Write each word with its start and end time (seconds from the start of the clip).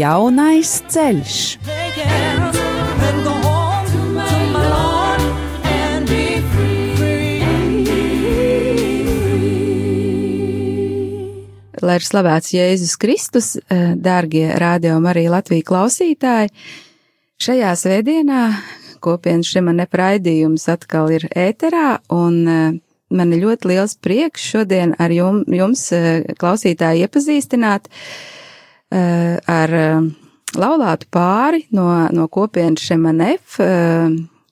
Jaunais 0.00 0.70
ceļš. 0.88 1.38
Lai 11.80 11.96
ir 11.96 12.04
slavēts 12.04 12.52
Jēzus 12.54 12.96
Kristus, 13.00 13.50
eh, 13.56 13.92
dārgie 13.96 14.46
radio 14.60 14.96
arī 15.12 15.26
Latvijas 15.32 15.68
klausītāji, 15.68 16.52
šajā 17.40 17.76
svētdienā 17.84 18.42
kopienas 19.04 19.52
šim 19.52 19.72
nepraidījums 19.76 20.68
atkal 20.68 21.12
ir 21.12 21.28
ēterā, 21.28 22.00
un 22.08 22.42
eh, 22.48 22.80
man 23.10 23.32
ir 23.32 23.44
ļoti 23.44 23.74
liels 23.74 23.96
prieks 24.00 24.48
šodien 24.52 24.96
ar 24.98 25.12
jums, 25.12 25.48
jums 25.48 25.88
eh, 25.92 26.22
klausītāji 26.40 27.04
iepazīstināt 27.04 27.92
ar 28.90 29.72
laulātu 30.56 31.06
pāri 31.12 31.64
no, 31.76 31.86
no 32.12 32.26
kopienas 32.32 32.82
Šemanef, 32.82 33.58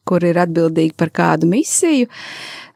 kur 0.09 0.25
ir 0.25 0.39
atbildīgi 0.41 0.95
par 0.97 1.11
kādu 1.15 1.49
misiju. 1.51 2.09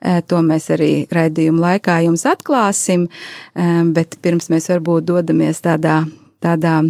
To 0.02 0.40
mēs 0.42 0.66
arī 0.74 1.06
raidījuma 1.12 1.62
laikā 1.68 2.00
jums 2.02 2.26
atklāsim, 2.26 3.06
bet 3.94 4.18
pirms 4.24 4.50
mēs 4.50 4.66
varbūt 4.72 5.06
dodamies 5.12 5.62
tādā, 5.62 6.00
tādā 6.42 6.80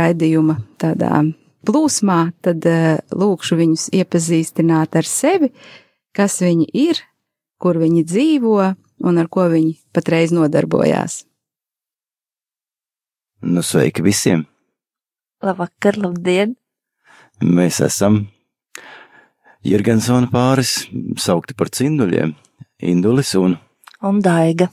raidījuma, 0.00 0.56
tādā 0.80 1.20
plūsmā, 1.68 2.20
tad 2.40 2.64
lūkšu 3.12 3.60
viņus 3.60 3.90
iepazīstināt 4.00 4.96
ar 4.96 5.08
sevi, 5.08 5.52
kas 6.16 6.40
viņi 6.40 6.70
ir, 6.88 7.02
kur 7.60 7.76
viņi 7.76 8.06
dzīvo 8.08 8.70
un 9.04 9.20
ar 9.20 9.28
ko 9.32 9.50
viņi 9.52 9.76
patreiz 9.92 10.32
nodarbojās. 10.32 11.26
Nu, 13.40 13.62
sveiki 13.64 14.02
visiem! 14.04 14.42
Labvakar, 15.40 15.96
labdien! 15.96 16.58
Mēs 17.40 17.78
esam 17.80 18.26
Jirgensona 19.64 20.28
pāris, 20.28 20.74
saukti 21.16 21.56
par 21.56 21.72
cinduļiem, 21.72 22.34
Indulis 22.84 23.32
un... 23.40 23.56
Un 24.04 24.20
Daiga. 24.20 24.68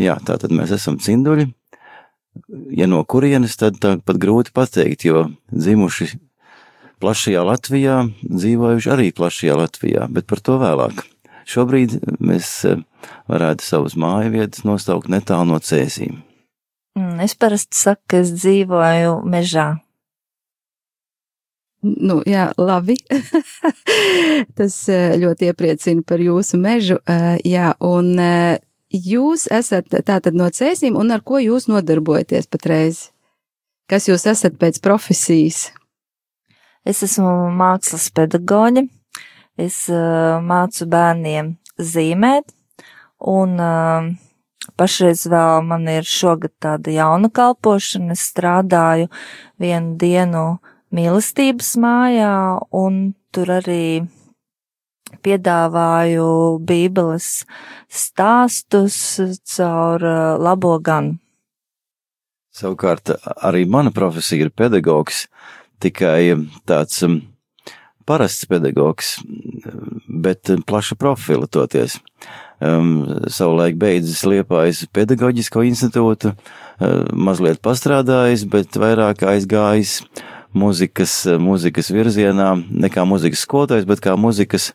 Jā, 0.00 0.16
tā 0.24 0.38
tad 0.40 0.56
mēs 0.56 0.72
esam 0.72 0.96
cinduļi. 0.96 1.50
Ja 2.72 2.88
no 2.88 3.04
kurienes, 3.04 3.60
tad 3.60 3.76
tā 3.84 3.98
pat 4.00 4.16
grūti 4.16 4.56
pateikt, 4.56 5.04
jo 5.04 5.28
dzimuši 5.52 6.14
plašajā 7.04 7.44
Latvijā, 7.44 8.00
dzīvojuši 8.24 8.94
arī 8.96 9.10
plašajā 9.12 9.60
Latvijā, 9.60 10.08
bet 10.08 10.24
par 10.30 10.40
to 10.40 10.56
vēlāk. 10.64 11.04
Šobrīd 11.44 12.00
mēs 12.24 12.54
eh, 12.64 12.80
varētu 13.28 13.68
savus 13.68 14.00
māju 14.00 14.38
vietas 14.38 14.64
nostaukt 14.64 15.12
netālu 15.12 15.52
no 15.52 15.60
cēsīm. 15.60 16.22
Mm, 16.94 17.20
es 17.20 17.34
parasti 17.34 17.76
saku, 17.76 18.02
ka 18.06 18.20
es 18.22 18.30
dzīvoju 18.36 19.16
mežā. 19.26 19.72
Nu, 21.84 22.20
jā, 22.24 22.46
labi. 22.56 22.94
Tas 24.56 24.76
eh, 24.88 25.16
ļoti 25.20 25.50
iepriecina 25.50 26.04
par 26.06 26.22
jūsu 26.22 26.60
mežu. 26.60 26.96
Eh, 27.10 27.36
jā, 27.44 27.74
un 27.84 28.14
eh, 28.22 28.62
jūs 28.88 29.48
esat 29.52 29.90
tātad 30.06 30.38
no 30.38 30.48
cēsīm, 30.48 30.96
un 30.96 31.12
ar 31.12 31.24
ko 31.26 31.42
jūs 31.42 31.68
nodarbojaties 31.68 32.48
patreiz? 32.48 33.08
Kas 33.90 34.08
jūs 34.08 34.24
esat 34.30 34.56
pēc 34.56 34.78
profesijas? 34.80 35.66
Es 36.88 37.02
esmu 37.04 37.50
mākslas 37.52 38.08
pedagoģe. 38.16 38.86
Es 39.60 39.84
mācu 40.42 40.86
bērniem 40.90 41.52
zīmēt, 41.78 42.48
un 43.30 43.52
uh, 43.62 44.08
Pašreiz 44.74 45.22
vēl 45.30 45.62
man 45.68 45.86
ir 45.90 46.06
šogad 46.08 46.50
tāda 46.62 46.90
jauna 46.90 47.30
kalpošana. 47.30 48.16
Es 48.16 48.24
strādāju 48.32 49.06
vienu 49.62 49.94
dienu 50.00 50.44
mīlestības 50.94 51.74
mājā, 51.78 52.34
un 52.74 53.14
tur 53.34 53.52
arī 53.60 54.06
piedāvāju 55.22 56.30
Bībeles 56.66 57.44
stāstus 57.86 58.96
caur 59.54 60.02
labo 60.42 60.78
ganu. 60.82 61.20
Savukārt 62.54 63.10
arī 63.42 63.64
mana 63.66 63.90
profesija 63.94 64.46
ir 64.46 64.52
pedagogs, 64.54 65.24
tikai 65.82 66.34
tāds 66.66 67.00
parasts 68.06 68.46
pedagogs, 68.46 69.16
bet 70.06 70.50
plaša 70.66 70.98
profila 70.98 71.48
toties 71.50 71.98
um, 72.64 72.92
savulaik 73.28 73.76
beidzis 73.80 74.24
Liepājas 74.28 74.84
pedagoģisko 74.96 75.64
institūtu, 75.68 76.34
uh, 76.34 76.94
mazliet 77.12 77.60
pastrādājis, 77.64 78.46
bet 78.50 78.78
vairāk 78.80 79.26
aizgājis 79.28 80.00
muzikas, 80.54 81.24
muzikas 81.40 81.90
virzienā, 81.92 82.54
ne 82.70 82.90
kā 82.92 83.04
muzikas 83.08 83.42
skolotājs, 83.44 83.86
bet 83.88 84.02
kā 84.04 84.14
muzikas, 84.20 84.70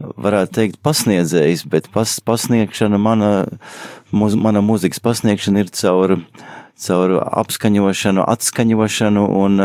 varētu 0.00 0.56
teikt, 0.56 0.80
pasniedzējs, 0.84 1.66
bet 1.70 1.90
pas, 1.92 2.16
pasniegšana, 2.24 2.98
mana, 3.00 3.30
muz, 4.16 4.34
mana 4.34 4.64
muzikas 4.64 5.02
pasniegšana 5.04 5.64
ir 5.64 5.72
caur, 5.76 6.16
caur 6.80 7.16
apskaņošanu, 7.44 8.24
atskaņošanu 8.24 9.28
un 9.42 9.62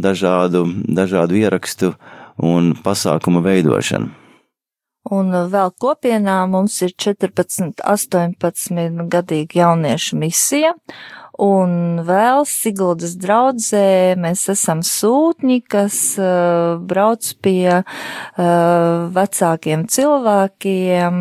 dažādu, 0.00 0.66
dažādu 0.88 1.40
ierakstu 1.44 1.94
un 2.40 2.72
pasākumu 2.84 3.44
veidošanu. 3.44 4.23
Un 5.12 5.34
vēl 5.52 5.74
kopienā 5.76 6.38
mums 6.48 6.78
ir 6.86 6.94
14, 6.96 7.82
18 7.84 9.02
gadīgi 9.12 9.60
jauniešu 9.60 10.16
misija. 10.16 10.72
Un 11.34 11.98
vēl 12.06 12.44
Siguldas 12.46 13.16
draudzē 13.18 14.14
mēs 14.22 14.44
esam 14.52 14.84
sūtņi, 14.86 15.56
kas 15.66 15.96
uh, 16.22 16.78
brauc 16.78 17.26
pie 17.42 17.80
uh, 17.82 18.44
vecākiem 19.16 19.82
cilvēkiem. 19.90 21.18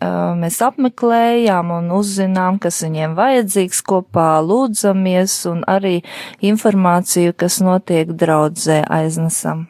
Uh, 0.00 0.36
mēs 0.36 0.60
apmeklējām 0.64 1.72
un 1.72 1.88
uzzinām, 1.96 2.60
kas 2.60 2.82
viņiem 2.84 3.16
vajadzīgs 3.16 3.80
kopā, 3.88 4.28
lūdzamies 4.44 5.38
un 5.48 5.64
arī 5.64 6.02
informāciju, 6.44 7.32
kas 7.32 7.62
notiek 7.64 8.12
draudzē 8.12 8.82
aiznesam. 8.92 9.66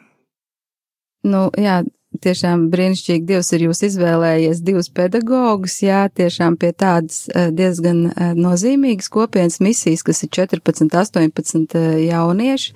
Nu, 1.23 1.47
jā, 1.55 1.79
tiešām 2.19 2.65
brīnišķīgi 2.71 3.25
Dievs 3.29 3.51
ir 3.55 3.65
jūs 3.67 3.81
izvēlējies 3.87 4.61
divus 4.65 4.89
pedagogus, 4.93 5.77
jā, 5.85 6.03
tiešām 6.11 6.57
pie 6.59 6.71
tādas 6.75 7.23
eh, 7.31 7.49
diezgan 7.55 8.03
eh, 8.09 8.33
nozīmīgas 8.35 9.07
kopienas 9.13 9.61
misijas, 9.63 10.03
kas 10.07 10.23
ir 10.25 10.31
14, 10.35 10.91
18 10.91 11.77
eh, 11.79 11.93
jaunieši, 12.09 12.73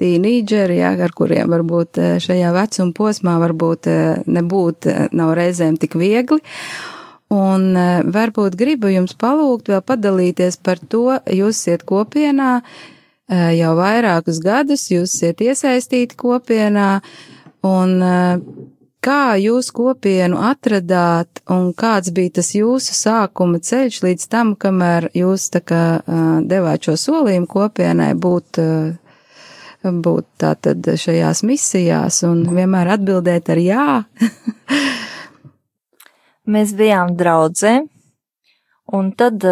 tīnīģeri, 0.00 0.80
jā, 0.82 0.92
ar 1.06 1.14
kuriem 1.16 1.54
varbūt 1.54 2.00
šajā 2.22 2.50
vecuma 2.52 2.92
posmā 2.96 3.38
varbūt 3.40 3.88
nebūt, 4.28 4.88
nav 5.16 5.32
reizēm 5.38 5.78
tik 5.80 5.96
viegli. 5.96 6.42
Un 7.32 7.72
varbūt 8.12 8.54
gribu 8.60 8.90
jums 8.92 9.16
palūgt 9.18 9.72
vēl 9.72 9.80
padalīties 9.82 10.60
par 10.62 10.78
to, 10.78 11.16
jūs 11.32 11.62
iet 11.72 11.82
kopienā 11.88 12.60
jau 13.56 13.72
vairākus 13.80 14.38
gadus, 14.44 14.84
jūs 14.92 15.16
iet 15.26 15.40
iesaistīti 15.42 16.14
kopienā, 16.20 17.00
Un 17.66 17.98
kā 19.06 19.36
jūs 19.38 19.70
kopienu 19.74 20.38
atradāt 20.48 21.42
un 21.52 21.70
kāds 21.78 22.12
bija 22.14 22.38
tas 22.40 22.50
jūsu 22.56 22.94
sākuma 22.96 23.60
ceļš 23.62 24.00
līdz 24.02 24.28
tam, 24.32 24.54
kamēr 24.58 25.10
jūs 25.16 25.48
tā 25.54 25.62
kā 25.62 25.82
devāt 26.46 26.88
šo 26.88 26.96
solījumu 27.00 27.48
kopienai 27.50 28.12
būt, 28.18 28.60
būt 30.06 30.26
tātad 30.42 30.90
šajās 31.04 31.44
misijās 31.46 32.22
un 32.26 32.44
vienmēr 32.50 32.96
atbildēt 32.96 33.52
ar 33.54 33.62
jā? 33.62 33.86
Mēs 36.46 36.74
bijām 36.78 37.16
draudzē, 37.18 37.80
un 38.94 39.08
tad, 39.18 39.42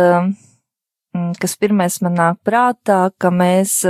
kas 1.43 1.57
pirmais 1.59 1.97
man 2.07 2.15
nāk 2.21 2.37
prātā, 2.47 3.09
ka 3.19 3.33
mēs 3.35 3.81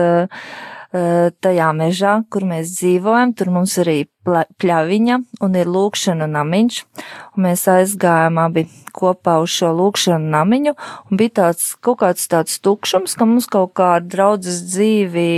tajā 0.94 1.70
mežā, 1.74 2.18
kur 2.30 2.46
mēs 2.46 2.76
dzīvojam, 2.78 3.34
tur 3.34 3.50
mums 3.54 3.74
arī 3.82 4.04
pļaviņa 4.24 5.18
un 5.44 5.56
ir 5.58 5.68
lūkšana 5.68 6.28
namiņš, 6.30 6.78
un 7.34 7.44
mēs 7.44 7.64
aizgājām 7.68 8.38
abi 8.40 8.64
kopā 8.94 9.36
uz 9.42 9.52
šo 9.52 9.72
lūkšanu 9.76 10.30
namiņu, 10.32 10.74
un 11.10 11.20
bija 11.20 11.34
tāds 11.40 11.66
kaut 11.84 12.00
kāds 12.04 12.28
tāds 12.30 12.56
tukšums, 12.64 13.16
ka 13.18 13.28
mums 13.28 13.50
kaut 13.50 13.74
kā 13.76 13.90
ar 13.98 14.06
draudzes 14.06 14.62
dzīvi 14.70 15.28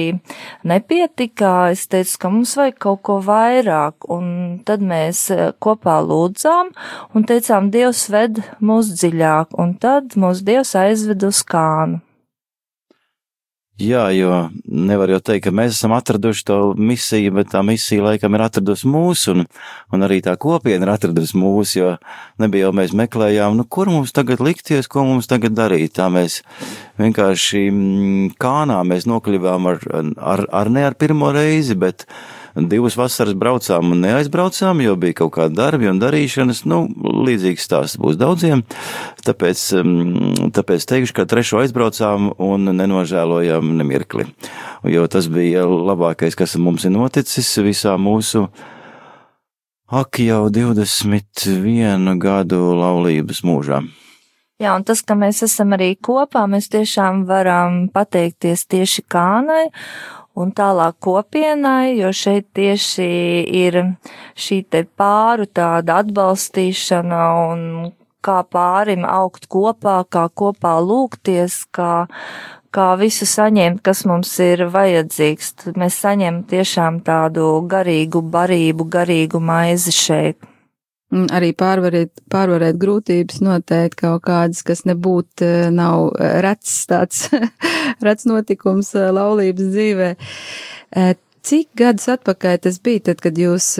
nepietika, 0.68 1.72
es 1.74 1.86
teicu, 1.90 2.18
ka 2.22 2.32
mums 2.36 2.54
vajag 2.60 2.80
kaut 2.86 3.02
ko 3.08 3.18
vairāk, 3.24 4.06
un 4.12 4.60
tad 4.68 4.84
mēs 4.84 5.26
kopā 5.62 5.98
lūdzām 6.06 6.74
un 7.16 7.26
teicām, 7.26 7.72
Dievs 7.74 8.06
ved 8.12 8.44
mūs 8.62 8.92
dziļāk, 8.94 9.56
un 9.58 9.74
tad 9.82 10.14
mūs 10.20 10.44
Dievs 10.46 10.76
aizved 10.78 11.26
uz 11.26 11.42
kānu. 11.46 12.05
Jā, 13.76 14.06
jo 14.16 14.30
nevar 14.64 15.10
jau 15.12 15.18
teikt, 15.20 15.42
ka 15.44 15.50
mēs 15.52 15.74
esam 15.74 15.92
atraduši 15.92 16.44
to 16.48 16.54
misiju, 16.80 17.34
bet 17.36 17.50
tā 17.52 17.60
misija 17.60 18.06
laikam 18.06 18.32
ir 18.32 18.46
atradusi 18.46 18.88
mūsu, 18.88 19.34
un, 19.34 19.42
un 19.92 20.06
arī 20.06 20.22
tā 20.24 20.32
kopiena 20.40 20.86
ir 20.86 20.92
atradusi 20.94 21.36
mūsu, 21.36 21.74
jo 21.82 21.90
nebija 22.40 22.70
jau 22.70 22.70
mēs 22.78 22.94
meklējām, 22.96 23.58
nu, 23.58 23.66
kur 23.68 23.90
mums 23.92 24.16
tagad 24.16 24.40
likties, 24.40 24.88
ko 24.88 25.04
mums 25.04 25.28
tagad 25.28 25.52
darīt. 25.58 25.92
Tā 26.00 26.08
mēs 26.08 26.38
vienkārši 26.96 27.66
mm, 27.68 28.32
kānā 28.40 28.80
mēs 28.88 29.04
nokļuvām 29.12 29.68
ar, 29.68 29.84
ar, 30.24 30.46
ar 30.64 30.72
ne 30.72 30.88
ar 30.88 30.96
pirmo 30.96 31.28
reizi, 31.36 31.76
bet 31.76 32.08
divas 32.64 32.96
vasaras 32.96 33.36
braucām 33.36 33.92
un 33.92 34.00
neaizbraucām, 34.00 34.80
jo 34.80 34.94
bija 34.96 35.18
kaut 35.20 35.34
kādi 35.36 35.58
darbi 35.58 35.90
un 35.90 36.00
darīšanas. 36.00 36.64
Nu, 36.68 36.86
līdzīgs 37.26 37.66
stāsts 37.68 38.00
būs 38.00 38.16
daudziem. 38.20 38.64
Tāpēc, 39.26 39.64
mm, 39.82 40.52
tāpēc 40.56 40.86
teikšu, 40.88 41.16
ka 41.18 41.26
trešo 41.28 41.60
aizbraucām 41.60 42.32
un 42.40 42.72
nenožēlojām 42.72 43.76
nemirkli. 43.76 44.26
Jo 44.88 45.04
tas 45.12 45.28
bija 45.28 45.66
labākais, 45.68 46.38
kas 46.38 46.56
mums 46.56 46.88
ir 46.88 46.96
noticis 46.96 47.52
visā 47.60 47.98
mūsu. 48.00 48.48
Ak, 49.86 50.18
jau 50.18 50.48
21 50.50 52.18
gadu 52.18 52.72
laulības 52.74 53.44
mūžā. 53.46 53.84
Jā, 54.56 54.72
un 54.72 54.86
tas, 54.88 55.02
ka 55.04 55.12
mēs 55.12 55.42
esam 55.44 55.74
arī 55.76 55.92
kopā, 56.00 56.46
mēs 56.48 56.70
tiešām 56.72 57.26
varam 57.28 57.90
pateikties 57.92 58.64
tieši 58.72 59.04
Kānai 59.04 59.66
un 60.36 60.52
tālāk 60.56 60.98
kopienai, 61.04 61.96
jo 62.00 62.12
šeit 62.12 62.48
tieši 62.56 63.06
ir 63.64 63.78
šī 64.36 64.60
te 64.70 64.84
pāru 64.98 65.48
tāda 65.48 66.02
atbalstīšana 66.04 67.22
un 67.46 67.62
kā 68.26 68.42
pārim 68.50 69.06
augt 69.06 69.46
kopā, 69.52 70.00
kā 70.10 70.26
kopā 70.28 70.74
lūgties, 70.82 71.60
kā, 71.76 72.06
kā 72.74 72.88
visu 73.00 73.28
saņemt, 73.30 73.82
kas 73.86 74.04
mums 74.08 74.34
ir 74.42 74.66
vajadzīgs. 74.74 75.54
Tad 75.62 75.80
mēs 75.80 76.00
saņemam 76.02 76.42
tiešām 76.50 77.00
tādu 77.06 77.48
garīgu 77.70 78.24
barību, 78.36 78.90
garīgu 78.98 79.42
maizi 79.52 79.94
šeit. 79.94 80.55
Arī 81.14 81.52
pārvarēt, 81.54 82.10
pārvarēt 82.32 82.78
grūtības 82.82 83.38
noteikti 83.46 84.00
kaut 84.00 84.24
kādas, 84.26 84.64
kas 84.66 84.82
nebūtu 84.88 85.46
eh, 85.46 85.68
nav 85.70 86.08
eh, 86.18 86.40
rets 86.42 86.80
tāds, 86.90 87.28
rets 88.06 88.26
notikums 88.26 88.90
eh, 88.98 89.12
laulības 89.14 89.70
dzīvē. 89.70 90.08
Cik 91.46 91.68
gadus 91.78 92.08
atpakaļ 92.10 92.58
tas 92.64 92.80
bija, 92.82 93.10
tad, 93.10 93.22
kad 93.22 93.38
jūs 93.38 93.76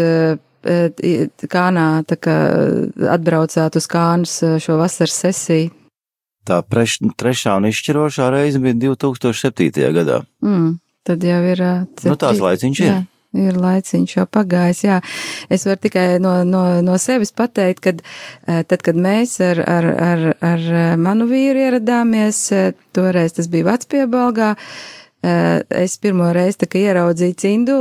Kānā 0.67 1.83
tā 2.11 2.17
kā 2.19 2.37
atbraucāt 3.15 3.77
uz 3.79 3.87
Kānas 3.87 4.33
šo 4.63 4.79
vasaras 4.81 5.15
sesiju? 5.23 5.71
Tā 6.47 6.59
preš, 6.67 6.97
trešā 7.19 7.55
un 7.61 7.69
izšķirošā 7.71 8.27
reize 8.35 8.59
bija 8.63 8.75
2007. 8.89 9.71
gadā. 9.95 10.21
Mm, 10.43 10.79
tad 11.07 11.27
jau 11.27 11.43
ir. 11.53 11.63
Cep, 11.95 12.11
nu, 12.11 12.19
tās 12.19 12.43
laiciņš 12.43 12.83
ir. 12.83 12.91
Jā 12.91 12.99
ir 13.37 13.61
laiciņš 13.61 14.17
jau 14.19 14.27
pagājis, 14.39 14.83
jā. 14.87 14.99
Es 15.53 15.67
varu 15.69 15.83
tikai 15.87 16.07
no, 16.23 16.39
no, 16.49 16.65
no 16.85 16.99
sevis 17.03 17.35
pateikt, 17.37 17.85
kad 17.85 18.03
tad, 18.47 18.81
kad 18.83 18.99
mēs 18.99 19.39
ar, 19.45 19.63
ar, 19.63 19.89
ar, 20.11 20.27
ar 20.45 20.69
manu 21.01 21.29
vīru 21.31 21.67
ieradāmies, 21.69 22.43
toreiz 22.97 23.37
tas 23.37 23.51
bija 23.53 23.71
Vecpiebalgā, 23.73 24.55
Eh, 24.57 25.06
es 25.71 25.97
pirmo 26.03 26.29
reizi 26.35 26.63
tā 26.63 26.69
kā 26.71 26.81
ieraudzīju 26.85 27.37
cindu, 27.41 27.77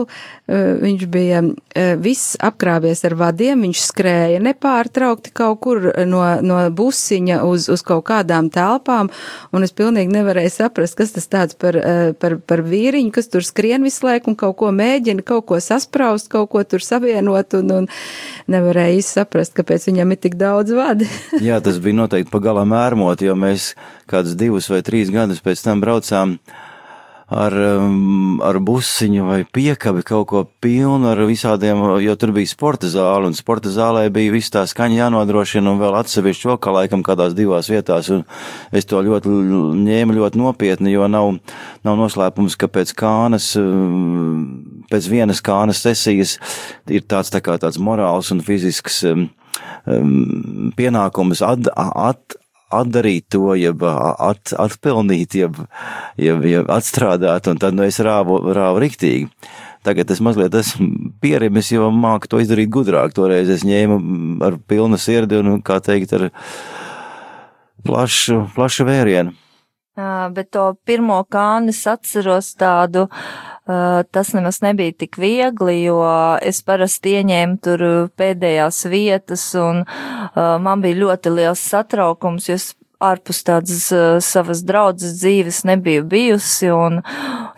eh, 0.47 0.74
viņš 0.81 1.06
bija 1.12 1.42
eh, 1.44 1.94
viss 2.01 2.36
apkrāpies 2.44 3.03
ar 3.07 3.15
vadiem, 3.19 3.65
viņš 3.68 3.83
skrēja 3.89 4.42
nepārtraukti 4.45 5.33
kaut 5.36 5.62
kur 5.65 5.89
no, 6.07 6.24
no 6.42 6.59
busiņa 6.75 7.42
uz, 7.47 7.69
uz 7.71 7.83
kaut 7.86 8.06
kādām 8.09 8.50
telpām, 8.53 9.12
un 9.56 9.68
es 9.68 9.75
pilnīgi 9.75 10.13
nevarēju 10.13 10.53
saprast, 10.53 10.97
kas 11.00 11.15
tas 11.15 11.30
tāds 11.31 11.57
par, 11.59 11.77
par, 12.19 12.38
par 12.44 12.63
vīriņu, 12.65 13.13
kas 13.15 13.30
tur 13.31 13.45
skrien 13.45 13.86
visu 13.86 14.06
laiku 14.07 14.31
un 14.31 14.39
kaut 14.39 14.57
ko 14.59 14.71
mēģina, 14.75 15.25
kaut 15.25 15.48
ko 15.50 15.59
saspraust, 15.63 16.30
kaut 16.31 16.51
ko 16.53 16.63
tur 16.63 16.83
savienot, 16.83 17.57
un, 17.59 17.74
un 17.80 17.89
nevarēju 18.51 19.03
saprast, 19.06 19.56
kāpēc 19.57 19.89
viņam 19.89 20.13
ir 20.13 20.21
tik 20.27 20.38
daudz 20.39 20.75
vadi. 20.75 21.09
Jā, 21.48 21.59
tas 21.63 21.80
bija 21.83 22.01
noteikti 22.01 22.33
pagalām 22.33 22.74
ērmot, 22.75 23.24
jo 23.25 23.36
mēs 23.39 23.74
kādus 24.12 24.38
divus 24.39 24.69
vai 24.71 24.81
trīs 24.86 25.12
gadus 25.13 25.44
pēc 25.44 25.65
tam 25.65 25.83
braucām 25.83 26.38
ar, 27.31 27.54
um, 27.81 28.38
ar 28.45 28.60
busiņu 28.62 29.25
vai 29.25 29.39
piekabi 29.50 30.04
kaut 30.06 30.27
ko 30.30 30.44
pilnu 30.62 31.10
ar 31.10 31.22
visādiem, 31.25 31.81
jo 32.04 32.16
tur 32.22 32.33
bija 32.36 32.50
sporta 32.50 32.89
zāle, 32.92 33.30
un 33.30 33.38
sporta 33.38 33.72
zālē 33.74 34.06
bija 34.13 34.33
viss 34.36 34.54
tā 34.54 34.66
skaņa 34.69 35.00
jānodrošina, 35.00 35.74
un 35.74 35.81
vēl 35.81 35.98
atsevišķi 36.01 36.51
vēl 36.51 36.60
kā 36.62 36.75
laikam 36.75 37.06
kādās 37.06 37.33
divās 37.38 37.69
vietās, 37.72 38.12
un 38.13 38.25
es 38.75 38.86
to 38.89 39.01
ļoti 39.06 39.33
ņēmu 39.81 40.19
ļoti 40.19 40.42
nopietni, 40.42 40.94
jo 40.94 41.10
nav, 41.10 41.33
nav 41.88 42.00
noslēpums, 42.04 42.57
ka 42.62 42.69
pēc 42.69 42.94
kānas, 42.98 43.51
um, 43.60 44.86
pēc 44.92 45.10
vienas 45.10 45.42
kānas 45.45 45.81
sesijas 45.81 46.38
ir 46.86 47.07
tāds 47.10 47.33
tā 47.33 47.42
kā 47.42 47.57
tāds 47.62 47.81
morāls 47.81 48.30
un 48.36 48.45
fizisks 48.45 49.01
um, 49.10 49.30
pienākums 50.77 51.42
at, 51.45 51.69
at, 51.74 52.38
atdarīt 52.81 53.27
to, 53.33 53.54
jeb 53.60 53.83
at, 53.86 54.54
atpelnīt, 54.60 55.38
jeb, 55.39 55.60
jeb, 56.22 56.44
jeb 56.50 56.72
atstrādāt, 56.72 57.50
un 57.51 57.62
tad 57.62 57.77
nu, 57.77 57.86
es 57.88 58.01
rāvu, 58.04 58.42
rāvu 58.56 58.83
riktīgi. 58.83 59.30
Tagad 59.86 60.10
es 60.10 60.22
mazliet 60.25 60.56
esmu 60.57 61.12
pierimis, 61.22 61.69
jo 61.75 61.92
māku 61.94 62.30
to 62.31 62.42
izdarīt 62.42 62.72
gudrāk. 62.74 63.13
Toreiz 63.13 63.51
es 63.54 63.66
ņēmu 63.68 64.00
ar 64.45 64.57
pilnu 64.57 64.98
sirdi 64.98 65.38
un, 65.38 65.60
kā 65.66 65.77
teikt, 65.86 66.16
ar 66.18 66.30
plašu, 67.86 68.48
plašu 68.56 68.88
vērienu. 68.89 69.36
Bet 70.36 70.50
to 70.51 70.72
pirmo 70.83 71.22
kāni 71.31 71.72
es 71.72 71.86
atceros 71.88 72.50
tādu, 72.60 73.06
uh, 73.06 73.54
tas 73.65 74.33
nemaz 74.35 74.59
nebija 74.62 74.94
tik 74.94 75.17
viegli, 75.17 75.79
jo 75.88 76.00
es 76.45 76.62
parasti 76.65 77.15
ieņēmu 77.19 77.57
tur 77.65 77.85
pēdējās 78.17 78.83
vietas 78.91 79.45
un 79.57 79.81
uh, 79.85 80.57
man 80.62 80.83
bija 80.85 81.00
ļoti 81.01 81.33
liels 81.33 81.63
satraukums, 81.71 82.50
jo 82.50 82.59
es 82.59 82.67
ārpus 83.03 83.42
tādas 83.47 83.88
uh, 83.94 84.18
savas 84.24 84.63
draudzes 84.65 85.18
dzīves 85.19 85.63
nebiju 85.68 86.06
bijusi, 86.09 86.69
un 86.74 87.01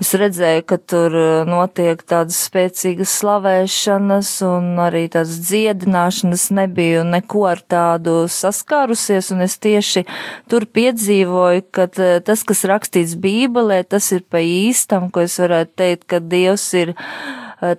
es 0.01 0.13
redzēju, 0.17 0.63
ka 0.69 0.77
tur 0.77 1.15
notiek 1.49 2.01
tādas 2.07 2.39
spēcīgas 2.47 3.13
slavēšanas 3.21 4.31
un 4.47 4.69
arī 4.81 5.07
tādas 5.13 5.39
dziedināšanas 5.47 6.47
nebiju 6.57 7.05
neko 7.07 7.47
ar 7.49 7.63
tādu 7.65 8.19
saskārusies, 8.31 9.31
un 9.33 9.45
es 9.47 9.57
tieši 9.63 10.05
tur 10.51 10.67
piedzīvoju, 10.69 11.65
ka 11.73 11.87
tas, 12.25 12.45
kas 12.47 12.63
rakstīts 12.69 13.17
Bībelē, 13.21 13.83
tas 13.89 14.11
ir 14.15 14.23
pa 14.29 14.43
īstam, 14.43 15.09
ko 15.11 15.25
es 15.25 15.37
varētu 15.41 15.77
teikt, 15.81 16.07
ka 16.11 16.21
Dievs 16.21 16.69
ir 16.77 16.93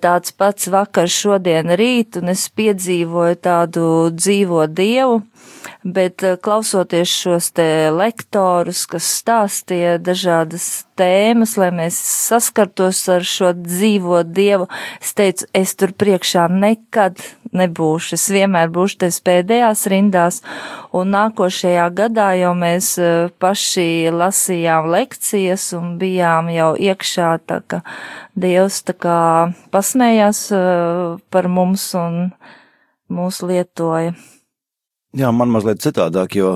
tāds 0.03 0.35
pats 0.35 0.69
vakar, 0.73 1.09
šodien, 1.11 1.71
rīt, 1.79 2.19
un 2.19 2.33
es 2.35 2.49
piedzīvoju 2.51 3.39
tādu 3.45 3.85
dzīvo 4.15 4.67
Dievu, 4.67 5.23
bet 5.85 6.23
eh, 6.23 6.37
klausoties 6.43 7.13
šos 7.13 7.51
te 7.57 7.69
lektorus, 7.95 8.85
kas 8.91 9.09
stāstīja 9.21 9.97
dažādas 10.03 10.87
tēmas, 10.99 11.57
lai 11.61 11.71
mēs 11.75 11.99
saskartos 12.29 13.05
ar 13.13 13.27
šo 13.27 13.53
dzīvo 13.57 14.23
dievu, 14.27 14.69
es 15.03 15.15
teicu, 15.19 15.49
es 15.55 15.75
tur 15.79 15.95
priekšā 15.95 16.49
nekad 16.53 17.21
nebūšu, 17.57 18.17
es 18.19 18.27
vienmēr 18.33 18.71
būšu 18.75 19.01
tes 19.05 19.21
pēdējās 19.25 19.87
rindās, 19.89 20.41
un 20.93 21.13
nākošajā 21.15 21.87
gadā 21.97 22.31
jau 22.41 22.55
mēs 22.59 22.95
eh, 23.01 23.29
paši 23.41 24.11
lasījām 24.15 24.91
lekcijas 24.93 25.71
un 25.79 25.97
bijām 26.01 26.51
jau 26.53 26.73
iekšā, 26.77 27.33
tā 27.49 27.63
ka 27.67 27.83
Dievs 28.39 28.83
tā 28.87 28.95
kā 28.95 29.19
pasmējās 29.75 30.43
eh, 30.55 31.19
par 31.33 31.49
mums 31.51 31.91
un 31.99 32.29
mūs 33.11 33.41
lietoja. 33.43 34.15
Jā, 35.17 35.31
man 35.33 35.49
mazliet 35.49 35.81
citādāk, 35.81 36.35
jo 36.37 36.49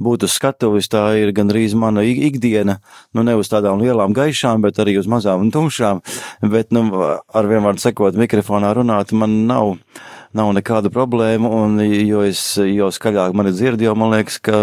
būt 0.00 0.22
uz 0.24 0.32
skatuves 0.38 0.86
tā 0.88 1.02
ir 1.20 1.28
gandrīz 1.36 1.74
mana 1.76 2.00
ikdiena, 2.08 2.78
nu 3.12 3.24
ne 3.26 3.34
uz 3.36 3.50
tādām 3.52 3.82
lielām 3.82 4.14
gaišām, 4.16 4.64
bet 4.64 4.80
arī 4.80 4.94
uz 4.96 5.04
mazām 5.12 5.44
un 5.44 5.50
tumšām, 5.52 6.00
bet, 6.48 6.72
nu, 6.72 6.86
ar 6.96 7.50
vienvārdu 7.50 7.84
sekot 7.84 8.16
mikrofonā 8.16 8.72
runāt, 8.78 9.12
man 9.12 9.42
nav 9.50 9.74
nav 10.36 10.50
nekāda 10.56 10.90
problēma, 10.92 11.48
un 11.48 11.80
jo 11.80 12.22
es, 12.26 12.42
jo 12.60 12.90
skaļāk 12.92 13.36
mani 13.36 13.52
dzird, 13.54 13.82
jo 13.82 13.94
man 13.98 14.12
liekas, 14.12 14.38
ka, 14.44 14.60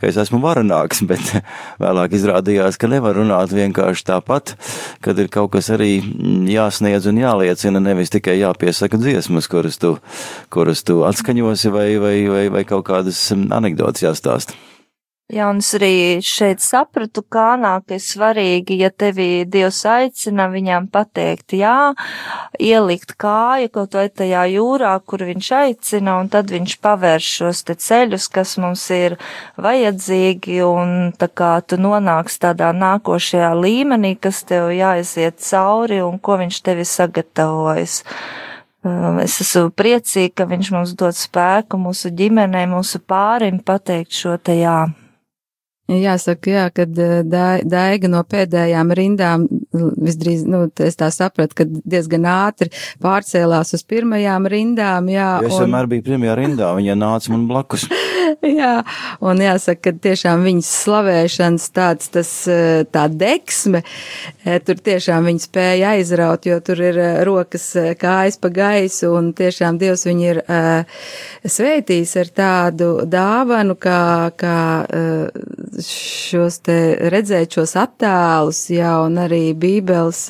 ka 0.00 0.08
es 0.10 0.18
esmu 0.20 0.40
varenāks, 0.42 1.04
bet 1.10 1.22
vēlāk 1.82 2.16
izrādījās, 2.18 2.78
ka 2.80 2.90
nevar 2.90 3.18
runāt 3.20 3.54
vienkārši 3.54 4.08
tāpat, 4.10 4.56
kad 5.04 5.18
ir 5.22 5.30
kaut 5.32 5.54
kas 5.54 5.70
arī 5.74 5.96
jāsniedz 6.50 7.08
un 7.10 7.22
jāliecina, 7.22 7.82
nevis 7.82 8.12
tikai 8.14 8.38
jāpiesaka 8.40 9.00
dziesmas, 9.00 9.50
kuras 9.50 9.80
tu, 9.82 9.96
kuras 10.54 10.84
tu 10.86 11.02
atskaņosi 11.06 11.74
vai, 11.74 11.88
vai, 12.02 12.16
vai, 12.30 12.46
vai 12.58 12.68
kaut 12.68 12.86
kādas 12.90 13.26
anekdotas 13.34 14.08
jāstāst. 14.08 14.56
Jā, 15.32 15.46
un 15.48 15.62
es 15.62 15.70
arī 15.72 16.20
šeit 16.20 16.60
sapratu, 16.60 17.22
kā 17.32 17.54
nāk 17.56 17.94
ir 17.96 18.00
svarīgi, 18.04 18.76
ja 18.82 18.90
tevi 18.92 19.46
Dievs 19.48 19.78
aicina 19.88 20.50
viņām 20.52 20.90
pateikt 20.92 21.54
jā, 21.56 21.94
ielikt 22.60 23.14
kāju 23.16 23.70
kaut 23.72 23.94
vai 23.96 24.10
tajā 24.12 24.42
jūrā, 24.52 24.90
kur 25.08 25.22
viņš 25.24 25.46
aicina, 25.56 26.18
un 26.20 26.28
tad 26.28 26.52
viņš 26.52 26.74
pavērš 26.84 27.28
šos 27.38 27.64
te 27.64 27.72
ceļus, 27.80 28.26
kas 28.34 28.52
mums 28.60 28.82
ir 28.92 29.16
vajadzīgi, 29.56 30.58
un 30.68 31.14
tā 31.16 31.30
kā 31.32 31.54
tu 31.64 31.78
nonāks 31.80 32.36
tādā 32.42 32.74
nākošajā 32.76 33.48
līmenī, 33.56 34.18
kas 34.20 34.42
tev 34.44 34.74
jāiziet 34.76 35.40
cauri, 35.40 36.02
un 36.04 36.18
ko 36.20 36.36
viņš 36.42 36.58
tevi 36.68 36.84
sagatavojas. 36.84 38.02
Um, 38.84 39.22
es 39.24 39.38
esmu 39.40 39.72
priecīga, 39.72 40.42
ka 40.42 40.46
viņš 40.52 40.70
mums 40.76 40.92
dod 41.00 41.16
spēku 41.16 41.80
mūsu 41.80 42.12
ģimenei, 42.12 42.66
mūsu 42.68 43.00
pārim 43.00 43.62
pateikt 43.64 44.12
šo 44.20 44.36
te 44.36 44.58
jā. 44.60 44.76
Jāsaka, 45.84 46.48
jā, 46.48 46.64
kad 46.72 46.96
eh, 46.96 47.18
daiga 47.68 48.08
no 48.08 48.22
pēdējām 48.24 48.92
rindām 48.96 49.42
visdrīz, 49.74 50.46
nu, 50.48 50.62
es 50.80 50.96
tā 50.96 51.10
sapratu, 51.12 51.58
ka 51.58 51.66
diezgan 51.68 52.24
ātri 52.24 52.70
pārcēlās 53.04 53.74
uz 53.76 53.84
pirmajām 53.84 54.48
rindām, 54.48 55.10
jā. 55.12 55.28
Jo 55.44 55.50
es 55.50 55.58
un... 55.58 55.66
vienmēr 55.66 55.90
biju 55.92 56.06
pirmajā 56.06 56.38
rindā, 56.40 56.70
viņa 56.78 56.96
nāca 56.96 57.34
man 57.34 57.44
blakus. 57.50 57.84
jā, 58.60 58.72
un 59.24 59.42
jāsaka, 59.42 59.90
ka 59.90 59.92
tiešām 60.08 60.44
viņas 60.46 60.70
slavēšanas 60.84 61.66
tāds, 61.74 62.10
tas, 62.14 62.30
eh, 62.50 62.84
tā 62.90 63.06
deksme, 63.10 63.82
eh, 64.44 64.58
tur 64.64 64.80
tiešām 64.80 65.28
viņa 65.28 65.44
spēja 65.44 65.94
aizraut, 65.98 66.46
jo 66.48 66.58
tur 66.64 66.82
ir 66.84 67.00
rokas 67.26 67.66
kājas 68.00 68.38
pa 68.40 68.50
gaisu, 68.54 69.14
un 69.18 69.32
tiešām 69.36 69.78
Dievs 69.78 70.06
viņu 70.06 70.24
ir 70.30 70.40
sveitījis 71.44 72.14
ar 72.20 72.30
tādu 72.38 72.88
dāvanu, 73.10 73.76
kā, 73.80 74.30
kā 74.38 74.58
šos 75.84 76.60
te 76.64 76.78
redzēt 77.12 77.58
šos 77.58 77.74
attēlus, 77.80 78.62
jā, 78.72 78.94
un 79.04 79.18
arī 79.24 79.42
bībeles 79.58 80.22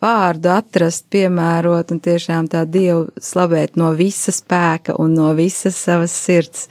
vārdu 0.00 0.52
atrast, 0.54 1.08
piemērot 1.12 1.92
un 1.94 2.00
tiešām 2.04 2.48
tā 2.52 2.64
Dievu 2.68 3.08
slavēt 3.20 3.76
no 3.80 3.92
visa 3.98 4.32
spēka 4.34 4.96
un 5.00 5.14
no 5.18 5.32
visas 5.38 5.76
savas 5.76 6.14
sirds. 6.14 6.68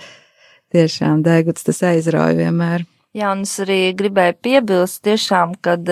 Tiešām 0.73 1.23
deguts 1.25 1.65
tas 1.65 1.83
aizrauja 1.89 2.37
vienmēr. 2.37 2.85
Jā, 3.17 3.31
un 3.33 3.39
es 3.41 3.55
arī 3.63 3.89
gribēju 3.97 4.35
piebilst 4.45 4.99
tiešām, 5.07 5.55
kad 5.65 5.87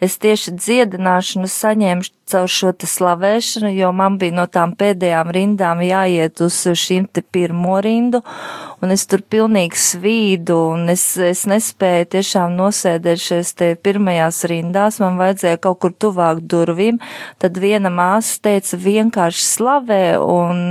es 0.00 0.14
tieši 0.22 0.54
dziedināšanu 0.56 1.50
saņēmu 1.52 2.06
caur 2.32 2.48
šo 2.48 2.70
te 2.72 2.88
slavēšanu, 2.88 3.74
jo 3.76 3.90
man 3.92 4.16
bija 4.16 4.38
no 4.38 4.46
tām 4.48 4.72
pēdējām 4.80 5.34
rindām 5.36 5.82
jāiet 5.84 6.40
uz 6.40 6.62
šīm 6.80 7.10
te 7.12 7.20
pirmo 7.20 7.76
rindu, 7.84 8.22
un 8.82 8.90
es 8.94 9.04
tur 9.06 9.22
pilnīgi 9.30 9.78
svīdu, 9.78 10.56
un 10.74 10.90
es, 10.92 11.04
es 11.22 11.44
nespēju 11.50 12.08
tiešām 12.16 12.56
nosēdēt 12.58 13.22
šeit 13.22 13.52
te 13.58 13.68
pirmajās 13.78 14.42
rindās, 14.50 14.98
man 15.02 15.18
vajadzēja 15.20 15.60
kaut 15.62 15.80
kur 15.84 15.94
tuvāk 15.94 16.42
durvīm, 16.50 16.98
tad 17.42 17.58
viena 17.62 17.92
māsa 17.92 18.40
teica 18.48 18.78
vienkārši 18.82 19.46
slavē, 19.46 20.02
un 20.18 20.62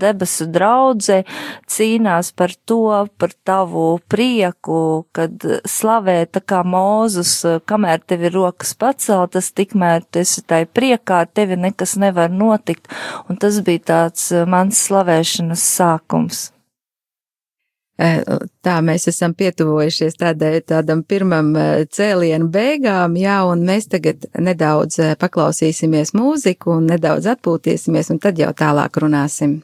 debesu 0.00 0.48
draudze 0.50 1.22
cīnās 1.70 2.32
par 2.36 2.54
to, 2.66 2.82
par 3.20 3.34
tavu 3.46 3.86
prieku, 4.10 5.06
kad 5.16 5.46
slavē 5.68 6.24
tā 6.32 6.42
kā 6.42 6.64
mūzus, 6.66 7.34
kamēr 7.70 8.02
tev 8.02 8.26
ir 8.26 8.38
rokas 8.38 8.74
paceltas, 8.78 9.52
tikmēr 9.54 10.06
tu 10.10 10.24
esi 10.24 10.42
tai 10.42 10.64
priekā, 10.66 11.22
tevi 11.30 11.58
nekas 11.60 11.96
nevar 12.00 12.32
notikt, 12.34 12.90
un 13.28 13.38
tas 13.40 13.62
bija 13.66 13.86
tāds 13.94 14.30
mans 14.50 14.88
slavēšanas 14.88 15.68
sākums. 15.76 16.48
Eh, 18.00 18.22
tā 18.64 18.78
mēs 18.80 19.04
esam 19.10 19.34
pietuvojušies 19.36 20.14
tādai, 20.16 20.62
tādam 20.64 21.02
pirmam 21.04 21.50
eh, 21.60 21.82
cēlienu 21.84 22.46
beigām, 22.48 23.16
jā, 23.20 23.34
un 23.44 23.66
mēs 23.68 23.90
tagad 23.92 24.24
nedaudz 24.40 24.96
eh, 25.04 25.10
paklausīsimies 25.20 26.14
mūziku 26.16 26.78
un 26.78 26.88
nedaudz 26.94 27.28
atpūtīsimies, 27.34 28.08
un 28.14 28.22
tad 28.24 28.40
jau 28.40 28.54
tālāk 28.56 28.96
runāsim. 29.04 29.58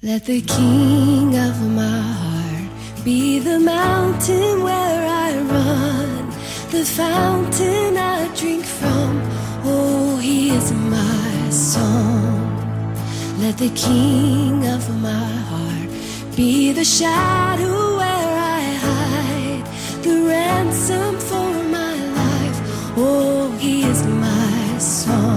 Let 0.00 0.24
the 0.24 0.40
king 0.40 1.36
of 1.36 1.60
my 1.76 2.00
heart 2.22 3.04
be 3.04 3.40
the 3.44 3.58
mountain 3.60 4.64
where 4.64 5.04
I 5.04 5.36
run, 5.44 6.32
the 6.72 6.84
fountain 6.84 7.98
I 7.98 8.32
drink 8.40 8.64
from, 8.64 9.20
oh, 9.66 10.16
he 10.16 10.48
is 10.56 10.72
my 10.72 11.50
song. 11.50 12.40
Let 13.38 13.58
the 13.58 13.68
king 13.76 14.64
of 14.64 14.88
my 15.02 15.28
heart 15.50 15.65
Be 16.36 16.70
the 16.72 16.84
shadow 16.84 17.96
where 17.96 18.38
I 18.58 18.60
hide, 18.84 19.64
the 20.02 20.20
ransom 20.28 21.18
for 21.18 21.64
my 21.70 21.94
life. 22.20 22.60
Oh, 22.94 23.56
He 23.58 23.84
is 23.84 24.04
my 24.04 24.78
song. 24.78 25.35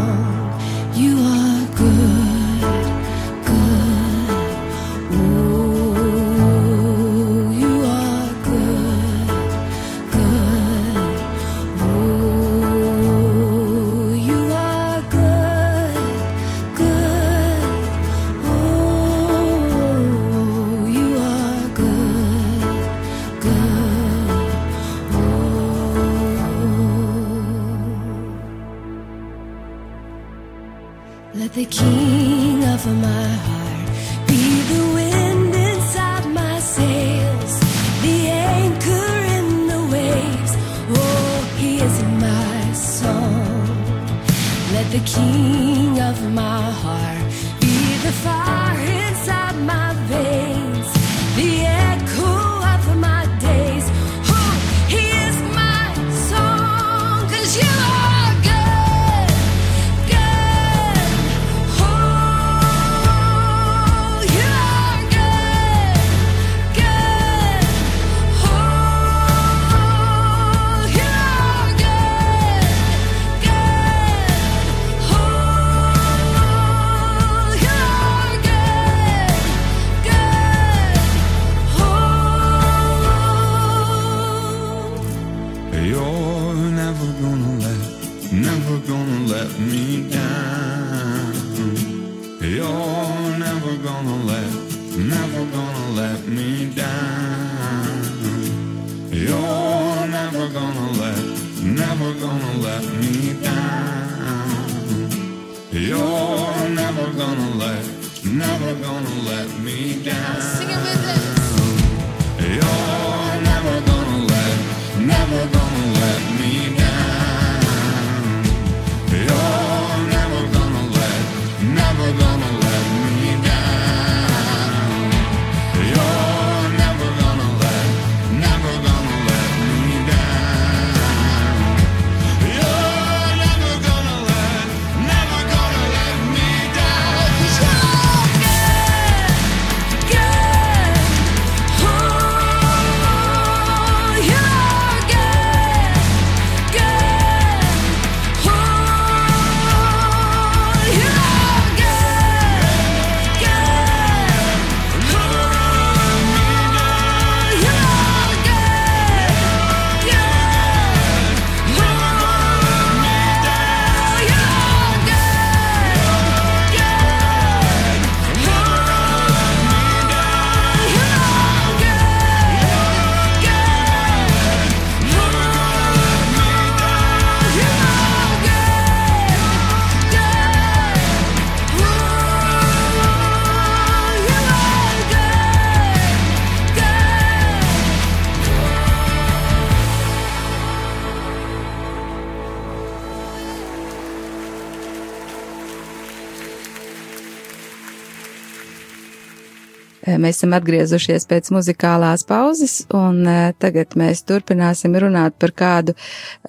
Mēs 200.19 200.39
esam 200.39 200.53
atgriezušies 200.57 201.25
pēc 201.29 201.49
muzikālās 201.55 202.25
pauzes, 202.27 202.81
un 202.95 203.23
tagad 203.61 203.95
mēs 203.99 204.23
turpināsim 204.27 204.97
runāt 204.99 205.38
par 205.41 205.53
kādu 205.57 205.95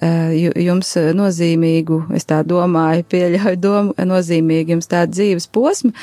jums 0.01 0.93
nozīmīgu, 1.17 2.01
es 2.17 2.27
tā 2.29 2.41
domāju, 2.47 3.07
pieļauju 3.11 3.61
domu, 3.61 3.95
nozīmīgu 3.97 4.75
jums 4.75 4.91
tādu 4.91 5.17
dzīves 5.17 5.47
posmu. 5.55 5.93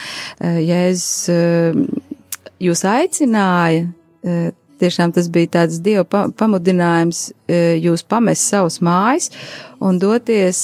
Jēzus 0.40 1.28
jūs 2.62 2.84
aicināja, 2.88 3.88
tiešām 4.78 5.12
tas 5.16 5.28
bija 5.32 5.54
tāds 5.58 5.80
dieva 5.82 6.04
pamudinājums 6.38 7.28
jūs 7.48 8.04
pamest 8.06 8.48
savus 8.50 8.80
mājas 8.84 9.30
un 9.82 9.98
doties 10.02 10.62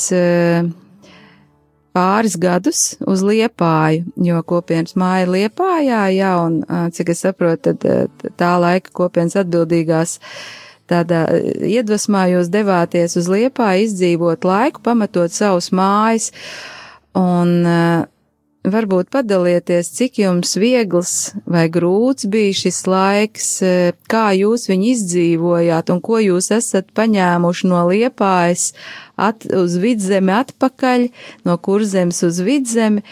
pāris 1.95 2.35
gadus 2.41 2.83
uz 3.07 3.23
Liepāju, 3.27 4.09
jo 4.27 4.43
kopienas 4.47 4.97
māja 4.99 5.29
Liepājā, 5.31 6.03
jā, 6.17 6.33
un 6.43 6.61
cik 6.95 7.15
es 7.15 7.25
saprotu, 7.25 7.75
tad 7.79 8.35
tā 8.41 8.53
laika 8.61 8.93
kopienas 8.95 9.39
atbildīgās 9.45 10.19
tādā 10.91 11.25
iedvesmā 11.65 12.27
jūs 12.35 12.51
devāties 12.53 13.17
uz 13.21 13.31
Liepāju 13.31 13.87
izdzīvot 13.87 14.45
laiku, 14.45 14.83
pamatot 14.85 15.33
savus 15.33 15.71
mājas, 15.73 16.33
un 17.17 17.65
varbūt 18.65 19.11
padalieties, 19.13 19.91
cik 19.93 20.19
jums 20.23 20.55
viegls 20.61 21.35
vai 21.51 21.67
grūts 21.73 22.29
bija 22.33 22.55
šis 22.57 22.81
laiks, 22.89 23.49
kā 24.11 24.25
jūs 24.37 24.69
viņu 24.71 24.91
izdzīvojāt 24.95 25.93
un 25.93 26.01
ko 26.05 26.21
jūs 26.23 26.51
esat 26.57 26.89
paņēmuši 26.97 27.71
no 27.71 27.85
liepājas 27.91 28.71
at, 29.21 29.45
uz 29.45 29.77
vidzemi 29.81 30.35
atpakaļ, 30.39 31.09
no 31.45 31.59
kurzemes 31.61 32.23
uz 32.27 32.41
vidzemi, 32.45 33.05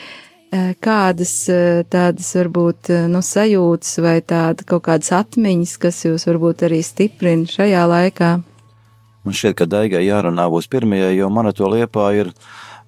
kādas 0.84 1.34
tādas 1.92 2.32
varbūt, 2.36 2.92
nu, 3.12 3.22
sajūtas 3.24 4.00
vai 4.04 4.18
tāda 4.20 4.66
kaut 4.68 4.86
kādas 4.88 5.12
atmiņas, 5.16 5.76
kas 5.80 6.02
jūs 6.04 6.28
varbūt 6.28 6.66
arī 6.68 6.82
stiprina 6.84 7.48
šajā 7.48 7.84
laikā. 7.88 8.32
Man 9.22 9.36
šķiet, 9.38 9.54
ka 9.54 9.68
Daigai 9.70 10.02
jārunā 10.02 10.48
būs 10.50 10.66
pirmajai, 10.68 11.14
jo 11.14 11.28
mana 11.30 11.52
to 11.54 11.68
liepā 11.70 12.08
ir 12.18 12.32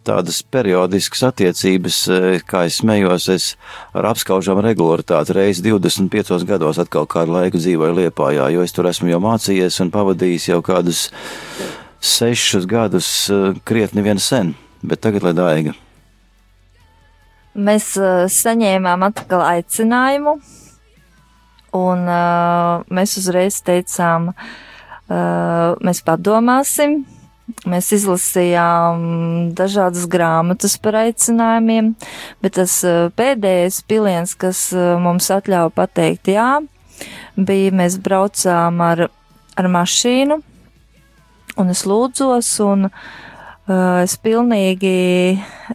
tādas 0.05 0.41
periodiskas 0.43 1.23
attiecības, 1.31 1.99
e, 2.09 2.19
kā 2.47 2.65
es 2.69 2.81
smējos, 2.81 3.29
es 3.33 3.47
ar 3.97 4.09
apskaužam 4.11 4.61
regularitāti 4.65 5.37
reizi 5.37 5.65
25 5.65 6.45
gados 6.49 6.81
atkal 6.83 7.09
kādu 7.11 7.37
laiku 7.37 7.61
dzīvoju 7.61 7.97
Liepājā, 7.99 8.51
jo 8.55 8.65
es 8.65 8.75
tur 8.77 8.89
esmu 8.91 9.11
jau 9.13 9.21
mācījies 9.25 9.81
un 9.85 9.93
pavadījis 9.95 10.51
jau 10.51 10.61
kādus 10.65 11.07
sešus 12.05 12.69
gadus 12.69 13.09
e, 13.33 13.41
krietni 13.65 14.05
vien 14.05 14.21
sen, 14.21 14.55
bet 14.85 15.03
tagad 15.05 15.25
lai 15.25 15.35
daiga. 15.37 15.75
Mēs 17.55 17.93
uh, 18.03 18.25
saņēmām 18.27 19.05
atkal 19.07 19.45
aicinājumu, 19.47 20.33
un 21.79 22.01
mēs 22.91 23.13
uzreiz 23.21 23.61
teicām, 23.67 24.33
mēs 25.07 26.01
padomāsim, 26.07 27.05
Mēs 27.69 27.91
izlasījām 27.93 29.03
dažādas 29.57 30.07
grāmatas 30.09 30.79
par 30.81 30.97
aicinājumiem, 31.03 31.91
bet 32.41 32.57
tas 32.57 32.79
eh, 32.89 33.11
pēdējais 33.13 33.83
piliens, 33.89 34.33
kas 34.37 34.71
eh, 34.73 34.95
mums 35.01 35.29
atļāva 35.33 35.69
pateikt 35.77 36.31
jā, 36.33 36.49
bija 37.37 37.75
mēs 37.77 37.99
braucām 38.01 38.81
ar, 38.85 39.07
ar 39.61 39.69
mašīnu, 39.77 40.41
un 41.61 41.75
es 41.75 41.85
lūdzos, 41.87 42.49
un 42.65 42.89
uh, 42.89 44.01
es 44.01 44.17
pilnīgi 44.25 44.95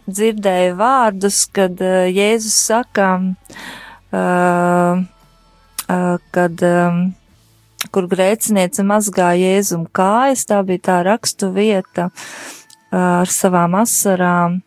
dzirdēju 0.04 0.74
vārdus, 0.80 1.44
kad 1.54 1.80
uh, 1.80 2.10
Jēzus 2.10 2.58
saka, 2.66 3.12
uh, 4.10 5.06
uh, 5.86 6.18
kad. 6.34 6.68
Um, 6.74 7.00
kur 7.88 8.08
grēciniece 8.10 8.84
mazgā 8.86 9.32
Jēzum 9.40 9.86
kājas, 9.96 10.44
tā 10.48 10.60
bija 10.66 10.84
tā 10.90 10.98
rakstu 11.06 11.50
vieta 11.54 12.10
ar 12.92 13.30
savām 13.30 13.78
asarām. 13.80 14.60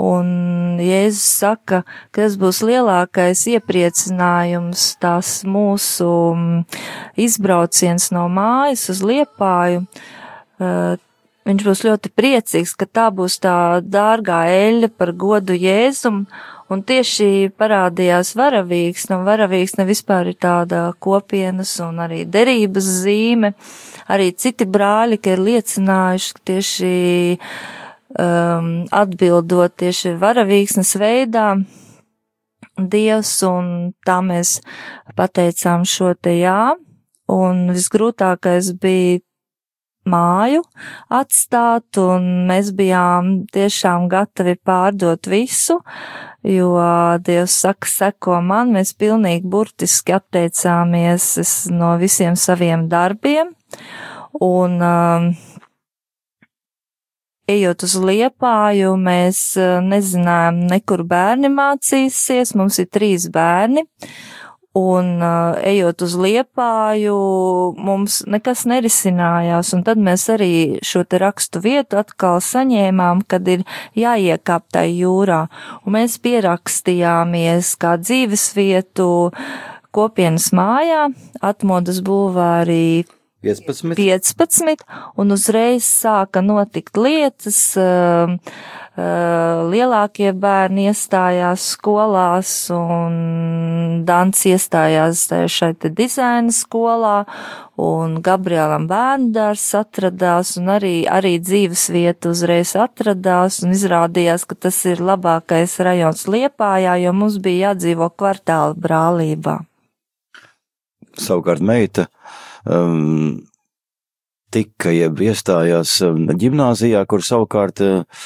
Un 0.00 0.78
Jēzus 0.80 1.26
saka, 1.42 1.82
ka 2.14 2.22
tas 2.22 2.36
būs 2.40 2.60
lielākais 2.64 3.42
iepriecinājums, 3.50 4.84
tās 5.02 5.40
mūsu 5.44 6.10
izbrauciens 7.20 8.08
no 8.14 8.28
mājas 8.32 8.86
uz 8.94 9.02
liepāju. 9.04 9.82
Viņš 11.50 11.66
būs 11.66 11.82
ļoti 11.88 12.12
priecīgs, 12.14 12.76
ka 12.78 12.86
tā 12.86 13.08
būs 13.10 13.40
tā 13.42 13.80
dārgā 13.82 14.44
eļļa 14.54 14.92
par 14.94 15.12
godu 15.18 15.56
Jēzum, 15.58 16.22
Un 16.70 16.84
tieši 16.86 17.50
parādījās 17.58 18.36
varavīksne, 18.38 19.16
un 19.18 19.26
varavīksne 19.26 19.86
vispār 19.88 20.30
ir 20.30 20.38
tāda 20.38 20.84
kopienas 21.02 21.72
un 21.82 21.98
arī 22.04 22.22
derības 22.30 22.86
zīme. 23.02 23.52
Arī 24.10 24.30
citi 24.38 24.68
brāļi, 24.70 25.18
ka 25.18 25.34
ir 25.34 25.42
liecinājuši, 25.48 26.32
ka 26.36 26.44
tieši 26.52 26.94
um, 27.34 28.70
atbildot 29.02 29.74
tieši 29.82 30.14
varavīksnes 30.22 30.94
veidā, 31.02 31.50
Dievs, 32.80 33.32
un 33.44 33.90
tā 34.06 34.20
mēs 34.24 34.60
pateicām 35.18 35.82
šo 35.88 36.14
te 36.16 36.36
jā, 36.38 36.72
un 37.28 37.66
visgrūtākais 37.74 38.72
bija 38.80 39.20
māju 40.08 40.62
atstāt, 41.12 41.98
un 42.00 42.46
mēs 42.48 42.72
bijām 42.76 43.32
tiešām 43.52 44.08
gatavi 44.10 44.56
pārdot 44.64 45.28
visu, 45.30 45.80
jo 46.46 46.72
Dievs 47.24 47.58
saka, 47.64 47.90
seko 47.90 48.40
man, 48.44 48.72
mēs 48.76 48.94
pilnīgi 48.98 49.48
burtiski 49.50 50.16
atteicāmies 50.16 51.68
no 51.74 51.96
visiem 52.00 52.38
saviem 52.38 52.88
darbiem, 52.88 53.52
un 54.40 54.80
um, 54.80 55.30
ejot 57.50 57.84
uz 57.84 57.96
liepāju, 58.00 58.96
mēs 59.00 59.42
uh, 59.60 59.78
nezinājām, 59.84 60.64
nekur 60.70 61.04
bērni 61.08 61.50
mācīsies, 61.52 62.54
mums 62.56 62.80
ir 62.80 62.88
trīs 62.92 63.28
bērni, 63.32 63.84
Un 64.80 65.18
uh, 65.18 65.58
ejot 65.66 66.04
uz 66.06 66.14
liepāju, 66.20 67.16
mums 67.80 68.20
nekas 68.30 68.64
nerisinājās, 68.70 69.72
un 69.76 69.84
tad 69.86 70.00
mēs 70.00 70.26
arī 70.32 70.52
šo 70.86 71.02
te 71.04 71.20
rakstu 71.20 71.62
vietu 71.64 71.98
atkal 72.00 72.40
saņēmām, 72.44 73.24
kad 73.30 73.48
ir 73.50 73.64
jāiekāp 73.98 74.68
tai 74.72 74.88
jūrā, 74.94 75.42
un 75.84 75.96
mēs 75.98 76.18
pierakstījāmies 76.22 77.74
kā 77.80 77.96
dzīves 78.00 78.50
vietu 78.56 79.10
kopienas 79.94 80.50
mājā, 80.56 81.08
atmodas 81.42 82.00
bulvārī 82.06 83.06
15. 83.42 83.96
15, 83.96 84.84
un 85.16 85.32
uzreiz 85.32 85.86
sāka 85.88 86.42
notikt 86.44 87.00
lietas, 87.00 87.60
uh, 87.80 88.36
lielākie 88.96 90.32
bērni 90.34 90.88
iestājās 90.90 91.68
skolās 91.76 92.54
un 92.74 93.20
Dans 94.06 94.44
iestājās 94.46 95.26
šai 95.52 95.72
te 95.78 95.90
dizaina 95.92 96.52
skolā 96.54 97.24
un 97.80 98.18
Gabrielam 98.24 98.86
bērndārs 98.90 99.64
atradās 99.78 100.56
un 100.60 100.70
arī, 100.76 100.94
arī 101.08 101.36
dzīves 101.42 101.88
vieta 101.94 102.32
uzreiz 102.32 102.74
atradās 102.78 103.60
un 103.64 103.74
izrādījās, 103.76 104.46
ka 104.48 104.56
tas 104.66 104.78
ir 104.88 105.02
labākais 105.04 105.76
rajons 105.84 106.26
Liepājā, 106.30 106.96
jo 107.04 107.14
mums 107.16 107.40
bija 107.42 107.70
jādzīvo 107.70 108.10
kvartāla 108.16 108.76
brālībā. 108.76 109.60
Savukārt 111.20 111.64
meita 111.64 112.06
um, 112.64 113.40
tika 114.54 114.94
jeb 114.94 115.20
iestājās 115.26 115.98
um, 116.06 116.28
ģimnāzijā, 116.30 117.02
kur 117.10 117.24
savukārt 117.26 117.82
uh, 117.84 118.22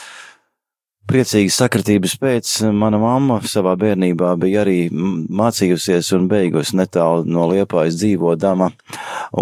Priecīgas 1.05 1.59
sakritības 1.61 2.15
pēc 2.17 2.51
mana 2.73 2.97
mamma 2.97 3.37
savā 3.45 3.75
bērnībā 3.77 4.31
bija 4.41 4.63
arī 4.63 4.87
mācījusies 4.91 6.09
un 6.17 6.25
beigusi 6.31 6.79
netālu 6.79 7.27
no 7.29 7.45
liepājas 7.51 7.99
dzīvodama. 8.01 8.71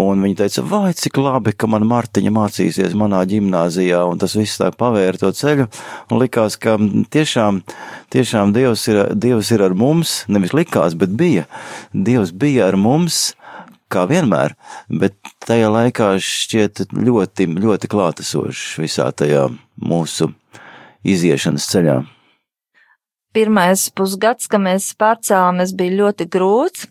Un 0.01 0.25
viņa 0.25 0.41
teica, 0.41 0.65
vai 0.67 0.91
cik 0.99 1.21
labi, 1.23 1.53
ka 1.55 1.69
man 1.71 1.85
Martiņa 1.87 2.33
mācīsies 2.35 2.97
manā 2.99 3.21
ģimnāzijā, 3.31 4.01
un 4.11 4.19
tas 4.19 4.35
viss 4.35 4.59
tā 4.59 4.73
pavēra 4.75 5.21
to 5.21 5.31
ceļu. 5.31 5.69
Un 6.11 6.19
likās, 6.19 6.59
ka 6.59 6.75
tiešām, 7.15 7.63
tiešām 8.11 8.51
Dievs 8.57 8.83
ir, 8.91 9.01
Dievs 9.15 9.55
ir 9.55 9.63
ar 9.63 9.77
mums, 9.79 10.19
nevis 10.27 10.51
likās, 10.57 10.99
bet 10.99 11.15
bija. 11.15 11.47
Dievs 11.95 12.35
bija 12.35 12.67
ar 12.73 12.79
mums 12.79 13.37
kā 13.93 14.03
vienmēr, 14.09 14.57
bet 14.91 15.15
tajā 15.47 15.71
laikā 15.71 16.13
šķiet 16.19 16.89
ļoti, 16.91 17.51
ļoti 17.55 17.91
klātesošs 17.91 18.79
visā 18.83 19.11
tajā 19.15 19.47
mūsu 19.79 20.33
iziešanas 21.03 21.67
ceļā? 21.71 22.01
Pirmais 23.33 23.87
pusgads, 23.97 24.45
kad 24.45 24.61
mēs 24.61 24.91
pārcēlāmies, 24.99 25.73
bija 25.77 26.03
ļoti 26.03 26.29
grūts. 26.29 26.89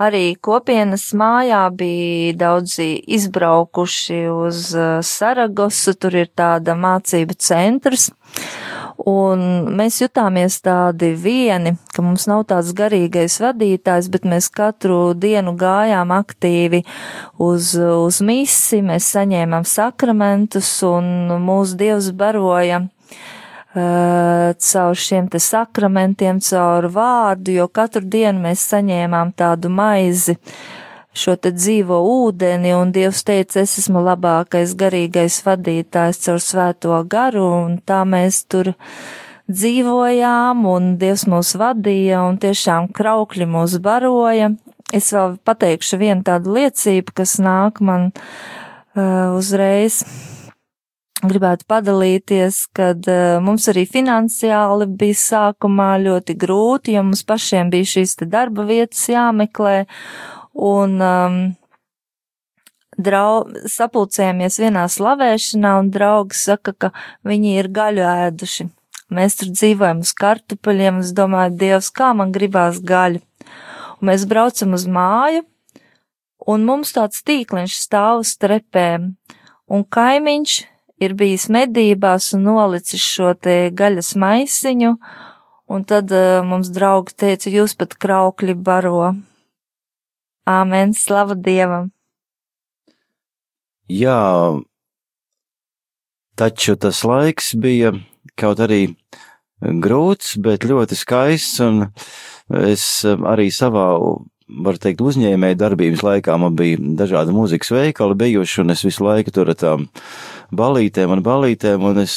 Arī 0.00 0.34
kopienas 0.44 1.06
mājā 1.16 1.62
bija 1.72 2.34
daudzi 2.36 2.88
izbraukuši 3.16 4.18
uz 4.28 4.66
uh, 4.76 4.98
Saragosu, 5.00 5.94
tur 5.96 6.16
ir 6.20 6.28
tāda 6.36 6.74
mācība 6.76 7.36
centrs. 7.40 8.10
Un 9.08 9.40
mēs 9.74 9.98
jutāmies 10.02 10.60
tādi 10.64 11.10
vieni, 11.18 11.74
ka 11.92 12.04
mums 12.04 12.28
nav 12.30 12.44
tāds 12.52 12.70
garīgais 12.76 13.40
vadītājs, 13.42 14.08
bet 14.12 14.28
mēs 14.28 14.48
katru 14.54 14.98
dienu 15.18 15.56
gājām 15.58 16.12
aktīvi 16.14 16.84
uz, 17.42 17.74
uz 17.74 18.20
misi, 18.24 18.80
mēs 18.86 19.10
saņēmām 19.16 19.66
sakramentus 19.68 20.70
un 20.86 21.40
mūsu 21.42 21.80
Dievs 21.80 22.12
baroja 22.14 22.84
caur 23.74 24.94
šiem 24.94 25.26
te 25.30 25.40
sakramentiem, 25.42 26.38
caur 26.40 26.86
vārdu, 26.94 27.56
jo 27.58 27.66
katru 27.68 28.04
dienu 28.06 28.44
mēs 28.46 28.62
saņēmām 28.70 29.32
tādu 29.34 29.70
maizi, 29.72 30.36
šo 31.14 31.34
te 31.36 31.50
dzīvo 31.54 31.98
ūdeni, 32.10 32.74
un 32.74 32.92
Dievs 32.94 33.24
teica, 33.26 33.62
es 33.62 33.78
esmu 33.82 34.02
labākais 34.06 34.74
garīgais 34.78 35.40
vadītājs 35.46 36.22
caur 36.26 36.42
svēto 36.42 37.00
garu, 37.10 37.46
un 37.66 37.78
tā 37.86 38.02
mēs 38.06 38.44
tur 38.50 38.74
dzīvojām, 39.50 40.62
un 40.70 40.94
Dievs 40.98 41.26
mūs 41.30 41.54
vadīja, 41.58 42.22
un 42.28 42.38
tiešām 42.42 42.92
kraukļi 42.94 43.48
mūs 43.50 43.78
baroja. 43.82 44.52
Es 44.94 45.10
vēl 45.14 45.34
pateikšu 45.42 45.98
vienu 45.98 46.22
tādu 46.26 46.54
liecību, 46.54 47.16
kas 47.18 47.38
nāk 47.42 47.82
man 47.82 48.12
uh, 48.12 49.34
uzreiz 49.34 50.04
gribētu 51.22 51.66
padalīties, 51.70 52.64
kad 52.74 53.06
uh, 53.08 53.38
mums 53.44 53.68
arī 53.70 53.84
finansiāli 53.88 54.88
bija 54.98 55.18
sākumā 55.20 55.94
ļoti 56.02 56.36
grūti, 56.40 56.96
jo 56.96 57.04
mums 57.06 57.24
pašiem 57.26 57.70
bija 57.72 57.92
šīs 57.94 58.16
te 58.20 58.28
darba 58.30 58.66
vietas 58.68 59.04
jāmeklē, 59.08 59.84
un 60.54 60.96
um, 61.02 61.38
drau, 62.98 63.44
sapulcējamies 63.70 64.58
vienā 64.62 64.86
slavēšanā, 64.90 65.76
un 65.80 65.92
draugi 65.94 66.38
saka, 66.38 66.74
ka 66.74 66.92
viņi 67.26 67.56
ir 67.60 67.70
gaļu 67.74 68.04
ēduši. 68.10 68.68
Mēs 69.14 69.38
tur 69.38 69.50
dzīvojam 69.52 70.02
uz 70.02 70.14
kartupeļiem, 70.16 71.00
es 71.04 71.12
domāju, 71.14 71.56
Dievs, 71.60 71.90
kā 71.94 72.12
man 72.16 72.32
gribās 72.34 72.80
gaļu. 72.82 73.20
Un 74.00 74.10
mēs 74.10 74.24
braucam 74.28 74.74
uz 74.74 74.86
māju, 74.90 75.44
un 76.50 76.64
mums 76.66 76.92
tāds 76.96 77.22
tīkliņš 77.26 77.76
stāv 77.84 78.24
uz 78.24 78.34
trepēm, 78.40 79.12
un 79.70 79.84
kaimiņš 79.84 80.56
ir 81.02 81.14
bijis 81.18 81.48
medībās 81.52 82.32
un 82.36 82.44
nolicis 82.48 83.02
šo 83.02 83.32
te 83.34 83.70
gaļas 83.74 84.14
maisiņu, 84.20 84.94
un 85.74 85.86
tad 85.88 86.12
uh, 86.14 86.42
mums 86.46 86.70
draugi 86.74 87.16
teica, 87.24 87.50
jūs 87.50 87.76
pat 87.78 87.96
kraukļi 88.00 88.54
baro. 88.54 89.14
Āmen, 90.44 90.92
slava 90.92 91.34
Dievam! 91.34 91.90
Jā, 93.88 94.20
taču 96.36 96.76
tas 96.80 97.02
laiks 97.04 97.54
bija 97.60 97.92
kaut 98.40 98.60
arī 98.64 98.86
grūts, 99.60 100.36
bet 100.40 100.64
ļoti 100.68 100.96
skaists, 100.98 101.60
un 101.64 101.88
es 102.64 102.86
arī 103.04 103.50
savā, 103.52 103.86
var 104.64 104.78
teikt, 104.80 105.04
uzņēmēju 105.04 105.58
darbības 105.60 106.04
laikā 106.04 106.36
man 106.40 106.56
bija 106.56 106.80
dažādi 107.00 107.32
mūzikas 107.36 107.72
veikali 107.72 108.18
bijuši, 108.24 108.60
un 108.64 108.74
es 108.74 108.84
visu 108.84 109.04
laiku 109.06 109.32
tur 109.34 109.52
ar 109.52 109.60
tām 109.60 109.86
balītēm 110.52 111.14
un 111.14 111.24
balītēm, 111.24 111.84
un 111.88 112.02
es 112.02 112.16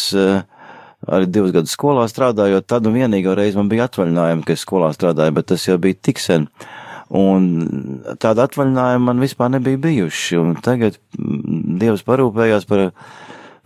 arī 1.05 1.29
divus 1.29 1.53
gadus 1.55 1.75
skolā 1.77 2.07
strādājot, 2.09 2.65
tad 2.67 2.87
un 2.89 2.97
vienīgo 2.97 3.35
reizi 3.37 3.59
man 3.59 3.69
bija 3.71 3.87
atvaļinājumi, 3.87 4.43
ka 4.47 4.55
es 4.55 4.65
skolā 4.65 4.89
strādāju, 4.95 5.35
bet 5.37 5.49
tas 5.53 5.67
jau 5.67 5.77
bija 5.81 5.99
tik 6.09 6.21
sen. 6.21 6.47
Un 7.13 7.45
tāda 8.19 8.47
atvaļinājuma 8.47 9.11
man 9.11 9.23
vispār 9.23 9.53
nebija 9.53 9.79
bijuši, 9.85 10.39
un 10.41 10.57
tagad 10.63 10.97
mm, 11.15 11.77
Dievs 11.79 12.03
parūpējās 12.07 12.67
par 12.67 12.89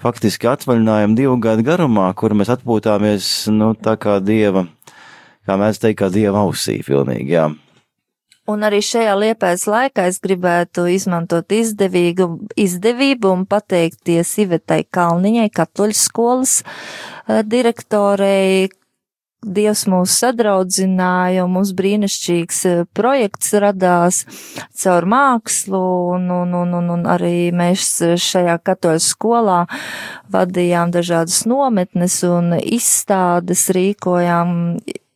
faktiski 0.02 0.50
atvaļinājumu 0.52 1.18
divu 1.18 1.40
gadu 1.42 1.66
garumā, 1.66 2.12
kur 2.18 2.36
mēs 2.38 2.52
atpūtāmies, 2.54 3.32
nu, 3.56 3.72
tā 3.74 3.96
kā 4.02 4.20
Dieva, 4.22 4.68
kā 5.48 5.58
mēs 5.58 5.82
teikt, 5.82 6.02
kā 6.04 6.12
Dieva 6.14 6.44
ausī, 6.46 6.82
pilnīgi, 6.86 7.34
jā. 7.34 7.50
Un 8.52 8.66
arī 8.68 8.82
šajā 8.84 9.14
liepais 9.20 9.64
laikā 9.70 10.08
es 10.10 10.20
gribētu 10.24 10.88
izmantot 10.92 11.54
izdevīgu, 11.56 12.28
izdevību 12.60 13.32
un 13.32 13.48
pateikties 13.50 14.34
Ivetai 14.44 14.84
Kalniņai, 14.92 15.48
katoļu 15.56 15.98
skolas 15.98 16.60
eh, 16.62 17.42
direktorei, 17.48 18.70
Dievs 19.42 19.88
mūs 19.90 20.20
sadraudzināja, 20.22 21.48
un 21.48 21.56
mums 21.56 21.72
brīnišķīgs 21.74 22.60
eh, 22.70 22.82
projekts 22.94 23.56
radās 23.58 24.20
caur 24.84 25.08
mākslu, 25.10 25.82
un, 26.14 26.28
un, 26.36 26.54
un, 26.60 26.76
un, 26.78 26.92
un 26.94 27.08
arī 27.10 27.50
mēs 27.50 27.88
šajā 28.22 28.60
katoļu 28.62 29.02
skolā 29.02 29.64
vadījām 30.30 30.94
dažādas 30.94 31.48
nometnes 31.50 32.20
un 32.30 32.54
izstādes 32.62 33.66
rīkojām 33.74 34.54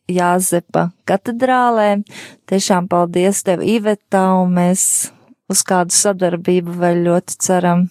Jāzepa 0.06 0.90
katedrālē. 1.08 2.02
Tiešām 2.46 2.86
paldies 2.90 3.42
tev, 3.46 3.64
Iveta, 3.66 4.28
un 4.38 4.54
mēs 4.58 5.10
uz 5.50 5.62
kādu 5.66 5.94
sadarbību 5.94 6.78
vēl 6.78 7.04
ļoti 7.08 7.38
ceram. 7.42 7.86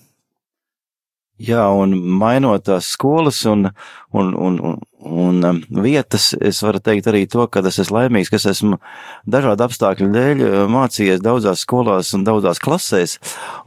Jā, 1.35 1.65
un 1.75 1.91
mainot 2.15 2.63
tās 2.63 2.93
skolas 2.95 3.41
un, 3.51 3.67
un, 4.15 4.29
un, 4.39 4.59
un, 4.69 4.77
un 5.03 5.47
um, 5.49 5.57
vietas, 5.83 6.29
es 6.39 6.61
varu 6.63 6.79
teikt 6.79 7.09
arī 7.11 7.25
to, 7.27 7.43
ka 7.51 7.59
es 7.67 7.81
esmu 7.83 7.97
laimīgs, 7.97 8.31
ka 8.31 8.39
es 8.39 8.47
esmu 8.53 8.79
dažādu 9.27 9.65
apstākļu 9.65 10.07
dēļ 10.13 10.45
uh, 10.45 10.55
mācījies 10.71 11.19
daudzās 11.25 11.65
skolās 11.67 12.13
un 12.15 12.23
daudzās 12.23 12.63
klasēs, 12.63 13.17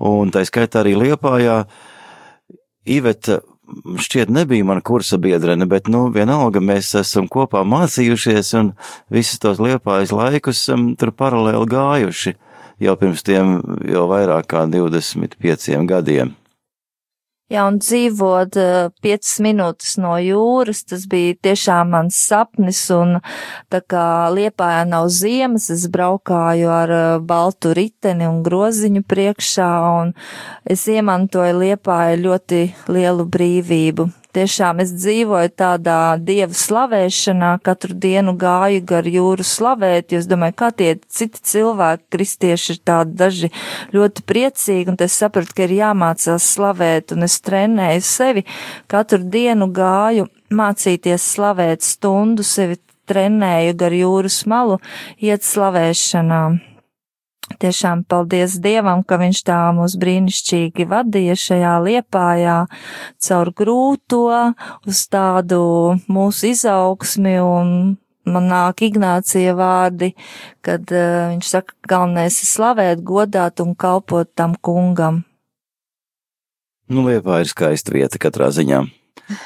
un 0.01 0.33
tā 0.33 0.47
skaitā 0.49 0.81
arī 0.81 0.97
Liepājā. 0.97 1.61
Iveta 2.89 3.43
šķiet 4.01 4.33
nebija 4.33 4.65
mana 4.65 4.83
kursa 4.85 5.19
biedrene, 5.21 5.67
bet, 5.69 5.89
nu, 5.93 6.07
vienalga 6.15 6.63
mēs 6.65 6.95
esam 6.99 7.29
kopā 7.31 7.65
mācījušies 7.69 8.53
un 8.61 8.73
visus 9.13 9.41
tos 9.43 9.61
Liepājas 9.63 10.15
laikus 10.15 10.65
um, 10.73 10.93
tur 10.99 11.13
paralēli 11.13 11.69
gājuši 11.73 12.35
jau 12.83 12.95
pirms 12.99 13.25
tiem 13.27 13.59
jau 13.89 14.07
vairāk 14.11 14.49
kā 14.51 14.65
25 14.71 15.83
gadiem. 15.89 16.35
Jā, 17.49 17.63
un 17.65 17.79
dzīvot 17.81 18.57
uh, 18.61 18.91
piecas 19.01 19.39
minūtes 19.41 19.95
no 20.03 20.19
jūras, 20.21 20.83
tas 20.91 21.07
bija 21.09 21.33
tiešām 21.47 21.95
mans 21.95 22.19
sapnis, 22.29 22.83
un 22.93 23.23
tā 23.73 23.81
kā 23.89 24.29
Liepājā 24.37 24.83
nav 24.91 25.09
ziemas, 25.17 25.71
es 25.73 25.87
braukāju 25.89 26.69
ar 26.69 26.93
uh, 26.93 27.07
baltu 27.25 27.73
riteni 27.73 28.29
un 28.29 28.43
groziņu 28.45 29.01
priekšā, 29.09 29.73
un 30.03 30.13
es 30.69 30.85
iemantoju 30.93 31.57
Liepāju 31.65 32.21
ļoti 32.29 32.65
lielu 32.93 33.31
brīvību 33.33 34.11
tiešām 34.37 34.83
es 34.83 34.93
dzīvoju 34.97 35.53
tādā 35.59 36.17
dievu 36.21 36.57
slavēšanā, 36.57 37.53
katru 37.65 37.97
dienu 37.97 38.35
gāju 38.39 38.83
gar 38.89 39.09
jūru 39.09 39.47
slavēt, 39.47 40.13
jo 40.13 40.23
es 40.23 40.29
domāju, 40.31 40.57
kā 40.59 40.71
tie 40.77 40.91
citi 41.09 41.43
cilvēki, 41.53 42.05
kristieši 42.15 42.75
ir 42.75 42.81
tādi 42.91 43.17
daži 43.19 43.53
ļoti 43.95 44.25
priecīgi, 44.29 44.93
un 44.93 45.01
es 45.05 45.19
sapratu, 45.23 45.55
ka 45.57 45.67
ir 45.69 45.77
jāmācās 45.79 46.51
slavēt, 46.55 47.17
un 47.17 47.29
es 47.29 47.39
trenēju 47.45 48.05
sevi, 48.05 48.45
katru 48.91 49.23
dienu 49.25 49.71
gāju 49.75 50.29
mācīties 50.55 51.33
slavēt 51.35 51.87
stundu, 51.87 52.47
sevi 52.47 52.79
trenēju 53.09 53.77
gar 53.81 53.95
jūras 53.97 54.43
malu, 54.51 54.79
iet 55.21 55.47
slavēšanā. 55.47 56.43
Tiešām 57.59 58.05
paldies 58.05 58.59
Dievam, 58.63 59.01
ka 59.03 59.17
Viņš 59.19 59.41
tā 59.49 59.59
mūs 59.77 59.97
brīnišķīgi 59.99 60.85
vadīja 60.91 61.37
šajā 61.39 61.77
liepājā 61.87 62.59
caur 63.25 63.53
grūto 63.57 64.27
uz 64.87 65.01
tādu 65.11 65.63
mūsu 66.13 66.53
izaugsmi 66.53 67.39
un 67.41 67.73
man 68.29 68.51
nāk 68.53 68.85
Ignācija 68.85 69.57
vārdi, 69.59 70.13
kad 70.65 70.85
uh, 70.93 71.33
viņš 71.33 71.49
saka, 71.49 71.77
galvenais 71.89 72.37
ir 72.43 72.51
slavēt, 72.51 73.03
godāt 73.03 73.65
un 73.65 73.75
kalpot 73.79 74.29
tam 74.37 74.55
kungam. 74.61 75.25
Nu, 76.89 77.05
Liepā 77.09 77.43
ir 77.43 77.51
skaista 77.51 77.93
vieta 77.93 78.21
katrā 78.21 78.49
ziņā. 78.55 78.85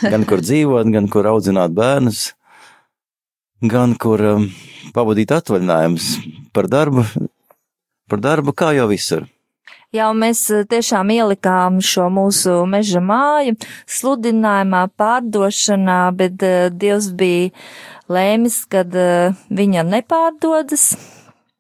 Gan 0.03 0.27
kur 0.31 0.43
dzīvot, 0.45 0.87
gan 0.95 1.09
kur 1.11 1.27
audzināt 1.27 1.73
bērnus, 1.75 2.33
gan 3.67 3.97
kur 3.99 4.23
um, 4.37 4.45
pavadīt 4.95 5.35
atvaļinājumus 5.35 6.11
par 6.55 6.69
darbu, 6.71 7.03
par 8.13 8.21
darbu, 8.21 8.53
kā 8.53 8.75
jau 8.77 8.91
visur. 8.93 9.25
Jā, 9.93 10.07
mēs 10.17 10.47
eh, 10.49 10.65
tiešām 10.69 11.11
ielikām 11.13 11.81
šo 11.85 12.07
mūsu 12.13 12.63
meža 12.69 13.03
māju 13.05 13.59
sludinājumā, 13.93 14.87
pārdošanā, 14.97 15.99
bet 16.17 16.45
uh, 16.49 16.71
Dievs 16.73 17.11
bija 17.13 17.51
lēmis, 18.09 18.63
kad 18.73 18.97
uh, 18.97 19.37
viņa 19.53 19.85
nepārdodas. 19.91 20.95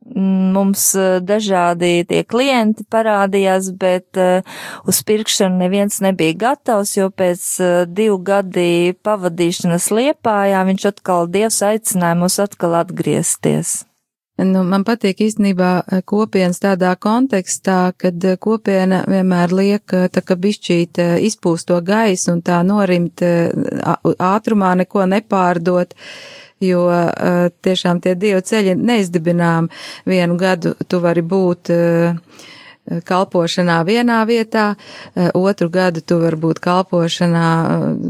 Mums 0.03 0.88
dažādi 1.23 2.03
tie 2.11 2.25
klienti 2.27 2.83
parādījās, 2.91 3.69
bet 3.79 4.19
uz 4.91 4.99
pirkšanu 5.07 5.61
neviens 5.61 6.01
nebija 6.03 6.35
gatavs, 6.41 6.97
jo 6.99 7.07
pēc 7.07 7.45
divu 7.87 8.19
gadi 8.27 8.99
pavadīšanas 9.07 9.87
liepājā 9.95 10.67
viņš 10.73 10.88
atkal 10.91 11.31
Dievs 11.31 11.62
aicināja 11.71 12.19
mūs 12.19 12.41
atkal 12.43 12.75
atgriezties. 12.83 13.77
Nu, 14.40 14.62
man 14.64 14.81
patīk 14.88 15.18
īstenībā 15.27 15.71
eh, 15.83 16.01
kopienas 16.09 16.62
tādā 16.62 16.95
kontekstā, 16.97 17.92
kad 18.01 18.25
eh, 18.25 18.38
kopiena 18.40 19.03
vienmēr 19.05 19.53
liek 19.53 19.92
eh, 19.92 20.07
tā 20.09 20.23
kā 20.25 20.38
bišķīt 20.40 21.01
izpūst 21.29 21.68
to 21.68 21.81
gaisu 21.85 22.33
un 22.33 22.40
tā 22.40 22.62
norimt 22.64 23.21
ātrumā 23.21 24.73
neko 24.81 25.05
nepārdot, 25.12 25.92
jo 26.64 26.87
tiešām 27.66 28.01
tie 28.01 28.14
dievu 28.16 28.40
ceļi 28.47 28.77
neizdibinām. 28.79 29.68
Vienu 30.09 30.37
gadu, 30.40 30.77
tu 30.88 31.03
vari 31.03 31.23
būt 31.27 31.71
kalpošanā 33.07 33.81
vienā 33.87 34.21
vietā, 34.27 34.73
otru 35.38 35.68
gadu 35.75 36.01
tu 36.07 36.21
vari 36.23 36.38
būt 36.38 36.62
kalpošanā, 36.62 37.49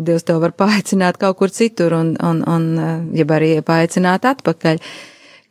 Dievs 0.06 0.28
tev 0.28 0.42
var 0.44 0.54
paaicināt 0.56 1.18
kaut 1.20 1.40
kur 1.40 1.52
citur 1.52 1.96
un, 1.96 2.12
un, 2.20 2.44
un 2.44 2.68
jeb 3.16 3.32
arī 3.32 3.56
paaicināt 3.64 4.28
atpakaļ 4.28 4.80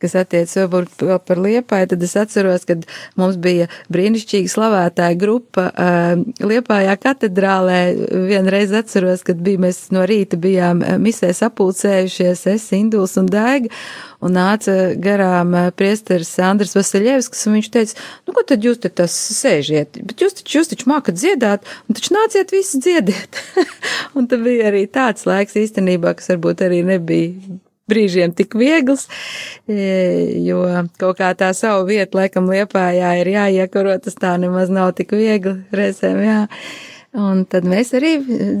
kas 0.02 0.16
attiec 0.18 0.52
varbūt 0.58 1.06
vēl 1.06 1.20
par 1.22 1.40
Liepāju, 1.42 1.92
tad 1.92 2.06
es 2.06 2.14
atceros, 2.18 2.66
kad 2.68 2.84
mums 3.18 3.38
bija 3.42 3.68
brīnišķīga 3.92 4.52
slavētāja 4.52 5.18
grupa 5.20 5.68
uh, 5.70 6.22
Liepājā 6.42 6.96
katedrālē. 7.02 7.80
Vienreiz 8.28 8.74
atceros, 8.76 9.24
kad 9.26 9.40
bija, 9.44 9.62
mēs 9.66 9.84
no 9.94 10.04
rīta 10.08 10.38
bijām 10.40 10.82
misē 11.02 11.32
sapulcējušies, 11.36 12.46
es, 12.52 12.68
Induls 12.76 13.16
un 13.20 13.28
Daiga, 13.30 13.70
un 14.22 14.36
nāca 14.36 14.76
garām 15.02 15.54
priesteris 15.78 16.32
Andris 16.42 16.76
Vasiljevskis, 16.78 17.46
un 17.48 17.58
viņš 17.58 17.70
teica, 17.74 18.06
nu, 18.26 18.36
ko 18.36 18.44
tad 18.46 18.64
jūs 18.64 18.82
te 18.82 18.92
tas 19.02 19.14
sēžiet, 19.38 20.00
bet 20.06 20.22
jūs 20.22 20.38
taču, 20.38 20.60
jūs 20.60 20.72
taču 20.72 20.90
mākat 20.92 21.18
dziedāt, 21.18 21.66
un 21.86 21.98
taču 21.98 22.14
nāciet 22.16 22.54
visi 22.54 22.80
dziediet. 22.82 23.42
un 24.16 24.30
tad 24.30 24.44
bija 24.46 24.70
arī 24.70 24.86
tāds 24.90 25.26
laiks 25.28 25.58
īstenībā, 25.64 26.16
kas 26.18 26.32
varbūt 26.34 26.66
arī 26.68 26.82
nebija 26.86 27.60
brīžiem 27.92 28.34
tik 28.36 28.56
viegls, 28.58 29.06
e, 29.68 30.40
jo 30.46 30.64
kaut 31.00 31.20
kā 31.20 31.32
tā 31.38 31.52
savu 31.56 31.86
vietu 31.92 32.18
laikam 32.20 32.50
liepājā 32.50 33.12
ir 33.20 33.34
jāiekaro, 33.36 33.94
tas 34.02 34.18
tā 34.18 34.34
nemaz 34.40 34.72
nav 34.72 34.94
tik 34.98 35.14
viegli 35.14 35.60
reizēm, 35.76 36.24
jā. 36.26 36.40
Un 37.12 37.42
tad 37.44 37.66
mēs 37.68 37.90
arī 37.92 38.14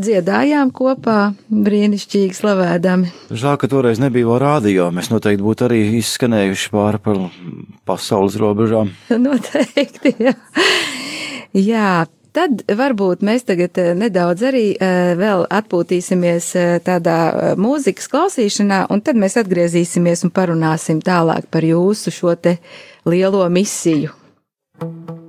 dziedājām 0.04 0.74
kopā, 0.76 1.30
brīnišķīgi 1.48 2.36
slavēdami. 2.36 3.12
Žēl, 3.32 3.54
ka 3.56 3.70
toreiz 3.72 4.00
nebija 4.02 4.28
vēl 4.28 4.42
rādio. 4.42 4.90
Mēs 4.92 5.08
noteikti 5.08 5.40
būtu 5.40 5.64
arī 5.70 5.78
izskanējuši 6.02 6.72
pāri 6.74 7.00
par 7.00 7.22
pasaules 7.88 8.36
robežām. 8.36 8.92
noteikti, 9.24 10.12
jā. 10.20 10.34
Jā, 11.56 11.88
Tad 12.32 12.62
varbūt 12.64 13.20
mēs 13.28 13.44
tagad 13.44 13.76
eh, 13.80 13.90
nedaudz 13.98 14.44
arī 14.48 14.64
eh, 14.72 15.12
vēl 15.20 15.44
atpūtīsimies 15.52 16.48
eh, 16.56 16.70
tādā 16.84 17.16
mūzikas 17.60 18.08
klausīšanā, 18.12 18.86
un 18.92 19.04
tad 19.04 19.20
mēs 19.20 19.36
atgriezīsimies 19.42 20.24
un 20.24 20.32
parunāsim 20.32 21.02
tālāk 21.04 21.50
par 21.52 21.68
jūsu 21.68 22.14
šo 22.14 22.36
te 22.40 22.56
lielo 23.04 23.44
misiju. 23.52 24.16
Thank 24.82 25.10
you. 25.10 25.21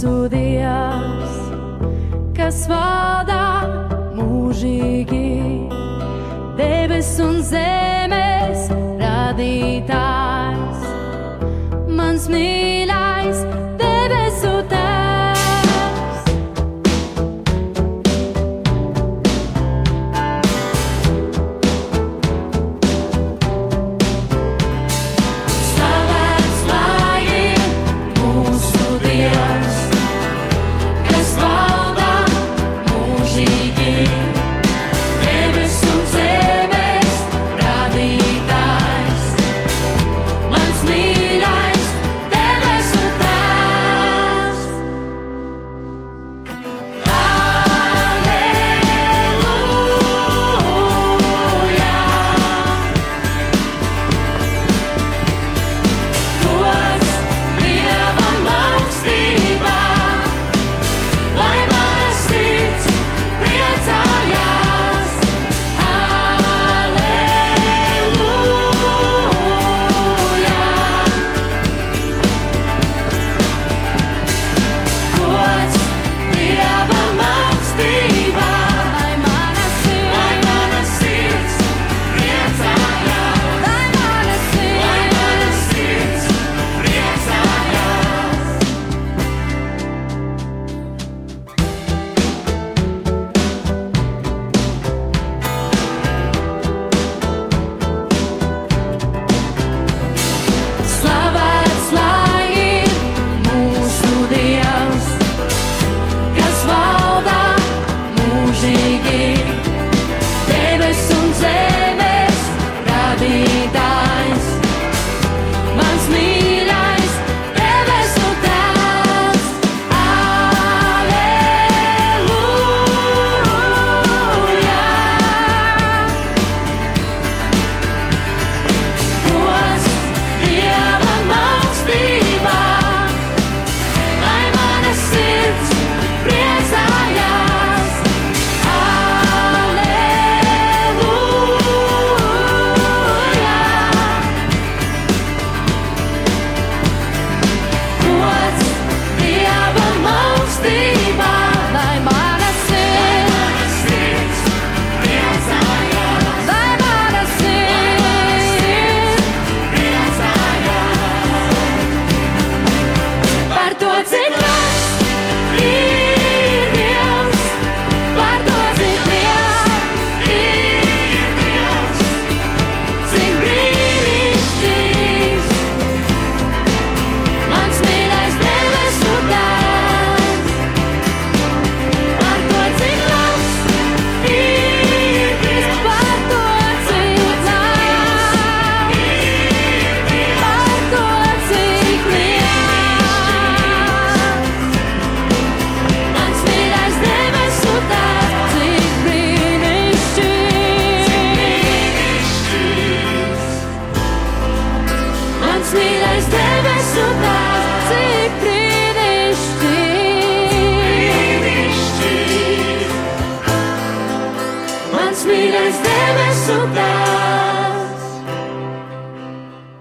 su 0.00 0.28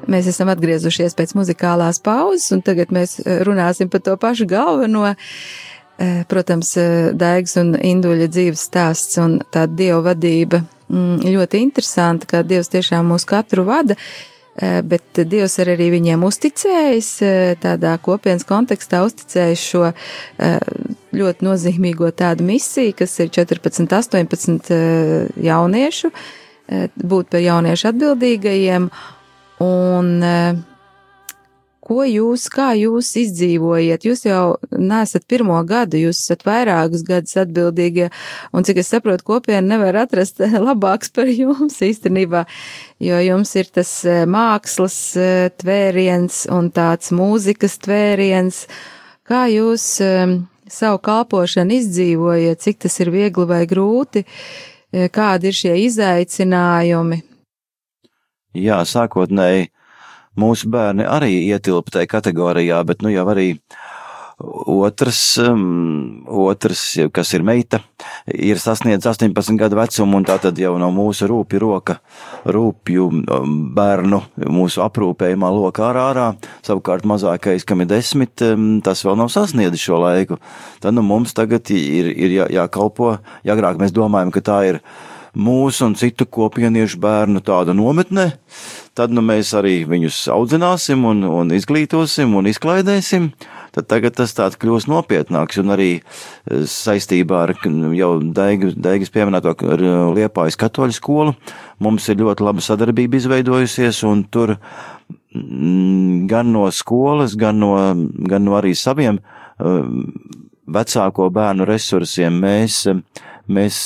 Mēs 0.07 0.29
esam 0.31 0.51
atgriezušies 0.53 1.15
pēc 1.17 1.33
muzikālās 1.37 1.99
pauzes, 2.03 2.49
un 2.55 2.63
tagad 2.65 2.93
mēs 2.95 3.19
eh, 3.23 3.41
runāsim 3.47 3.91
par 3.91 4.03
to 4.05 4.15
pašu 4.19 4.47
galveno. 4.49 5.13
Eh, 5.97 6.23
Protams, 6.29 6.75
eh, 6.79 7.11
Daigs 7.13 7.57
un 7.59 7.75
Induļa 7.75 8.29
dzīves 8.31 8.65
stāsts 8.69 9.19
un 9.23 9.39
tā 9.53 9.65
dieva 9.67 10.03
vadība 10.11 10.63
mm, 10.63 11.27
ļoti 11.27 11.61
interesanti, 11.65 12.29
kā 12.29 12.43
Dievs 12.47 12.71
tiešām 12.73 13.13
mūs 13.13 13.27
katru 13.27 13.67
vada, 13.67 13.99
bet 14.57 15.19
Dievs 15.29 15.59
ir 15.61 15.69
arī 15.69 15.91
viņiem 15.93 16.23
uzticējis, 16.25 17.09
tādā 17.61 17.91
kopienas 18.01 18.41
kontekstā 18.49 19.03
uzticējis 19.05 19.65
šo 19.69 19.83
ļoti 21.17 21.45
nozīmīgo 21.45 22.09
tādu 22.15 22.45
misiju, 22.47 22.95
kas 22.97 23.15
ir 23.23 23.31
14, 23.33 23.87
18 23.93 24.71
eh, 24.73 25.29
jauniešu, 25.49 26.11
būt 26.97 27.29
par 27.31 27.39
jauniešu 27.43 27.87
atbildīgajiem, 27.93 28.89
un 29.63 30.09
eh, 30.23 30.57
ko 31.87 32.03
jūs, 32.03 32.47
kā 32.51 32.71
jūs 32.77 33.13
izdzīvojat? 33.21 34.05
Jūs 34.05 34.25
jau 34.27 34.57
nesat 34.71 35.27
pirmo 35.29 35.57
gadu, 35.67 35.99
jūs 36.01 36.19
esat 36.25 36.43
vairākus 36.47 37.05
gadus 37.07 37.37
atbildīgie, 37.39 38.09
un 38.53 38.67
cik 38.67 38.81
es 38.83 38.91
saprotu, 38.91 39.25
kopiena 39.27 39.63
nevar 39.75 40.03
atrast 40.03 40.43
labāks 40.67 41.13
par 41.15 41.31
jums 41.31 41.79
īstenībā, 41.83 42.43
jo 43.03 43.21
jums 43.23 43.55
ir 43.59 43.71
tas 43.73 43.93
eh, 44.05 44.25
mākslas 44.29 44.99
tvēriens 45.61 46.45
un 46.53 46.69
tāds 46.75 47.13
mūzikas 47.15 47.79
tvēriens. 47.85 48.65
Kā 49.27 49.43
jūs 49.51 49.97
savu 50.71 50.99
kalpošanu 51.03 51.81
izdzīvojat, 51.81 52.61
cik 52.63 52.85
tas 52.85 52.95
ir 53.03 53.11
viegli 53.11 53.43
vai 53.47 53.65
grūti, 53.67 54.23
kādi 55.11 55.51
ir 55.51 55.57
šie 55.57 55.73
izaicinājumi? 55.83 57.26
Jā, 58.57 58.81
sākotnēji 58.87 59.69
mūsu 60.37 60.69
bērni 60.73 61.05
arī 61.09 61.33
ietilpa 61.49 61.97
tajā 61.97 62.09
kategorijā, 62.17 62.81
bet 62.87 63.05
nu 63.05 63.13
jau 63.13 63.25
arī 63.31 63.51
otrs, 64.37 65.37
um, 65.41 66.25
otrs, 66.29 66.81
kas 67.13 67.31
ir 67.33 67.41
meita, 67.45 67.79
ir 68.29 68.59
sasniedzis 68.61 69.09
18 69.17 69.57
gadu 69.57 69.79
vecumu, 69.79 70.19
un 70.19 70.27
tā 70.27 70.35
tad 70.41 70.59
jau 70.61 70.75
no 70.77 70.91
mūsu 70.93 71.25
rūpju 71.31 71.61
roka, 71.63 71.97
rūpju 72.45 73.07
um, 73.09 73.55
bērnu, 73.77 74.21
mūsu 74.53 74.83
aprūpējumā 74.85 75.49
loka 75.55 75.87
ārā, 75.89 76.05
ārā. 76.11 76.27
Savukārt 76.67 77.07
mazākais, 77.09 77.65
kam 77.65 77.81
ir 77.81 77.89
desmit, 77.89 78.35
um, 78.45 78.77
tas 78.85 79.01
vēl 79.07 79.17
nav 79.17 79.33
sasniedzis 79.33 79.87
šo 79.89 80.03
laiku. 80.05 80.37
Tad 80.85 80.93
nu 80.93 81.05
mums 81.05 81.33
tagad 81.37 81.73
ir, 81.73 82.13
ir 82.13 82.37
jā, 82.37 82.49
jākalpo, 82.59 83.15
ja 83.47 83.57
agrāk 83.57 83.81
mēs 83.81 83.95
domājam, 83.95 84.35
ka 84.35 84.45
tā 84.45 84.61
ir 84.69 84.83
mūsu 85.35 85.85
un 85.87 85.95
citu 85.99 86.27
kopieniešu 86.29 86.99
bērnu 87.03 87.41
tāda 87.45 87.75
nometne, 87.77 88.31
tad 88.97 89.13
nu, 89.13 89.23
mēs 89.25 89.53
arī 89.57 89.81
viņus 89.89 90.23
audzināsim 90.33 91.05
un, 91.07 91.23
un 91.27 91.53
izglītosim 91.55 92.35
un 92.37 92.49
izklaidēsim. 92.49 93.31
Tad 93.77 93.89
tagad 93.91 94.15
tas 94.17 94.31
tāds 94.33 94.57
kļūst 94.57 94.89
nopietnāks 94.89 95.59
un 95.61 95.73
arī 95.75 95.89
eh, 95.99 96.63
saistībā 96.71 97.43
ar 97.45 97.53
jau 97.93 98.11
Daigas, 98.33 99.11
pieminēto 99.13 99.53
eh, 99.53 99.83
Liepājas 100.17 100.57
katoļu 100.57 100.97
skolu 100.97 101.35
mums 101.83 102.07
ir 102.09 102.17
ļoti 102.23 102.47
laba 102.47 102.63
sadarbība 102.63 103.19
izveidojusies 103.19 104.01
un 104.07 104.23
tur 104.33 104.55
mm, 105.35 106.25
gan 106.31 106.49
no 106.55 106.65
skolas, 106.73 107.37
gan 107.37 107.61
no, 107.61 107.75
gan 108.31 108.47
no 108.47 108.57
arī 108.57 108.73
saviem 108.77 109.19
um, 109.61 110.07
vecāko 110.67 111.29
bērnu 111.33 111.67
resursiem 111.67 112.41
mēs, 112.41 112.81
mēs 113.47 113.83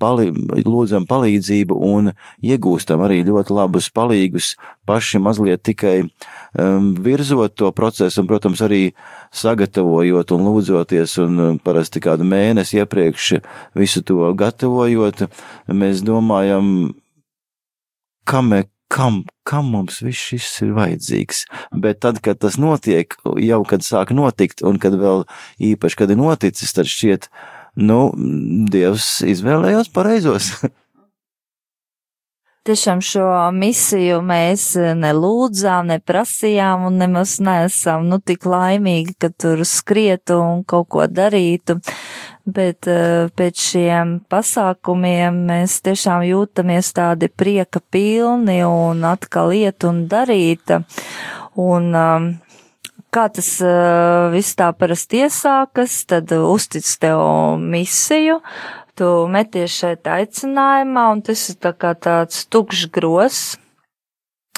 pali, 0.00 0.30
lūdzam 0.64 1.06
palīdzību 1.10 1.76
un 1.90 2.12
iegūstam 2.42 3.02
arī 3.04 3.20
ļoti 3.28 3.56
labus 3.56 3.90
palīgus 3.94 4.54
paši 4.88 5.20
mazliet 5.22 5.62
tikai 5.66 5.96
um, 6.02 6.90
virzot 7.04 7.54
to 7.60 7.70
procesu 7.76 8.22
un, 8.22 8.30
protams, 8.30 8.62
arī 8.64 8.82
sagatavojot 9.36 10.34
un 10.36 10.48
lūdzoties 10.48 11.18
un 11.24 11.44
um, 11.44 11.60
parasti 11.62 12.02
kādu 12.02 12.26
mēnesi 12.28 12.80
iepriekš 12.80 13.36
visu 13.78 14.02
to 14.06 14.32
gatavojot, 14.38 15.26
mēs 15.68 16.02
domājam, 16.06 16.90
kam, 18.28 18.52
kam, 18.90 19.22
kam 19.46 19.70
mums 19.74 20.00
viss 20.04 20.30
šis 20.32 20.48
ir 20.64 20.74
vajadzīgs. 20.78 21.44
Bet 21.84 22.02
tad, 22.04 22.20
kad 22.24 22.40
tas 22.42 22.58
notiek, 22.60 23.14
jau 23.44 23.62
kad 23.68 23.86
sāk 23.86 24.14
notikt 24.16 24.64
un 24.66 24.80
kad 24.82 24.96
vēl 24.98 25.26
īpaši, 25.72 26.02
kad 26.02 26.12
ir 26.12 26.20
noticis, 26.20 26.74
tad 26.76 26.90
šķiet, 26.90 27.30
nu, 27.80 28.02
Dievs 28.70 29.20
izvēlējās 29.26 29.90
pareizos. 29.94 30.52
Tiešām 32.68 32.98
šo 33.00 33.24
misiju 33.56 34.18
mēs 34.20 34.74
nelūdzām, 34.76 35.88
neprasījām 35.94 36.82
un 36.90 36.98
nemaz 37.00 37.38
neesam 37.40 38.04
nu 38.10 38.18
tik 38.20 38.44
laimīgi, 38.44 39.14
ka 39.16 39.30
tur 39.32 39.62
skrietu 39.64 40.36
un 40.36 40.60
kaut 40.68 40.90
ko 40.92 41.06
darītu. 41.08 41.78
Bet 42.44 42.84
uh, 42.90 43.32
pēc 43.32 43.64
šiem 43.64 44.12
pasākumiem 44.28 45.40
mēs 45.48 45.78
tiešām 45.88 46.26
jūtamies 46.28 46.92
tādi 47.00 47.30
prieka 47.32 47.80
pilni 47.80 48.60
un 48.68 49.08
atkal 49.08 49.56
iet 49.56 49.88
un 49.88 50.04
darīt. 50.12 50.76
Un 51.56 51.90
um, 51.96 52.30
kā 53.14 53.26
tas 53.34 53.48
uh, 53.64 54.30
viss 54.32 54.56
tā 54.58 54.70
parasti 54.76 55.24
iesākas, 55.24 56.04
tad 56.10 56.32
uztic 56.36 56.86
tev 57.02 57.20
misiju, 57.60 58.40
tu 58.98 59.08
meties 59.30 59.74
šeit 59.82 60.08
aicinājumā, 60.10 61.08
un 61.14 61.24
tas 61.26 61.42
ir 61.52 61.58
tā 61.62 61.74
kā 61.74 61.94
tāds 61.96 62.46
tukšs 62.52 62.88
gros. 62.94 63.40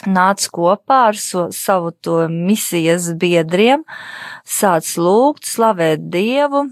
Nāc 0.03 0.49
kopā 0.51 1.05
ar 1.13 1.19
so, 1.19 1.47
savu 1.55 1.93
to 1.95 2.25
misijas 2.27 3.13
biedriem, 3.15 3.85
sāc 4.43 4.89
lūgt, 4.99 5.47
slavēt 5.47 6.09
Dievu, 6.11 6.65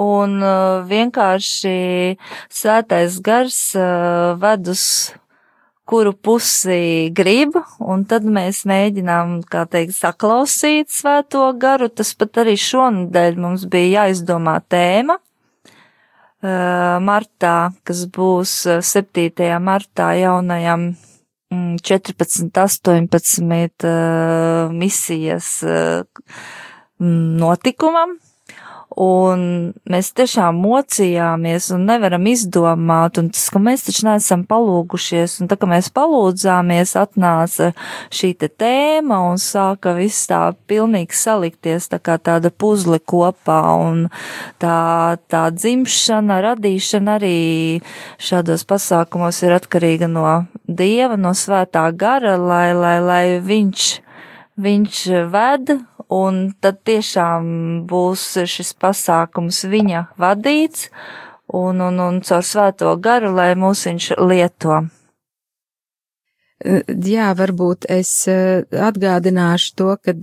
un 0.00 0.40
uh, 0.42 0.82
vienkārši 0.88 1.76
svētais 2.50 3.20
gars 3.22 3.60
uh, 3.78 4.34
ved 4.42 4.74
uz 4.74 5.14
kuru 5.88 6.14
pusi 6.16 7.10
grib, 7.14 7.56
un 7.80 8.04
tad 8.08 8.24
mēs 8.24 8.64
mēģinām, 8.68 9.42
kā 9.50 9.64
teikt, 9.70 9.96
saklausīt 9.98 10.92
svēto 10.92 11.46
garu. 11.60 11.90
Tas 11.92 12.14
pat 12.18 12.40
arī 12.44 12.56
šonadēļ 12.60 13.38
mums 13.40 13.68
bija 13.70 14.04
jāizdomā 14.04 14.58
tēma. 14.72 15.20
Uh, 16.44 16.98
martā, 17.00 17.72
kas 17.88 18.02
būs 18.12 18.50
uh, 18.68 18.82
7. 18.84 19.46
martā 19.64 20.10
jaunajam 20.18 20.90
mm, 20.90 21.78
14, 21.80 22.50
18 22.52 23.86
uh, 23.88 24.68
misijas 24.68 25.48
mm, 25.64 27.22
notikumam, 27.40 28.18
Un 29.00 29.72
mēs 29.90 30.12
tiešām 30.14 30.54
mocījāmies 30.62 31.72
un 31.74 31.86
nevaram 31.88 32.28
izdomāt, 32.30 33.18
un 33.18 33.32
tas, 33.34 33.48
ka 33.50 33.58
mēs 33.58 33.82
taču 33.88 34.06
neesam 34.06 34.44
palūgušies, 34.46 35.40
un 35.42 35.50
tā, 35.50 35.58
ka 35.58 35.66
mēs 35.66 35.88
palūdzāmies, 35.94 36.92
atnāca 37.00 37.72
šī 38.14 38.30
te 38.38 38.48
tēma 38.48 39.18
un 39.32 39.40
sāka 39.42 39.96
viss 39.98 40.28
tā 40.30 40.52
pilnīgi 40.70 41.18
salikties 41.18 41.90
tā 41.90 41.98
kā 41.98 42.20
tāda 42.22 42.52
puzle 42.54 43.00
kopā, 43.02 43.58
un 43.82 44.06
tā, 44.62 45.18
tā 45.26 45.42
dzimšana, 45.50 46.38
radīšana 46.50 47.18
arī 47.18 47.40
šādos 48.22 48.62
pasākumos 48.68 49.42
ir 49.42 49.56
atkarīga 49.58 50.06
no 50.10 50.44
Dieva, 50.70 51.18
no 51.18 51.34
svētā 51.34 51.88
gara, 51.98 52.38
lai, 52.38 52.70
lai, 52.78 52.96
lai 53.02 53.24
viņš, 53.42 53.88
viņš 54.54 55.02
ved 55.34 55.74
un 56.12 56.52
tad 56.60 56.82
tiešām 56.84 57.86
būs 57.88 58.26
šis 58.50 58.74
pasākums 58.80 59.64
viņa 59.70 60.08
vadīts 60.20 60.88
un, 61.52 61.80
un, 61.80 62.00
un 62.00 62.20
caur 62.24 62.44
svēto 62.44 62.92
garu, 63.00 63.34
lai 63.36 63.54
mūs 63.58 63.86
viņš 63.88 64.10
lieto. 64.20 64.84
Jā, 66.64 67.32
varbūt 67.36 67.84
es 67.92 68.12
atgādināšu 68.28 69.74
to, 69.76 69.90
ka 70.00 70.14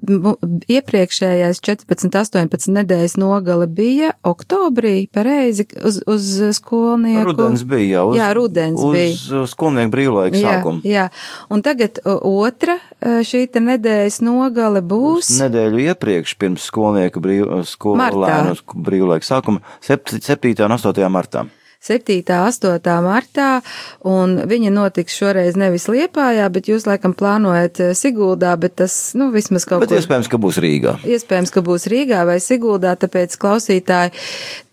iepriekšējais 0.00 1.60
14, 1.64 2.16
18 2.16 2.72
nedēļas 2.74 3.16
nogale 3.20 3.66
bija 3.70 4.12
oktobrī, 4.26 5.08
pareizi, 5.12 5.66
uz, 5.84 6.00
uz 6.08 6.28
skolnieku. 6.56 7.26
Rudens 7.30 7.64
bija 7.68 8.00
jau. 8.00 8.06
Uz, 8.12 8.18
jā, 8.20 8.30
rudens 8.36 8.80
uz, 8.80 8.96
bija. 8.96 9.42
Uz 9.42 9.54
skolnieku 9.54 9.94
brīvlaika 9.94 10.40
Jā, 10.40 10.56
sākumu. 10.56 10.82
jā, 10.88 11.06
un 11.52 11.64
tagad 11.66 12.00
otra 12.06 12.78
e, 12.78 13.20
šī 13.26 13.44
te 13.52 13.62
nedēļas 13.64 14.20
nogale 14.24 14.82
būs. 14.82 15.34
Nedēļu 15.42 15.84
iepriekš, 15.90 16.36
pirms 16.40 16.66
skolnieku 16.70 17.22
brīv, 17.22 17.48
skolēnu 17.68 18.56
brīvlaika 18.74 19.26
sākuma, 19.26 19.64
7. 19.84 20.20
un 20.66 20.78
8. 20.78 21.08
martā. 21.12 21.46
7. 21.80 22.20
8. 22.28 22.96
martā, 23.00 23.62
un 24.04 24.36
viņa 24.48 24.72
notiks 24.74 25.14
šoreiz 25.16 25.56
nevis 25.56 25.86
Liepājā, 25.88 26.44
bet 26.52 26.68
jūs 26.68 26.84
laikam 26.84 27.14
plānojat 27.16 27.80
eh, 27.80 27.92
Siguldā, 27.96 28.52
bet 28.60 28.76
tas, 28.82 28.96
nu, 29.16 29.30
vismaz 29.32 29.64
kaut 29.68 29.86
Bet 29.86 29.94
kur. 29.94 30.00
iespējams, 30.00 30.28
ka 30.28 30.40
būs 30.42 30.60
Rīgā. 30.60 30.98
Iespējams, 31.08 31.52
ka 31.54 31.64
būs 31.64 31.88
Rīgā 31.88 32.26
vai 32.28 32.36
Siguldā, 32.44 32.92
tāpēc 33.00 33.36
klausītāji, 33.40 34.12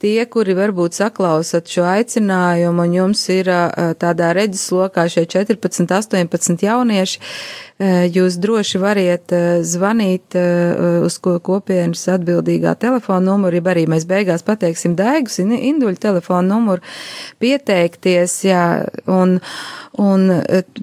tie, 0.03 0.17
kuri 0.27 0.57
varbūt 0.57 0.99
saklausat 0.99 1.71
šo 1.71 1.87
aicinājumu, 1.87 2.83
un 2.83 2.97
jums 2.99 3.23
ir 3.31 3.53
ā, 3.55 3.61
tādā 3.95 4.33
redzeslokā 4.35 5.07
šie 5.07 5.23
14, 5.31 5.87
18 5.87 6.67
jaunieši, 6.67 7.23
jūs 7.79 8.39
droši 8.41 8.79
variet 8.81 9.33
ā, 9.35 9.41
zvanīt 9.61 10.33
ā, 10.37 10.45
uz 11.05 11.19
ko 11.21 11.35
kopienas 11.43 12.07
atbildīgā 12.09 12.73
telefona 12.81 13.21
numuru, 13.31 13.59
ja 13.59 13.65
arī 13.73 13.85
mēs 13.89 14.07
beigās 14.09 14.45
pateiksim 14.47 14.95
Daigus 14.97 15.37
in- 15.43 15.53
induļu 15.53 15.99
telefona 16.01 16.47
numuru, 16.55 16.81
pieteikties, 17.43 18.39
jā, 18.49 18.65
un, 19.05 19.37
un 20.01 20.27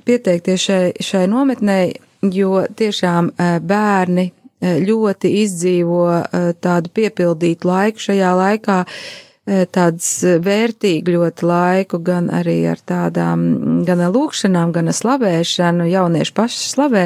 pieteikties 0.06 0.68
šai, 0.68 0.82
šai 1.02 1.26
nometnei, 1.30 1.94
jo 2.32 2.62
tiešām 2.76 3.32
bērni 3.66 4.30
eh, 4.30 4.78
ļoti 4.84 5.32
izdzīvo 5.42 6.06
eh, 6.14 6.48
tādu 6.62 6.92
piepildītu 6.94 7.68
laiku 7.68 8.06
šajā 8.08 8.32
laikā, 8.38 8.78
eh, 8.84 9.23
tāds 9.44 10.08
eh, 10.24 10.38
vērtīgu 10.40 11.16
ļoti 11.16 11.48
laiku, 11.48 12.00
gan 12.04 12.30
arī 12.32 12.62
ar 12.70 12.80
tādām, 12.80 13.84
gan 13.84 14.00
ar 14.00 14.14
lūkšanām, 14.14 14.72
gan 14.72 14.88
ar 14.88 14.96
slavēšanu, 14.96 15.88
jaunieši 15.90 16.34
paši 16.36 16.62
slavē, 16.70 17.04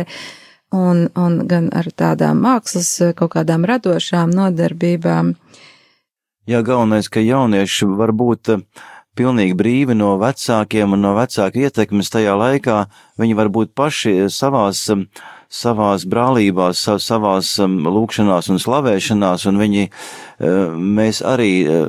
un, 0.74 1.08
un 1.18 1.40
gan 1.50 1.70
ar 1.74 1.90
tādām 1.90 2.42
mākslas, 2.44 2.92
eh, 3.02 3.14
kaut 3.18 3.34
kādām 3.34 3.66
radošām 3.68 4.30
nodarbībām. 4.34 5.34
Jā, 6.48 6.62
galvenais, 6.64 7.10
ka 7.12 7.20
jaunieši 7.20 7.90
var 7.98 8.14
būt 8.14 8.54
eh, 8.54 8.62
pilnīgi 9.18 9.58
brīvi 9.58 9.98
no 9.98 10.14
vecākiem 10.22 10.94
un 10.94 11.02
no 11.08 11.16
vecāku 11.18 11.66
ietekmes 11.66 12.12
tajā 12.14 12.38
laikā. 12.38 12.84
Viņi 13.18 13.34
var 13.34 13.50
būt 13.50 13.74
paši 13.74 14.30
savās, 14.30 14.84
em, 14.94 15.08
savās 15.48 16.04
brālībās, 16.04 16.76
sa- 16.76 16.98
savās 17.00 17.58
em, 17.64 17.78
lūkšanās 17.88 18.50
un 18.52 18.58
slavēšanās, 18.60 19.46
un 19.48 19.56
viņi, 19.56 19.88
eh, 19.88 20.46
mēs 20.76 21.22
arī 21.24 21.64
eh, 21.64 21.88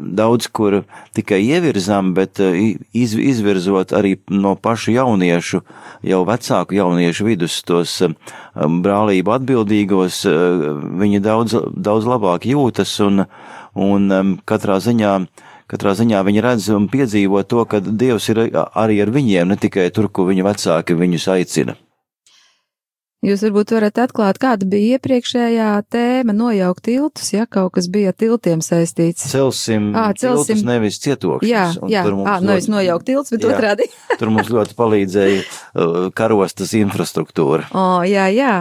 daudz 0.00 0.48
kur 0.48 0.84
tikai 1.12 1.42
ievirzām, 1.44 2.14
bet 2.14 2.40
eh, 2.40 2.76
iz, 2.94 3.14
izvirzot 3.14 3.92
arī 3.92 4.16
no 4.30 4.56
pašu 4.56 4.96
jauniešu, 4.96 5.60
jau 6.02 6.24
vecāku 6.24 6.72
jauniešu 6.72 7.24
vidus 7.28 7.62
tos 7.62 8.00
em, 8.00 8.16
brālību 8.56 9.36
atbildīgos, 9.36 10.24
viņi 10.96 11.20
daudz, 11.20 11.52
daudz 11.76 12.08
labāk 12.08 12.48
jūtas 12.48 12.96
un, 13.04 13.26
un 13.76 14.10
um, 14.10 14.38
katrā 14.48 14.80
ziņā, 14.80 15.26
katrā 15.68 15.92
ziņā 15.92 16.24
viņi 16.24 16.40
redz 16.40 16.70
un 16.72 16.88
piedzīvo 16.88 17.44
to, 17.44 17.66
ka 17.68 17.80
Dievs 17.84 18.30
ir 18.32 18.46
arī 18.72 19.02
ar 19.04 19.12
viņiem, 19.12 19.52
ne 19.52 19.60
tikai 19.60 19.90
tur, 19.92 20.08
kur 20.08 20.32
viņa 20.32 20.48
vecāki 20.48 20.96
viņus 20.96 21.28
aicina. 21.36 21.76
Jūs 23.26 23.42
varbūt 23.42 23.72
varat 23.74 23.98
atklāt, 23.98 24.38
kāda 24.38 24.68
bija 24.70 24.96
iepriekšējā 24.96 25.70
tēma 25.90 26.34
nojaukt 26.36 26.84
tiltus, 26.86 27.32
ja 27.34 27.46
kaut 27.50 27.72
kas 27.74 27.88
bija 27.90 28.12
tiltiem 28.14 28.60
saistīts. 28.62 29.24
Celsim, 29.32 29.88
Ā, 29.98 30.12
celsim- 30.14 30.46
tiltus, 30.54 30.62
nevis 30.68 31.00
cietokšņus. 31.02 31.50
Jā, 31.50 31.64
un 31.82 31.90
jā, 31.90 32.04
tur 32.06 32.14
mums 32.20 32.30
ā, 32.30 32.36
nu 32.44 32.52
es 32.54 32.68
ļoti- 32.68 32.74
nojaukt 32.76 33.06
tilts, 33.10 33.34
bet 33.34 33.40
Jā. 33.42 33.50
otrādi. 33.56 33.88
Tur 34.20 34.30
mums 34.32 34.48
ļoti 34.48 34.76
palīdzēja 34.78 35.40
uh, 35.42 35.96
karostas 36.16 36.70
infrastruktūra. 36.78 37.66
O, 37.76 38.00
jā, 38.08 38.28
jā. 38.32 38.52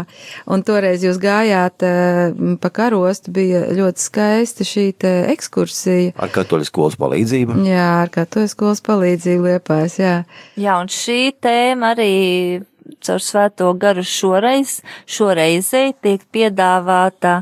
Un 0.52 0.66
toreiz 0.68 1.06
jūs 1.06 1.22
gājāt 1.22 1.86
uh, 1.86 2.58
pa 2.60 2.70
karostu, 2.76 3.32
bija 3.32 3.62
ļoti 3.72 4.02
skaista 4.04 4.66
šī 4.68 4.88
ekskursija. 5.32 6.12
Ar 6.20 6.34
katoļu 6.34 6.68
skolas 6.68 6.98
palīdzību. 7.00 7.62
Jā, 7.70 7.86
ar 8.04 8.12
kā 8.14 8.26
to 8.28 8.44
skolas 8.52 8.82
palīdzību 8.86 9.48
liepās, 9.52 10.00
jā. 10.02 10.16
Jā, 10.60 10.80
un 10.82 10.90
šī 10.92 11.20
tēma 11.44 11.94
arī 11.96 12.12
caur 13.06 13.24
svēto 13.24 13.72
garu 13.80 14.04
šoreiz, 14.06 14.80
šoreizei 15.10 15.94
tiek 16.04 16.24
piedāvāta 16.34 17.40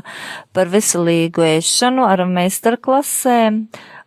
par 0.54 0.70
veselīgu 0.72 1.44
ēšanu 1.56 2.06
ar 2.08 2.24
meistarklasēm, 2.30 3.64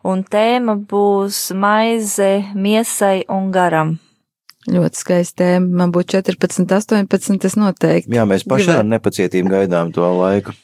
un 0.07 0.23
tēma 0.23 0.77
būs 0.89 1.47
maize 1.57 2.31
miesai 2.55 3.23
un 3.33 3.51
garam. 3.55 3.97
Ļoti 4.67 4.99
skaista 4.99 5.45
tēma. 5.45 5.67
Man 5.81 5.91
būtu 5.95 6.17
14, 6.17 6.67
18, 6.67 7.38
tas 7.43 7.55
noteikti. 7.55 8.11
Jā, 8.17 8.25
mēs 8.27 8.43
paši 8.47 8.73
ar 8.81 8.88
nepacietību 8.88 9.53
gaidām 9.53 9.93
to 9.95 10.07
laiku. 10.19 10.55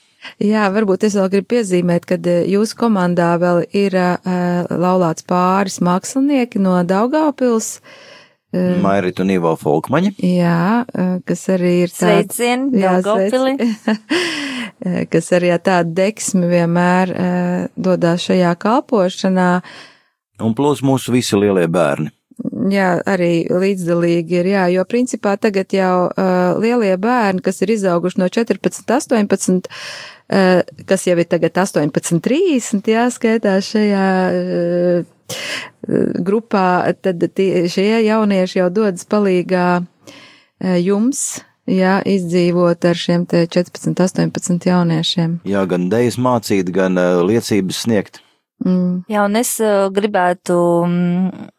Jā, 0.53 0.69
varbūt 0.71 1.03
es 1.07 1.15
vēl 1.19 1.29
gribu 1.31 1.49
piezīmēt, 1.55 2.05
ka 2.07 2.15
eh, 2.15 2.45
jūsu 2.51 2.77
komandā 2.79 3.33
vēl 3.39 3.65
ir 3.75 3.95
uh, 3.99 4.67
laulāts 4.71 5.23
pāris 5.27 5.81
mākslinieki 5.83 6.61
no 6.63 6.77
Daugavpils. 6.87 7.77
Uh, 7.79 8.12
Mairit 8.53 9.19
un 9.23 9.31
Ivo 9.33 9.55
Folkmaņi. 9.59 10.13
jā, 10.23 10.85
kas 11.25 11.45
arī 11.53 11.73
ir 11.83 11.93
tāds. 11.93 12.37
Sveicieni, 12.37 12.81
Jā, 12.81 12.97
Daugavpili! 13.01 13.57
kas 15.13 15.31
arī 15.35 15.53
ar 15.55 15.61
tādu 15.63 15.95
deksmi 15.97 16.49
vienmēr 16.51 17.13
dodās 17.75 18.27
šajā 18.29 18.51
kalpošanā. 18.61 19.49
Un 20.43 20.53
plus 20.57 20.81
mūsu 20.85 21.13
visi 21.15 21.39
lielie 21.39 21.67
bērni. 21.71 22.11
Jā, 22.73 22.95
arī 23.07 23.45
līdzdalīgi 23.51 24.39
ir, 24.39 24.47
jā, 24.55 24.63
jo 24.73 24.83
principā 24.89 25.35
tagad 25.39 25.73
jau 25.75 26.07
uh, 26.09 26.57
lielie 26.59 26.95
bērni, 26.99 27.43
kas 27.45 27.61
ir 27.61 27.73
izauguši 27.75 28.19
no 28.19 28.27
14, 28.31 28.81
18, 28.89 29.69
uh, 30.33 30.63
kas 30.89 31.05
jau 31.07 31.15
ir 31.21 31.29
tagad 31.29 31.59
18, 31.61 32.19
30, 32.25 32.89
jā, 32.89 33.05
skaitās 33.13 33.69
šajā 33.75 34.07
uh, 34.33 35.05
grupā, 36.23 36.93
tad 37.01 37.23
tie, 37.35 37.65
šie 37.71 37.87
jaunieši 38.05 38.59
jau 38.61 38.69
dodas 38.73 39.07
palīgā 39.09 39.67
uh, 39.81 40.77
jums, 40.79 41.41
jā, 41.67 41.97
izdzīvot 42.07 42.85
ar 42.87 42.99
šiem 42.99 43.25
te 43.29 43.45
14, 43.47 43.95
18 43.99 44.69
jauniešiem. 44.69 45.39
Jā, 45.47 45.65
gan 45.69 45.89
dejas 45.91 46.19
mācīt, 46.21 46.71
gan 46.75 46.99
uh, 46.99 47.23
liecības 47.27 47.83
sniegt. 47.85 48.21
Mm. 48.63 49.03
Jā, 49.11 49.25
un 49.27 49.35
es 49.39 49.57
uh, 49.63 49.89
gribētu 49.91 50.55
mm, 50.87 51.49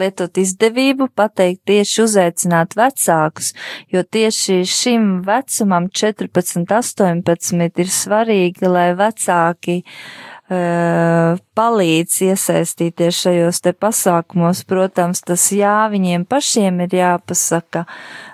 lietot 0.00 0.38
izdevību, 0.40 1.10
pateikt 1.16 1.66
tieši 1.68 2.00
uzaicināt 2.04 2.76
vecākus, 2.78 3.52
jo 3.92 4.00
tieši 4.04 4.62
šim 4.68 5.10
vecumam 5.26 5.90
14, 5.92 6.64
18 6.64 7.84
ir 7.84 7.92
svarīgi, 7.92 8.72
lai 8.72 8.88
vecāki 8.96 9.82
uh, 9.82 10.25
palīdz 10.46 12.20
iesaistīties 12.28 13.18
šajos 13.24 13.58
te 13.64 13.72
pasākumos. 13.74 14.62
Protams, 14.68 15.24
tas 15.26 15.48
jā, 15.50 15.88
viņiem 15.90 16.26
pašiem 16.28 16.84
ir 16.86 16.94
jāpasaka, 16.94 17.82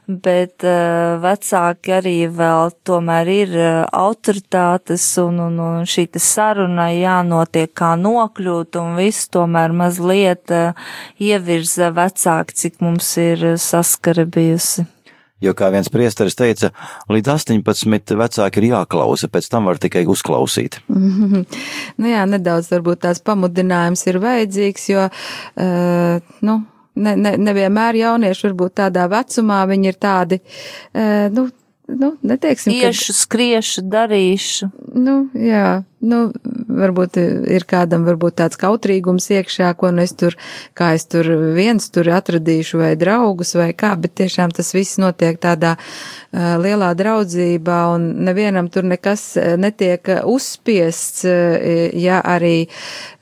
bet 0.07 0.67
uh, 0.67 1.17
vecāki 1.23 1.97
arī 1.97 2.17
vēl 2.29 2.75
tomēr 2.85 3.33
ir 3.33 3.57
uh, 3.57 3.67
autoritātes 3.97 5.07
un, 5.25 5.41
un, 5.49 5.61
un 5.65 5.89
šī 5.89 6.11
te 6.13 6.21
saruna 6.21 6.91
jānotiek 6.93 7.73
kā 7.73 7.95
nokļūt 7.97 8.81
un 8.83 8.97
viss 9.01 9.33
tomēr 9.33 9.73
mazliet 9.73 10.53
ievirza 11.17 11.93
vecāki, 11.97 12.59
cik 12.65 12.83
mums 12.85 13.15
ir 13.23 13.55
saskara 13.57 14.29
bijusi. 14.29 14.92
Jo, 15.43 15.55
kā 15.59 15.73
viens 15.75 15.91
priesteris 15.93 16.37
teica, 16.39 16.71
līdz 17.11 17.33
18 17.35 18.15
vecāki 18.19 18.63
ir 18.63 18.69
jāklausa, 18.71 19.31
pēc 19.33 19.49
tam 19.51 19.71
var 19.71 19.81
tikai 19.83 20.05
uzklausīt. 20.11 20.81
Nu 22.03 22.09
jā, 22.09 22.23
nedaudz 22.27 22.71
varbūt 22.73 23.03
tās 23.05 23.21
pamudinājums 23.25 24.01
ir 24.09 24.19
vajadzīgs, 24.23 24.85
jo, 24.91 25.05
uh, 25.11 26.37
nu, 26.47 26.55
ne, 26.95 27.13
ne, 27.19 27.33
nevienmēr 27.41 27.99
jaunieši 28.01 28.47
varbūt 28.49 28.77
tādā 28.81 29.05
vecumā 29.13 29.61
viņi 29.71 29.91
ir 29.91 29.99
tādi, 30.03 30.39
uh, 30.41 31.27
nu, 31.35 31.47
nu, 31.93 32.13
neteiksim, 32.27 32.75
Iešu, 32.75 33.15
skriešu, 33.17 33.85
darīšu. 33.93 34.71
ka, 34.73 34.99
nu, 35.05 35.17
jā, 35.39 35.83
nu, 36.03 36.23
varbūt 36.73 37.19
ir 37.53 37.65
kādam 37.69 38.05
varbūt 38.07 38.39
tāds 38.41 38.59
kautrīgums 38.61 39.29
iekšā, 39.37 39.73
ko 39.79 39.93
nu 39.95 40.03
es 40.05 40.15
tur, 40.19 40.37
kā 40.79 40.93
es 40.97 41.07
tur 41.11 41.29
viens 41.57 41.87
tur 41.93 42.09
atradīšu 42.13 42.81
vai 42.83 42.93
draugus 42.99 43.55
vai 43.59 43.71
kā, 43.77 43.95
bet 44.01 44.17
tiešām 44.21 44.53
tas 44.55 44.73
viss 44.75 44.99
notiek 45.03 45.39
tādā 45.43 45.77
uh, 45.79 46.57
lielā 46.63 46.93
draudzībā 46.99 47.79
un 47.95 48.09
nevienam 48.27 48.71
tur 48.73 48.87
nekas 48.89 49.25
netiek 49.61 50.11
uzspiests, 50.29 51.25
uh, 51.29 51.57
ja 51.99 52.21
arī 52.25 52.67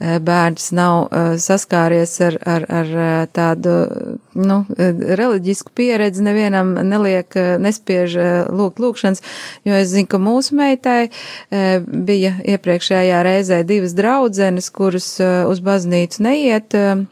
bērns 0.00 0.70
nav 0.76 0.96
uh, 1.04 1.34
saskāries 1.40 2.16
ar, 2.24 2.38
ar, 2.46 2.66
ar 2.80 2.94
tādu, 3.34 3.76
nu, 4.38 4.62
reliģisku 5.20 5.72
pieredzi, 5.76 6.22
nevienam 6.24 6.72
neliek, 6.86 7.34
nespiež 7.60 8.16
lūgt 8.48 8.80
lūkšanas, 8.82 9.22
jo 9.68 9.76
es 9.76 9.90
zinu, 9.92 10.08
ka 10.10 10.20
mūsu 10.22 10.56
meitai 10.58 11.10
bija 11.50 12.32
iepriekšējā 12.70 13.22
reizē 13.26 13.62
divas 13.66 13.94
draudzenes, 13.98 14.70
kuras 14.70 15.08
uh, 15.22 15.46
uz 15.50 15.62
baznīcu 15.64 16.22
neiet. 16.26 16.76
Uh, 16.76 17.06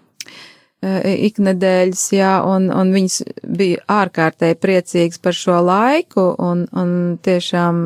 iknedēļas, 0.79 2.03
jā, 2.15 2.37
un, 2.47 2.69
un 2.71 2.93
viņas 2.95 3.17
bija 3.43 3.81
ārkārtēji 3.91 4.55
priecīgas 4.63 5.19
par 5.19 5.35
šo 5.35 5.57
laiku, 5.67 6.29
un, 6.39 6.69
un 6.71 6.93
tiešām 7.19 7.81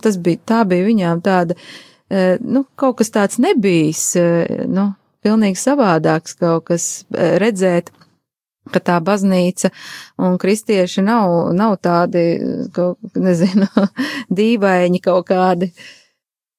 tas 0.00 0.16
bija, 0.16 0.40
tā 0.48 0.62
bija 0.64 0.86
viņām 0.86 1.20
tāda, 1.20 1.58
nu, 2.40 2.62
kaut 2.80 3.02
kas 3.02 3.12
tāds 3.12 3.36
nebijis, 3.44 4.14
nu, 4.64 4.86
pilnīgi 5.24 5.60
savādāks 5.60 6.36
kaut 6.38 6.68
kas 6.70 6.88
eh, 7.12 7.36
redzēt, 7.42 7.92
ka 8.68 8.82
tā 8.84 8.98
baznīca 9.00 9.70
un 10.20 10.36
kristieši 10.40 11.04
nav, 11.04 11.54
nav 11.56 11.78
tādi, 11.84 12.24
kaut, 12.74 13.00
nezinu, 13.16 13.68
dīvaini 14.40 15.00
kaut 15.04 15.30
kādi. 15.30 15.72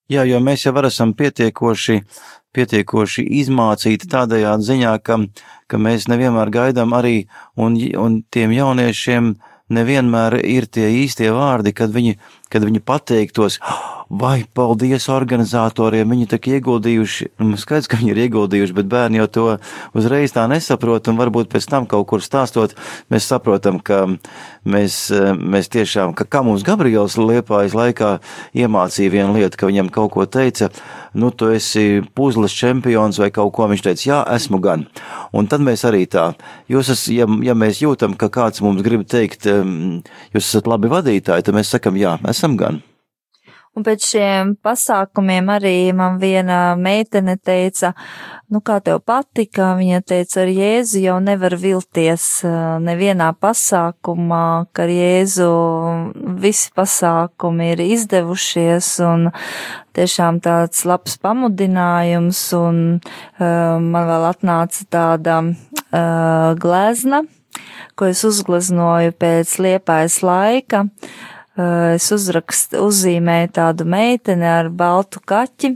Jā, 0.10 0.24
jo 0.26 0.40
mēs 0.42 0.66
jau 0.66 0.74
esam 0.88 1.14
pietiekoši, 1.14 2.00
pietiekoši 2.58 3.26
izmācīti 3.44 4.10
tādajā 4.10 4.56
ziņā, 4.66 4.96
ka, 5.06 5.20
ka 5.70 5.78
mēs 5.78 6.08
nevienmēr 6.10 6.50
gaidām 6.50 6.96
arī, 6.98 7.28
un, 7.54 7.78
un 7.78 8.24
tiem 8.34 8.56
jauniešiem 8.56 9.36
nevienmēr 9.70 10.40
ir 10.42 10.66
tie 10.66 10.90
īstie 11.04 11.30
vārdi, 11.30 11.76
kad 11.78 11.94
viņi, 11.94 12.18
kad 12.50 12.66
viņi 12.66 12.82
pateiktos, 12.82 13.60
vai 14.10 14.42
paldies 14.58 15.06
organizatoriem, 15.14 16.10
viņi 16.10 16.28
tak 16.32 16.48
ieguldījuši, 16.50 17.28
nu, 17.46 17.58
skaidrs, 17.62 17.90
ka 17.90 18.00
viņi 18.00 18.14
ir 18.16 18.22
ieguldījuši, 18.26 18.76
bet 18.80 18.90
bērni 18.90 19.22
jau 19.22 19.28
to 19.30 19.46
uzreiz 19.98 20.34
tā 20.34 20.48
nesaprot, 20.50 21.12
un 21.12 21.20
varbūt 21.20 21.52
pēc 21.54 21.68
tam 21.70 21.86
kaut 21.90 22.08
kur 22.10 22.26
stāstot, 22.26 22.74
mēs 23.14 23.30
saprotam, 23.30 23.78
ka 23.78 24.08
mēs, 24.66 24.98
mēs 25.38 25.70
tiešām, 25.76 26.16
ka 26.18 26.26
kā 26.26 26.42
mums 26.46 26.66
Gabriels 26.66 27.20
liepājas 27.22 27.78
laikā 27.78 28.16
iemācīja 28.58 29.14
vienu 29.14 29.38
lietu, 29.38 29.62
ka 29.62 29.70
viņam 29.70 29.94
kaut 29.94 30.16
ko 30.18 30.26
teica, 30.26 30.72
nu, 31.14 31.30
tu 31.30 31.54
esi 31.54 32.02
puzles 32.18 32.58
čempions 32.58 33.22
vai 33.22 33.30
kaut 33.36 33.54
ko, 33.54 33.70
viņš 33.70 33.86
teica, 33.86 34.06
jā, 34.10 34.20
esmu 34.34 34.62
gan. 34.66 34.90
Un 35.38 35.46
tad 35.52 35.62
mēs 35.62 35.86
arī 35.86 36.08
tā, 36.10 36.32
jūs 36.72 36.90
esat, 36.96 37.14
ja, 37.14 37.30
ja 37.46 37.54
mēs 37.54 37.86
jūtam, 37.86 38.18
ka 38.18 38.34
kāds 38.34 38.66
mums 38.66 38.82
grib 38.86 39.06
teikt, 39.10 39.46
jūs 39.46 40.46
esat 40.46 40.70
labi 40.70 40.90
vadītāji, 40.90 41.46
tad 41.46 41.62
mēs 41.62 41.78
sakam, 41.78 42.00
jā, 42.00 42.18
esam 42.34 42.58
gan. 42.58 42.82
Un 43.78 43.86
pēc 43.86 44.02
šiem 44.02 44.56
pasākumiem 44.66 45.50
arī 45.54 45.92
man 45.94 46.18
viena 46.18 46.74
meitene 46.74 47.36
teica, 47.38 47.92
nu 48.50 48.64
kā 48.66 48.80
tev 48.82 49.04
patika, 49.06 49.76
viņa 49.78 50.00
teica, 50.10 50.42
ar 50.42 50.50
Jēzu 50.50 51.04
jau 51.04 51.20
nevar 51.22 51.54
vilties 51.62 52.26
nevienā 52.82 53.30
pasākumā, 53.38 54.42
ka 54.74 54.88
ar 54.88 54.94
Jēzu 54.96 55.52
visi 56.42 56.74
pasākumi 56.76 57.70
ir 57.76 57.86
izdevušies 57.86 58.92
un 59.06 59.30
tiešām 59.94 60.42
tāds 60.42 60.82
labs 60.90 61.20
pamudinājums 61.22 62.44
un 62.58 62.84
uh, 62.98 63.78
man 63.78 64.10
vēl 64.10 64.32
atnāca 64.34 64.86
tāda 64.90 65.42
uh, 65.46 66.56
glezna, 66.58 67.22
ko 67.94 68.10
es 68.10 68.26
uzgleznoju 68.26 69.14
pēc 69.22 69.60
liepājas 69.62 70.24
laika. 70.26 70.88
Uh, 70.90 71.36
es 71.96 72.10
uzrakstu, 72.16 72.84
uzzīmēju 72.88 73.52
tādu 73.58 73.88
meiteni 73.90 74.48
ar 74.48 74.70
baltu 74.72 75.22
kaķi, 75.26 75.76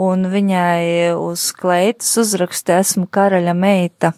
un 0.00 0.28
viņai 0.32 1.14
uz 1.18 1.50
kleitas 1.58 2.14
uzrakstu 2.22 2.76
esmu 2.78 3.08
karaļa 3.12 3.54
meita. 3.58 4.14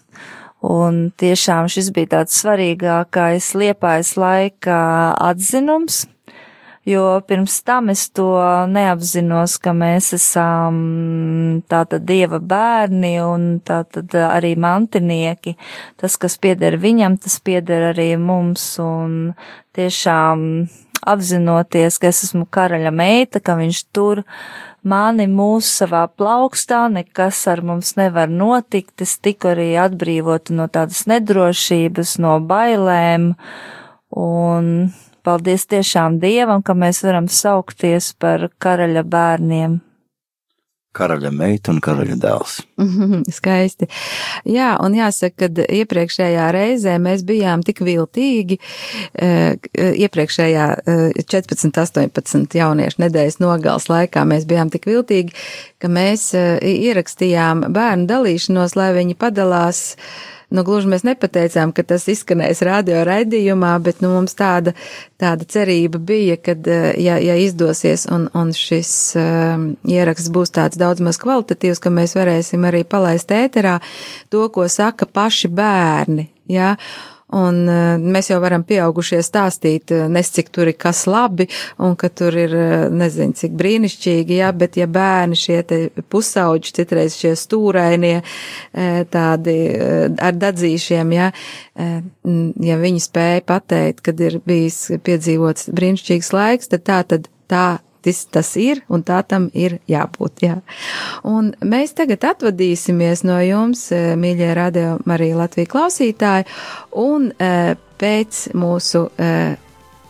Un 0.61 1.07
tiešām 1.17 1.71
šis 1.73 1.89
bija 1.97 2.19
tāds 2.19 2.37
svarīgākais 2.43 3.55
liepājas 3.57 4.13
laika 4.21 4.81
atzinums, 5.17 6.03
jo 6.85 7.05
pirms 7.25 7.55
tam 7.65 7.89
es 7.93 8.03
to 8.13 8.29
neapzinos, 8.69 9.57
ka 9.57 9.73
mēs 9.77 10.13
esam 10.19 11.63
tātad 11.71 12.05
dieva 12.05 12.43
bērni 12.45 13.15
un 13.25 13.49
tātad 13.65 14.13
arī 14.27 14.53
mantinieki. 14.61 15.57
Tas, 15.97 16.21
kas 16.21 16.37
pieder 16.37 16.77
viņam, 16.81 17.17
tas 17.25 17.41
pieder 17.41 17.95
arī 17.95 18.11
mums 18.21 18.75
un 18.85 19.33
tiešām 19.77 20.45
apzinoties, 21.07 21.98
ka 22.01 22.11
es 22.11 22.24
esmu 22.26 22.46
karaļa 22.53 22.92
meita, 22.94 23.40
ka 23.40 23.57
viņš 23.59 23.82
tur 23.94 24.22
mani 24.82 25.26
mūs 25.30 25.68
savā 25.80 26.07
plaukstā, 26.09 26.86
nekas 26.92 27.42
ar 27.51 27.64
mums 27.66 27.94
nevar 28.01 28.32
notikt, 28.32 29.01
es 29.05 29.18
tiku 29.18 29.53
arī 29.53 29.74
atbrīvota 29.80 30.57
no 30.57 30.68
tādas 30.72 31.05
nedrošības, 31.11 32.16
no 32.24 32.38
bailēm, 32.40 33.34
un 34.16 34.72
paldies 35.26 35.68
tiešām 35.70 36.18
Dievam, 36.22 36.64
ka 36.64 36.74
mēs 36.74 37.05
varam 37.05 37.28
saukties 37.28 38.14
par 38.20 38.48
karaļa 38.62 39.05
bērniem 39.05 39.80
karaļa 40.97 41.30
meita 41.34 41.70
un 41.70 41.78
karaļa 41.82 42.16
dēls. 42.20 42.57
Skaisti. 43.36 43.86
Jā, 44.49 44.72
un 44.82 44.97
jāsaka, 44.99 45.47
ka 45.47 45.66
iepriekšējā 45.80 46.49
reizē 46.57 46.97
mēs 47.03 47.22
bijām 47.26 47.62
tik 47.66 47.82
viltīgi, 47.86 48.59
eh, 49.14 49.55
iepriekšējā 49.74 50.66
14, 51.22 52.03
eh, 52.03 52.11
18 52.11 52.59
jauniešu 52.59 53.05
nedēļas 53.05 53.38
nogals 53.41 53.86
laikā 53.93 54.26
mēs 54.26 54.49
bijām 54.51 54.70
tik 54.70 54.86
viltīgi, 54.91 55.34
ka 55.78 55.88
mēs 55.88 56.34
eh, 56.34 56.59
ierakstījām 56.59 57.68
bērnu 57.70 58.11
dalīšanos, 58.11 58.76
lai 58.76 58.93
viņi 58.99 59.16
padalās 59.20 59.95
nu, 60.51 60.64
gluži 60.66 60.90
mēs 60.90 61.05
nepateicām, 61.07 61.72
ka 61.74 61.84
tas 61.86 62.07
izskanēs 62.11 62.62
radio 62.66 63.05
raidījumā, 63.07 63.72
bet, 63.84 64.01
nu, 64.05 64.12
mums 64.14 64.36
tāda, 64.38 64.74
tāda 65.20 65.46
cerība 65.51 66.01
bija, 66.03 66.38
ka, 66.40 66.57
eh, 66.59 66.90
ja, 67.03 67.18
ja 67.22 67.36
izdosies 67.40 68.07
un, 68.11 68.28
un 68.36 68.53
šis 68.57 68.92
um, 69.20 69.70
ieraksts 69.88 70.32
būs 70.34 70.55
tāds 70.57 70.80
daudz 70.80 71.03
maz 71.05 71.20
kvalitatīvs, 71.22 71.82
ka 71.82 71.94
mēs 71.94 72.16
varēsim 72.18 72.66
arī 72.68 72.82
palaist 72.84 73.32
ēterā 73.34 73.78
to, 74.32 74.46
ko 74.53 74.66
saka 74.68 75.07
paši 75.07 75.53
bērni. 75.55 76.28
Ja? 76.51 76.74
Un 77.37 77.62
eh, 77.70 77.97
mēs 78.01 78.31
jau 78.33 78.41
varam 78.43 78.64
pieaugušie 78.66 79.20
stāstīt, 79.22 79.93
eh, 79.95 80.07
nes 80.11 80.31
cik 80.35 80.51
tur 80.55 80.70
ir 80.70 80.76
kas 80.81 81.05
labi, 81.11 81.47
un 81.78 81.95
ka 81.99 82.11
tur 82.11 82.35
ir, 82.35 82.55
eh, 82.57 82.87
nezinu, 82.91 83.37
cik 83.39 83.55
brīnišķīgi, 83.59 84.41
jā, 84.41 84.51
bet 84.57 84.78
ja 84.81 84.89
bērni 84.91 85.39
šie 85.39 85.61
te 85.66 85.81
pusauģi, 86.11 86.74
citreiz 86.81 87.14
šie 87.18 87.37
stūrainie, 87.39 88.22
tādi 89.11 89.55
ar 90.20 90.35
dadzīšiem, 90.39 91.12
jā, 91.14 91.28
ja 92.66 92.78
viņi 92.81 93.03
spēja 93.03 93.45
pateikt, 93.47 94.03
kad 94.07 94.20
ir 94.20 94.39
bijis 94.47 94.78
piedzīvots 95.05 95.70
brīnišķīgs 95.74 96.33
laiks, 96.35 96.70
tad 96.72 96.85
tā 96.87 97.01
tad 97.12 97.28
tā 97.51 97.66
tas, 98.05 98.24
tas 98.32 98.51
ir 98.61 98.82
un 98.88 99.05
tā 99.07 99.20
tam 99.28 99.48
ir 99.55 99.78
jābūt. 99.90 100.44
Jā. 100.46 100.59
Un 101.28 101.53
mēs 101.64 101.94
tagad 101.98 102.24
atvadīsimies 102.32 103.24
no 103.28 103.38
jums, 103.44 103.86
eh, 103.92 104.12
mīļie 104.20 104.53
radio 104.57 104.98
Marija 105.09 105.40
Latvija 105.42 105.70
klausītāji, 105.70 106.48
un 107.01 107.30
eh, 107.38 107.74
pēc 108.01 108.46
mūsu 108.57 109.09
eh, 109.20 109.57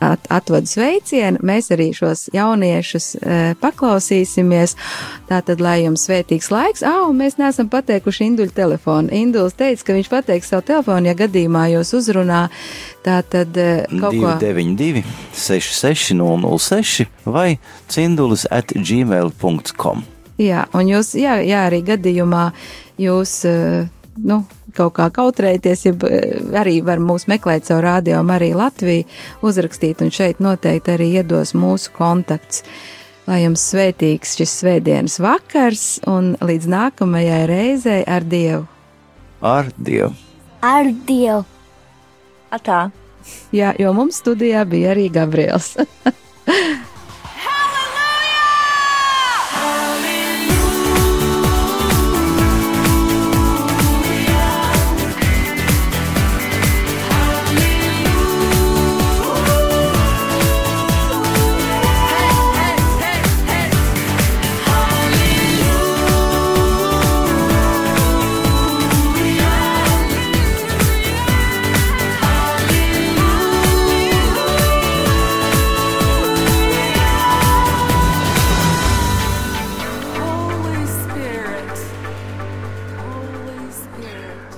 at, 0.00 0.24
atvadu 0.32 0.68
sveicienu. 0.68 1.40
Mēs 1.46 1.70
arī 1.74 1.90
šos 1.96 2.28
jauniešus 2.34 3.08
e, 3.20 3.38
paklausīsimies. 3.60 4.76
Tātad, 5.28 5.62
lai 5.62 5.80
jums 5.84 6.06
svētīgs 6.08 6.50
laiks, 6.52 6.84
ah, 6.86 7.04
un 7.08 7.20
mēs 7.20 7.38
neesam 7.40 7.68
pateikuši 7.72 8.30
Induļu 8.30 8.54
telefonu. 8.56 9.12
Induls 9.14 9.56
teica, 9.58 9.86
ka 9.86 9.96
viņš 9.98 10.10
pateiks 10.12 10.50
savu 10.52 10.64
telefonu, 10.72 11.10
ja 11.10 11.16
gadījumā 11.18 11.66
jūs 11.74 11.92
uzrunā. 12.00 12.46
Tātad 13.04 13.56
e, 13.60 13.68
kaut 14.00 14.16
292, 14.16 14.24
ko. 14.24 14.34
92, 14.42 15.04
66006 15.36 17.08
vai 17.28 17.48
cindulis 17.90 18.46
at 18.50 18.72
gmail.com. 18.74 20.04
Jā, 20.40 20.64
un 20.72 20.88
jūs, 20.88 21.14
jā, 21.20 21.36
jā, 21.44 21.66
arī 21.68 21.82
gadījumā 21.84 22.50
jūs. 23.00 23.40
Uh, 23.48 23.88
nu, 24.24 24.42
kaut 24.76 24.94
kā 24.98 25.08
kautrēties, 25.14 25.84
ja 25.88 25.94
arī 26.60 26.80
var 26.86 27.02
mūs 27.02 27.26
meklēt 27.30 27.68
caur 27.68 27.84
rādio 27.84 28.20
arī 28.34 28.52
Latviju, 28.56 29.06
uzrakstīt, 29.46 30.02
un 30.04 30.10
šeit 30.14 30.40
noteikti 30.40 30.94
arī 30.94 31.10
iedos 31.20 31.54
mūsu 31.54 31.92
kontakts. 31.96 32.64
Lai 33.28 33.42
jums 33.44 33.62
svētīgs 33.70 34.34
šis 34.40 34.56
svētdienas 34.62 35.20
vakars, 35.22 36.00
un 36.08 36.34
līdz 36.40 36.66
nākamajai 36.72 37.42
reizei 37.46 38.00
ar 38.08 38.24
Dievu. 38.26 38.64
Ar 39.40 39.70
Dievu! 39.76 40.14
Ar 40.66 40.88
Dievu! 41.06 41.44
Atā! 42.50 42.88
Jā, 43.54 43.74
jo 43.78 43.92
mums 43.94 44.18
studijā 44.22 44.64
bija 44.66 44.94
arī 44.94 45.10
Gabriels. 45.12 45.76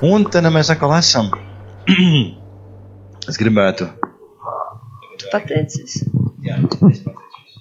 Un 0.02 0.24
te 0.26 0.40
mēs 0.50 0.66
atkal 0.72 0.92
esam. 0.96 1.28
es 3.30 3.36
gribētu. 3.38 3.86
Tu 5.20 5.28
pateicies. 5.30 6.00
Jā, 6.42 6.56
es 6.58 7.04
pateicos. 7.04 7.60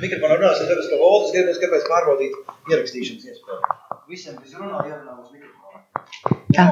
Mikrofonā 0.00 0.38
runāsim, 0.38 0.70
tāpēc, 0.70 0.88
ka 0.88 1.00
Voltas 1.02 1.34
gribēs 1.34 1.60
kāpēc 1.60 1.84
pārbaudīt 1.90 2.38
ierakstīšanas 2.72 3.28
iespēju. 3.28 3.76
Visiem, 4.08 4.40
kas 4.40 4.56
runā, 4.56 4.80
jārunā 4.88 5.18
uz 5.20 5.28
mikrofonu. 5.34 5.58
Tā. 6.56 6.66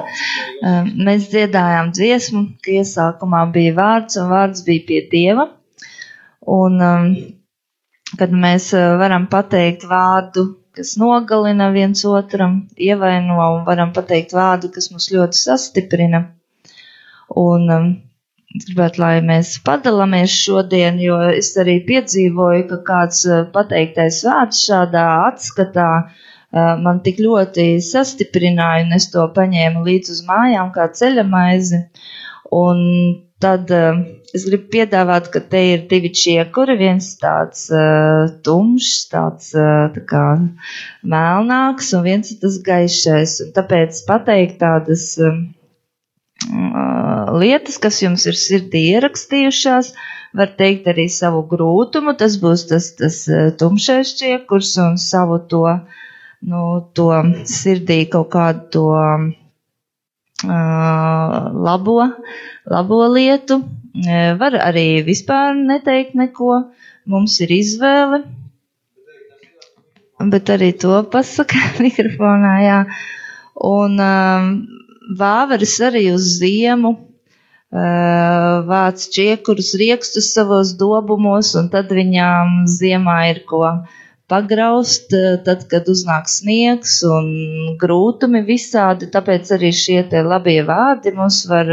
Um, 0.65 0.89
Mēs 1.05 1.29
dziedājām 1.35 1.93
dziesmu, 1.93 2.47
ka 2.65 2.79
iesākumā 2.79 3.43
bija 3.53 3.77
vārds 3.77 4.17
un 4.23 4.33
vārds 4.33 4.65
bija 4.65 4.87
pie 4.89 5.03
Dieva. 5.13 5.51
Un, 6.57 6.81
um, 6.81 7.11
kad 8.17 8.33
mēs 8.33 8.73
varam 9.03 9.29
pateikt 9.29 9.85
vārdu, 9.91 10.55
kas 10.77 10.95
nogalina 11.01 11.71
viens 11.75 12.03
otram, 12.09 12.57
ievaino 12.89 13.37
un 13.57 13.63
varam 13.69 13.93
pateikt 13.97 14.35
vārdu, 14.37 14.71
kas 14.75 14.91
mūs 14.93 15.09
ļoti 15.15 15.41
sastiprina. 15.41 16.23
Un 17.43 17.73
um, 17.77 17.89
es 18.57 18.69
gribētu, 18.69 19.03
lai 19.03 19.15
mēs 19.31 19.57
padalāmies 19.67 20.35
šodien, 20.45 21.01
jo 21.03 21.19
es 21.33 21.53
arī 21.63 21.79
piedzīvoju, 21.89 22.67
ka 22.73 22.81
kāds 22.91 23.25
uh, 23.29 23.45
pateiktais 23.57 24.21
vārds 24.29 24.63
šādā 24.69 25.07
atskatā 25.31 25.89
uh, 26.05 26.75
man 26.85 27.03
tik 27.07 27.23
ļoti 27.25 27.69
sastiprināja, 27.89 28.85
un 28.87 28.99
es 29.01 29.11
to 29.15 29.27
paņēmu 29.41 29.87
līdz 29.89 30.15
uz 30.17 30.23
mājām 30.29 30.73
kā 30.77 30.91
ceļamaizi. 31.01 31.83
Un 32.57 32.85
tad 33.43 33.73
uh, 33.75 34.05
es 34.37 34.45
gribu 34.49 34.69
piedāvāt, 34.75 35.29
ka 35.33 35.41
te 35.53 35.61
ir 35.73 35.85
divi 35.91 36.11
čiekuri, 36.21 36.77
viens 36.81 37.09
tāds 37.21 37.67
uh, 37.73 38.29
tumšs, 38.47 39.07
tāds 39.13 39.53
uh, 39.57 39.87
tā 39.95 40.03
kā 40.11 40.25
melnāks, 41.15 41.93
un 41.97 42.05
viens 42.07 42.33
ir 42.33 42.41
tas 42.43 42.59
gaišais. 42.69 43.39
Un 43.47 43.55
tāpēc 43.57 44.03
pateikt 44.09 44.59
tādas 44.63 45.07
uh, 45.23 45.39
lietas, 47.41 47.81
kas 47.83 48.03
jums 48.05 48.27
ir 48.31 48.37
sirdī 48.41 48.83
ierakstījušās, 48.97 49.93
var 50.37 50.53
teikt 50.59 50.91
arī 50.93 51.07
savu 51.13 51.43
grūtumu, 51.49 52.17
tas 52.21 52.37
būs 52.43 52.67
tas, 52.71 52.93
tas 53.01 53.23
uh, 53.31 53.49
tumšais 53.59 54.15
čiekurs 54.21 54.77
un 54.85 55.01
savu 55.01 55.41
to, 55.51 55.65
nu, 56.51 56.63
to 56.97 57.09
sirdī 57.49 58.05
kaut 58.13 58.31
kādu 58.37 58.69
to 58.77 58.87
uh, 60.45 61.51
labo, 61.69 61.99
labo 62.67 63.01
lietu. 63.15 63.63
Uh, 63.97 64.35
var 64.37 64.53
arī 64.61 65.03
vispār 65.07 65.55
neteikt 65.57 66.17
neko. 66.19 66.67
Mums 67.09 67.39
ir 67.41 67.53
izvēle. 67.55 68.25
Bet 70.33 70.51
arī 70.53 70.73
to 70.81 70.99
pasaka 71.13 71.61
mikrofonā, 71.87 72.55
jā. 72.65 72.79
Un 73.67 73.97
um, 74.01 74.49
vāveris 75.17 75.77
arī 75.87 76.07
uz 76.13 76.27
ziemu 76.41 76.93
uh, 76.93 78.65
vāc 78.69 79.07
čiekurus 79.17 79.73
riekstus 79.81 80.33
savos 80.35 80.75
dobumos, 80.81 81.55
un 81.57 81.71
tad 81.73 81.93
viņām 81.93 82.67
ziemā 82.69 83.19
ir 83.33 83.45
ko 83.49 83.63
pagraust, 84.31 85.13
uh, 85.15 85.39
tad, 85.47 85.65
kad 85.71 85.89
uznāk 85.91 86.29
sniegs 86.31 86.99
un 87.07 87.31
grūtumi 87.81 88.43
visādi, 88.47 89.09
tāpēc 89.13 89.55
arī 89.57 89.73
šie 89.75 90.03
labie 90.27 90.61
vārdi 90.67 91.15
mums 91.15 91.45
var 91.51 91.71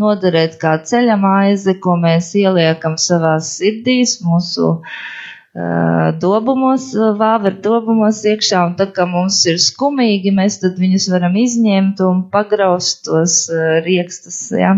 noderēt 0.00 0.58
kā 0.60 0.76
ceļa 0.84 1.16
maize, 1.20 1.78
ko 1.80 1.96
mēs 2.00 2.34
ieliekam 2.40 2.98
savās 3.00 3.54
sirdīs, 3.56 4.18
mūsu 4.26 4.70
uh, 4.76 6.12
dobumos, 6.20 6.90
vāver 7.16 7.56
dobumos 7.64 8.20
iekšā, 8.28 8.66
un 8.68 8.76
tad, 8.76 8.92
kad 8.96 9.08
mums 9.08 9.40
ir 9.48 9.56
skumīgi, 9.62 10.34
mēs 10.36 10.60
tad 10.60 10.76
viņus 10.84 11.08
varam 11.16 11.40
izņemt 11.40 12.04
un 12.04 12.24
pagraust 12.32 13.06
tos 13.08 13.44
uh, 13.48 13.78
riekstus, 13.86 14.50
ja. 14.52 14.76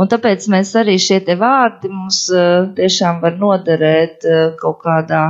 Un 0.00 0.08
tāpēc 0.10 0.48
mēs 0.50 0.72
arī 0.80 0.96
šie 0.98 1.20
te 1.28 1.36
vārdi 1.36 1.92
mums 1.92 2.24
uh, 2.32 2.70
tiešām 2.78 3.20
var 3.20 3.36
noderēt 3.36 4.24
kaut 4.58 4.80
kādā 4.80 5.26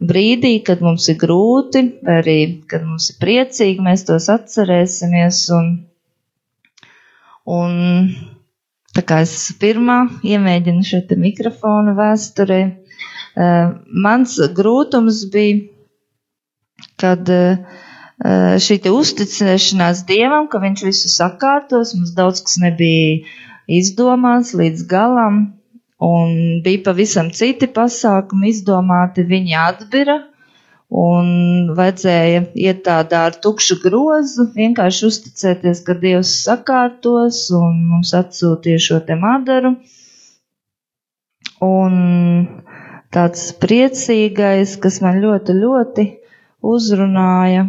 brīdī, 0.00 0.58
kad 0.66 0.82
mums 0.84 1.08
ir 1.10 1.18
grūti, 1.20 1.82
vai 2.06 2.18
arī, 2.22 2.38
kad 2.70 2.84
mums 2.86 3.10
ir 3.12 3.18
priecīgi, 3.22 3.84
mēs 3.84 4.06
tos 4.08 4.28
atcerēsimies. 4.32 5.40
Un, 5.58 5.72
un 7.58 7.74
tā 8.94 9.04
kā 9.08 9.22
es 9.26 9.34
pirmā 9.60 10.04
iemēģinu 10.26 10.86
šo 10.86 11.02
te 11.10 11.18
mikrofonu 11.18 11.96
vēsturē, 11.98 12.60
uh, 12.68 13.74
mans 14.06 14.38
grūtums 14.60 15.24
bija, 15.34 15.66
kad 16.98 17.28
uh, 17.34 17.84
šī 18.62 18.80
te 18.82 18.94
uzticēšanās 18.94 20.06
Dievam, 20.08 20.48
ka 20.50 20.62
viņš 20.62 20.86
visu 20.86 21.10
sakārtos, 21.10 21.94
mums 21.98 22.14
daudz 22.18 22.42
kas 22.46 22.58
nebija 22.62 23.20
izdomāts 23.68 24.54
līdz 24.58 24.86
galam, 24.90 25.57
un 25.98 26.60
bija 26.64 26.82
pavisam 26.86 27.30
citi 27.34 27.66
pasākumi 27.74 28.52
izdomāti, 28.52 29.24
viņi 29.26 29.54
atbira, 29.58 30.18
un 30.88 31.72
vajadzēja 31.76 32.42
iet 32.66 32.84
tādā 32.86 33.24
ar 33.28 33.38
tukšu 33.46 33.78
grozu, 33.82 34.46
vienkārši 34.54 35.06
uzticēties, 35.10 35.82
ka 35.88 35.96
Dievs 36.04 36.34
sakārtos, 36.46 37.42
un 37.58 37.82
mums 37.90 38.14
atsūtīja 38.16 38.84
šo 38.86 39.00
te 39.10 39.18
madaru. 39.18 39.74
Un 41.66 41.98
tāds 43.12 43.48
priecīgais, 43.64 44.76
kas 44.84 45.00
man 45.02 45.18
ļoti, 45.24 45.56
ļoti 45.58 46.06
uzrunāja, 46.74 47.66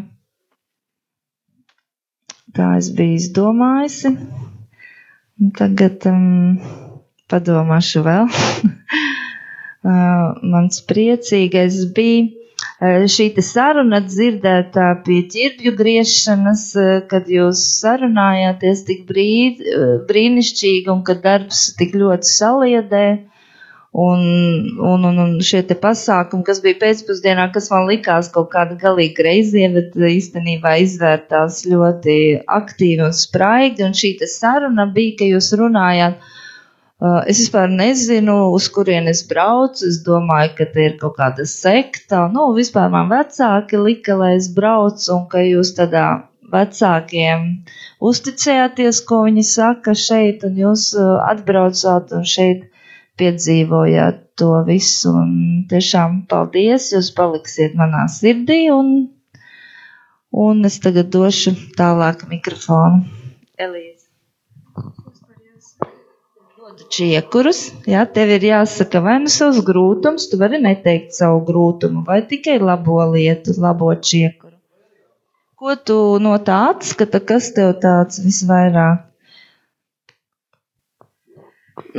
tā 2.55 2.75
es 2.77 2.91
biju 2.97 3.17
izdomājusi. 3.17 4.13
Tagad 5.57 6.05
um, 6.11 6.59
padomāšu 7.31 8.03
vēl. 8.05 8.29
mans 10.53 10.81
priecīgais 10.89 11.79
bija 11.95 13.07
šī 13.11 13.27
saruna 13.43 14.01
dzirdētā 14.03 14.87
pie 15.05 15.21
ķirbju 15.31 15.71
griešanas, 15.79 16.65
kad 17.11 17.27
jūs 17.31 17.63
sarunājāties 17.79 18.83
tik 18.87 19.05
brīd, 19.07 19.63
brīnišķīgi 20.09 20.91
un 20.91 21.03
kad 21.07 21.23
darbs 21.23 21.69
tik 21.79 21.95
ļoti 21.95 22.27
saliedē. 22.27 23.07
Un, 23.89 24.19
un, 24.85 25.05
un, 25.09 25.15
un 25.17 25.31
šie 25.41 25.63
te 25.65 25.73
pasākumi, 25.73 26.43
kas 26.45 26.59
bija 26.61 26.77
pēcpusdienā, 26.83 27.47
kas 27.55 27.71
man 27.73 27.87
likās 27.89 28.27
kaut 28.29 28.51
kāda 28.51 28.75
galīgi 28.77 29.15
greizie, 29.17 29.63
bet 29.73 29.95
īstenībā 29.97 30.75
izvērtās 30.83 31.63
ļoti 31.65 32.19
aktīvi 32.59 33.07
un 33.07 33.15
spraigi. 33.17 33.87
Un 33.87 33.97
šī 33.97 34.13
saruna 34.29 34.85
bija, 34.93 35.15
ka 35.23 35.31
jūs 35.31 35.49
runājāt, 35.57 36.19
uh, 36.21 36.38
es 36.99 37.39
vispār 37.39 37.69
nezinu, 37.71 38.35
uz 38.55 38.67
kurien 38.75 39.07
es 39.07 39.21
braucu, 39.27 39.85
es 39.87 40.01
domāju, 40.03 40.55
ka 40.57 40.65
te 40.73 40.87
ir 40.89 40.97
kaut 40.99 41.15
kāda 41.19 41.45
sekta. 41.47 42.25
Nu, 42.33 42.49
vispār 42.57 42.89
man 42.91 43.07
vecāki 43.11 43.79
lika, 43.79 44.17
lai 44.19 44.33
es 44.39 44.49
braucu, 44.55 45.05
un 45.15 45.27
ka 45.31 45.43
jūs 45.45 45.71
tādā 45.77 46.07
vecākiem 46.51 47.45
uzticējāties, 48.09 49.03
ko 49.07 49.23
viņi 49.27 49.45
saka 49.47 49.95
šeit, 49.95 50.43
un 50.47 50.57
jūs 50.59 50.89
uh, 50.97 51.19
atbraucāt 51.29 52.11
un 52.17 52.25
šeit 52.27 52.65
piedzīvojāt 53.19 54.25
to 54.39 54.51
visu, 54.67 55.13
un 55.21 55.31
tiešām 55.71 56.23
paldies, 56.31 56.91
jūs 56.95 57.11
paliksiet 57.15 57.75
manā 57.79 58.05
sirdī, 58.11 58.61
un, 58.75 59.09
un 60.31 60.67
es 60.67 60.79
tagad 60.83 61.11
došu 61.15 61.55
tālāk 61.79 62.27
mikrofonu. 62.31 63.03
Elīze. 63.59 63.98
Čiekurus, 66.89 67.59
jā, 67.89 68.03
tev 68.15 68.31
ir 68.35 68.45
jāsaka 68.47 69.01
vai 69.05 69.17
nu 69.23 69.31
savs 69.33 69.59
grūtums, 69.65 70.27
tu 70.31 70.39
vari 70.41 70.59
neteikt 70.61 71.15
savu 71.17 71.41
grūtumu, 71.47 72.03
vai 72.07 72.21
tikai 72.31 72.57
labo 72.61 72.99
lietu, 73.13 73.55
labo 73.65 73.91
čiekuru. 74.09 74.55
Ko 75.59 75.75
tu 75.75 75.97
no 76.23 76.37
tā 76.49 76.57
atskata, 76.71 77.19
kas 77.31 77.51
tev 77.55 77.73
tāds 77.83 78.21
visvairāk? 78.23 79.05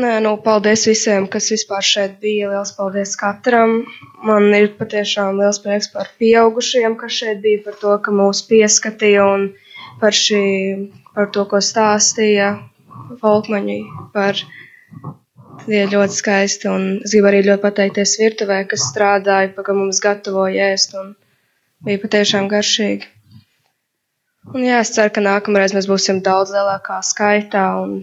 Nē, 0.01 0.11
nu, 0.25 0.37
paldies 0.45 0.87
visiem, 0.89 1.27
kas 1.33 1.51
vispār 1.53 1.85
šeit 1.85 2.19
bija. 2.23 2.51
Liels 2.53 2.73
paldies 2.77 3.17
katram. 3.21 3.81
Man 4.29 4.49
ir 4.57 4.71
patiešām 4.79 5.41
liels 5.41 5.61
prieks 5.65 5.91
par 5.93 6.09
pieaugušiem, 6.21 6.97
kas 7.01 7.17
šeit 7.21 7.41
bija, 7.45 7.63
par 7.67 7.79
to, 7.81 7.97
ka 8.05 8.15
mūs 8.15 8.45
pieskatīja 8.49 9.25
un 9.35 9.47
par, 10.03 10.17
šī, 10.17 10.43
par 11.17 11.33
to, 11.35 11.47
ko 11.51 11.61
stāstīja 11.65 12.53
Volkmaņi. 13.19 13.81
Par 14.15 14.39
tie 15.65 15.87
ļoti 15.91 16.17
skaisti. 16.17 16.69
Un 16.71 16.87
es 17.05 17.15
gribu 17.15 17.31
arī 17.31 17.43
ļoti 17.47 17.65
pateikties 17.65 18.17
virtuvē, 18.21 18.61
kas 18.71 18.87
strādāja, 18.91 19.53
pa, 19.57 19.65
ka 19.67 19.77
mums 19.77 20.03
gatavoja 20.05 20.71
ēst 20.75 20.95
un 21.01 21.15
bija 21.87 22.03
patiešām 22.05 22.49
garšīgi. 22.53 23.09
Un 24.55 24.65
jā, 24.65 24.81
es 24.83 24.95
ceru, 24.97 25.13
ka 25.15 25.23
nākamreiz 25.25 25.75
mēs 25.77 25.89
būsim 25.91 26.23
daudz 26.27 26.55
lielākā 26.55 27.01
skaitā 27.07 27.67
un 27.83 28.01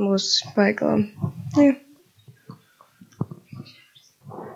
mūsu 0.00 0.52
veikalām. 0.56 1.08
Jā. 1.56 1.72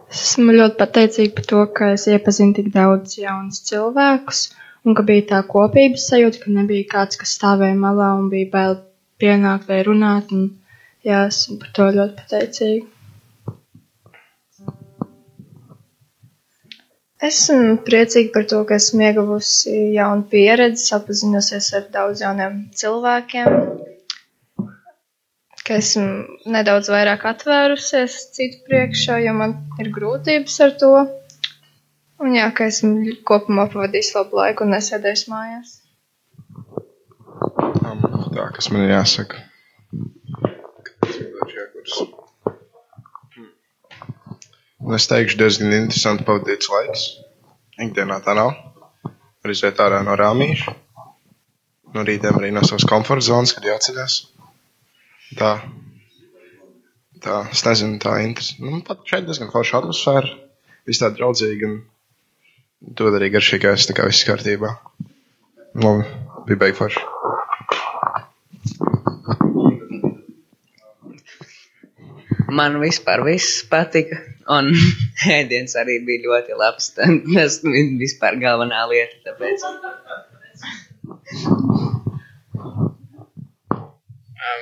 Es 0.09 0.21
esmu 0.25 0.55
ļoti 0.57 0.79
pateicīga 0.81 1.35
par 1.37 1.47
to, 1.49 1.63
ka 1.79 1.91
es 1.97 2.07
iepazinu 2.09 2.57
tik 2.57 2.71
daudz 2.73 3.19
jaunus 3.21 3.61
cilvēkus, 3.69 4.45
un 4.89 4.97
ka 4.97 5.05
bija 5.09 5.27
tā 5.33 5.41
kopības 5.53 6.07
sajūta, 6.13 6.41
ka 6.45 6.53
nebija 6.55 6.87
kāds, 6.95 7.19
kas 7.21 7.35
stāvēja 7.37 7.77
malā 7.77 8.15
un 8.17 8.31
bija 8.33 8.49
bail 8.55 8.79
pienākt 9.23 9.69
vai 9.71 9.81
runāt. 9.87 10.31
Un, 10.37 10.47
jā, 11.07 11.25
esmu 11.33 11.59
par 11.65 11.75
to 11.79 11.91
ļoti 11.99 12.17
pateicīga. 12.23 12.95
Esmu 17.27 17.73
priecīga 17.87 18.31
par 18.35 18.45
to, 18.51 18.59
ka 18.67 18.77
esmu 18.79 19.03
ieguvusi 19.03 19.73
jaunu 19.97 20.23
pieredzi, 20.35 20.85
sapazinusies 20.91 21.71
ar 21.75 21.89
daudz 21.97 22.21
jauniem 22.23 22.61
cilvēkiem, 22.83 23.57
ka 25.67 25.81
esmu 25.83 26.53
nedaudz 26.55 26.93
vairāk 26.95 27.27
atvērusies 27.33 28.21
citu 28.37 28.63
priekšā, 28.69 29.19
jo 29.25 29.35
man 29.41 29.57
ir 29.83 29.91
grūtības 29.99 30.61
ar 30.69 30.77
to. 30.85 30.93
Un 32.23 32.39
jā, 32.39 32.47
ka 32.55 32.71
esmu 32.71 33.19
kopumā 33.33 33.67
pavadījis 33.75 34.15
labu 34.15 34.39
laiku 34.39 34.69
un 34.69 34.77
nesēdējis 34.77 35.27
mājās. 35.35 35.78
Tā, 38.49 38.55
kas 38.57 38.71
man 38.73 38.87
ir 38.87 38.95
jāsaka? 38.95 39.43
Un 44.81 44.95
es 44.97 45.05
teikšu, 45.11 45.37
diezgan 45.37 45.75
interesanti 45.77 46.25
pavadīts 46.25 46.71
laiks. 46.73 47.03
Ikdienā 47.85 48.17
tā 48.25 48.33
nav. 48.39 48.55
Var 49.05 49.53
iziet 49.53 49.83
ārā 49.85 49.99
no 50.07 50.15
rāmīša. 50.17 50.73
No 51.93 52.07
rītiem 52.09 52.41
arī 52.41 52.49
no 52.57 52.63
savas 52.65 52.89
komforta 52.89 53.27
zonas, 53.27 53.53
kad 53.53 53.69
jāceļas. 53.69 54.17
Tā. 55.37 55.53
Tā, 57.21 57.37
es 57.53 57.67
nezinu, 57.69 58.01
tā 58.01 58.17
interesanti. 58.25 58.65
Nu, 58.65 58.81
pat 58.89 59.05
šeit 59.13 59.29
diezgan 59.29 59.53
forša 59.53 59.83
atmosfēra. 59.83 60.33
Viss 60.89 61.05
tā 61.05 61.13
draudzīgi 61.13 61.69
un 61.69 61.77
to 62.97 63.13
arī 63.13 63.29
garšīgais, 63.37 63.91
tā 63.93 64.01
kā 64.01 64.09
viss 64.09 64.25
kārtībā. 64.25 64.73
Labi, 65.85 66.09
bija 66.49 66.65
beig 66.65 66.81
Man 72.49 72.79
vispār 72.81 73.21
viss 73.27 73.61
patika, 73.69 74.17
un 74.49 74.71
ēdiens 75.37 75.77
arī 75.77 75.99
bija 76.07 76.25
ļoti 76.25 76.57
labs. 76.57 76.91
Tas 77.35 77.61
ir 77.69 77.91
vispār 78.01 78.39
galvenā 78.41 78.85
lieta. 78.91 79.21
Tāpēc. 79.29 79.67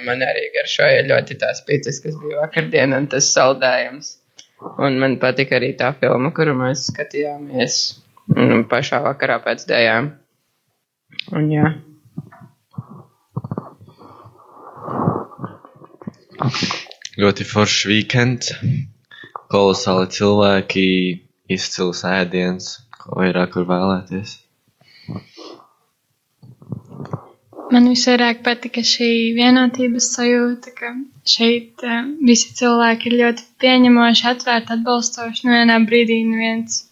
Man 0.07 0.23
arī 0.23 0.49
garšoja 0.55 1.05
ļoti 1.07 1.37
tās 1.41 1.63
pīcis, 1.67 2.01
kas 2.03 2.17
bija 2.21 2.43
vakardien, 2.43 2.95
un 2.95 3.07
tas 3.11 3.29
saldējums. 3.33 4.17
Un 4.83 4.99
man 5.01 5.17
patika 5.23 5.57
arī 5.59 5.73
tā 5.79 5.93
filma, 6.01 6.33
kuru 6.37 6.55
mēs 6.59 6.89
skatījāmies 6.91 7.79
nu, 8.35 8.63
pašā 8.71 9.01
vakarā 9.05 9.39
pēc 9.45 9.67
dējām. 9.71 10.11
Un 11.37 11.53
jā. 11.53 11.71
Ļoti 17.17 17.45
foršs 17.49 17.87
weekends, 17.89 18.49
kolosāli 19.53 20.09
cilvēki, 20.17 20.83
izcils 21.57 22.03
ēdiens, 22.05 22.67
ko 23.01 23.23
vairāk 23.23 23.57
var 23.57 23.71
vēlēties. 23.71 24.35
Man 27.73 27.89
visvairāk 27.91 28.43
patika 28.45 28.85
šī 28.91 29.09
vienotības 29.39 30.11
sajūta, 30.19 30.75
ka 30.77 30.93
šeit 31.37 31.87
uh, 31.89 32.05
visi 32.29 32.53
cilvēki 32.61 33.11
ir 33.11 33.17
ļoti 33.23 33.49
pieņemoši, 33.65 34.29
atvērti, 34.35 34.77
atbalstoši. 34.77 35.49
Nu, 35.49 35.57
vienā 35.57 35.81
brīdī 35.89 36.21
neviens 36.29 36.83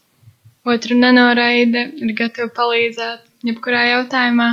otru 0.65 0.97
nenoraida, 1.05 1.85
ir 2.01 2.17
gatavi 2.23 2.51
palīdzēt 2.57 3.51
jebkurā 3.51 3.85
jautājumā. 3.93 4.49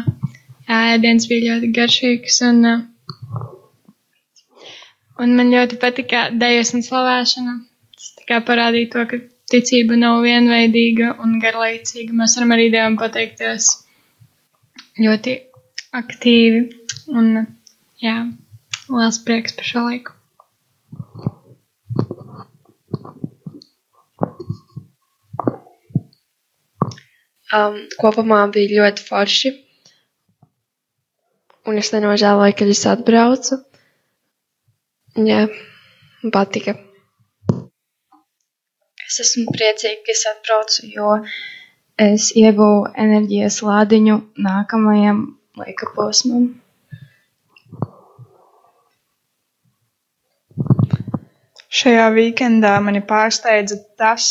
Ēdiens 0.82 1.32
bija 1.32 1.56
ļoti 1.56 1.72
garšīgs 1.80 2.44
un, 2.52 2.62
uh, 2.76 2.84
un 5.22 5.36
man 5.38 5.52
ļoti 5.54 5.78
patika 5.82 6.24
dejas 6.44 6.74
un 6.78 6.84
slavēšana. 6.86 7.56
Tas 7.98 8.10
tā 8.18 8.28
kā 8.32 8.40
parādīja 8.48 8.92
to, 8.96 9.06
ka 9.12 9.20
ticība 9.52 9.98
nav 10.00 10.22
vienveidīga 10.26 11.16
un 11.24 11.38
garlaicīga. 11.44 12.16
Mēs 12.18 12.38
varam 12.40 12.56
arī 12.56 12.70
Dievam 12.74 12.98
pateikties 13.02 13.70
ļoti 15.02 15.36
aktīvi 16.02 16.62
un, 17.20 17.46
jā, 18.04 18.16
liels 18.90 19.22
prieks 19.28 19.58
par 19.58 19.68
šo 19.68 19.86
laiku. 19.90 20.18
Um, 27.52 27.82
kopumā 28.00 28.46
bija 28.56 28.80
ļoti 28.80 29.04
forši. 29.04 29.52
Un 31.68 31.78
es 31.82 31.92
nenožēloju, 31.94 32.56
ka 32.58 32.68
es 32.74 32.86
atbraucu. 32.88 33.60
Jā, 35.20 35.42
man 36.24 36.32
patika. 36.32 36.78
Es 39.04 39.18
esmu 39.20 39.52
priecīga, 39.52 39.98
ka 40.06 40.14
es 40.14 40.22
atbraucu, 40.30 40.86
jo 40.88 41.16
es 42.00 42.30
ieguvu 42.40 42.86
enerģijas 42.96 43.58
lādiņu 43.68 44.16
nākamajam 44.46 45.20
laika 45.60 45.90
posmam. 45.98 46.46
Šajā 51.82 52.08
weekendā 52.16 52.72
mani 52.86 53.02
pārsteidza 53.12 53.82
tas, 54.00 54.30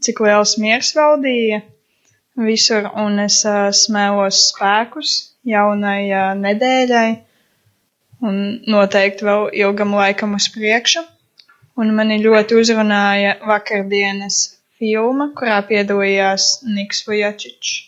cik 0.00 0.24
liels 0.24 0.56
miers 0.64 0.94
valdīja 0.96 1.60
visur, 2.40 2.88
un 3.04 3.20
es 3.26 3.42
uh, 3.44 3.68
smēlos 3.68 4.40
spēkus 4.48 5.12
jaunai 5.44 6.08
uh, 6.08 6.32
nedēļai, 6.40 7.10
un 8.28 8.40
noteikti 8.74 9.26
vēl 9.26 9.48
ilgam 9.64 9.94
laikam 9.98 10.36
uz 10.38 10.48
priekšu. 10.54 11.04
Un 11.80 11.94
mani 11.96 12.18
ļoti 12.20 12.58
uzrunāja 12.60 13.38
vakardienas 13.48 14.42
filma, 14.78 15.30
kurā 15.38 15.62
piedalījās 15.68 16.48
Niks 16.68 17.06
Vujačičs. 17.06 17.78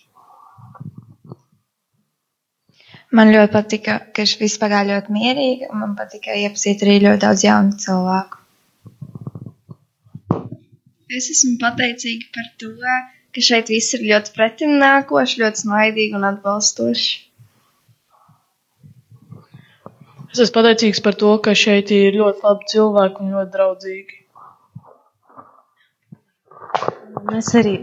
Man 3.14 3.30
ļoti 3.30 3.52
patika, 3.54 3.98
ka 4.16 4.24
viss 4.40 4.58
pagāja 4.58 4.88
ļoti 4.88 5.12
mierīgi, 5.14 5.68
un 5.70 5.82
man 5.84 5.92
patika 5.98 6.34
iepazīt 6.34 6.80
arī 6.82 6.96
ļoti 7.04 7.20
daudz 7.22 7.44
jaunu 7.46 7.76
cilvēku. 7.84 8.40
Es 11.14 11.28
esmu 11.30 11.52
pateicīga 11.60 12.32
par 12.34 12.48
to, 12.58 12.72
ka 13.34 13.44
šeit 13.48 13.70
viss 13.70 13.94
ir 13.94 14.02
ļoti 14.08 14.34
pretimnākoši, 14.34 15.40
ļoti 15.44 15.62
smaidīgi 15.62 16.18
un 16.18 16.26
atbalstoši. 16.32 17.12
Es 20.34 20.40
esmu 20.42 20.54
pateicīgs 20.56 20.98
par 20.98 21.14
to, 21.14 21.28
ka 21.46 21.52
šeit 21.54 21.92
ir 21.94 22.16
ļoti 22.18 22.40
labi 22.42 22.64
cilvēki 22.72 23.20
un 23.22 23.34
ļoti 23.36 23.52
draudzīgi. 23.54 24.16
Es 27.38 27.50
arī 27.60 27.74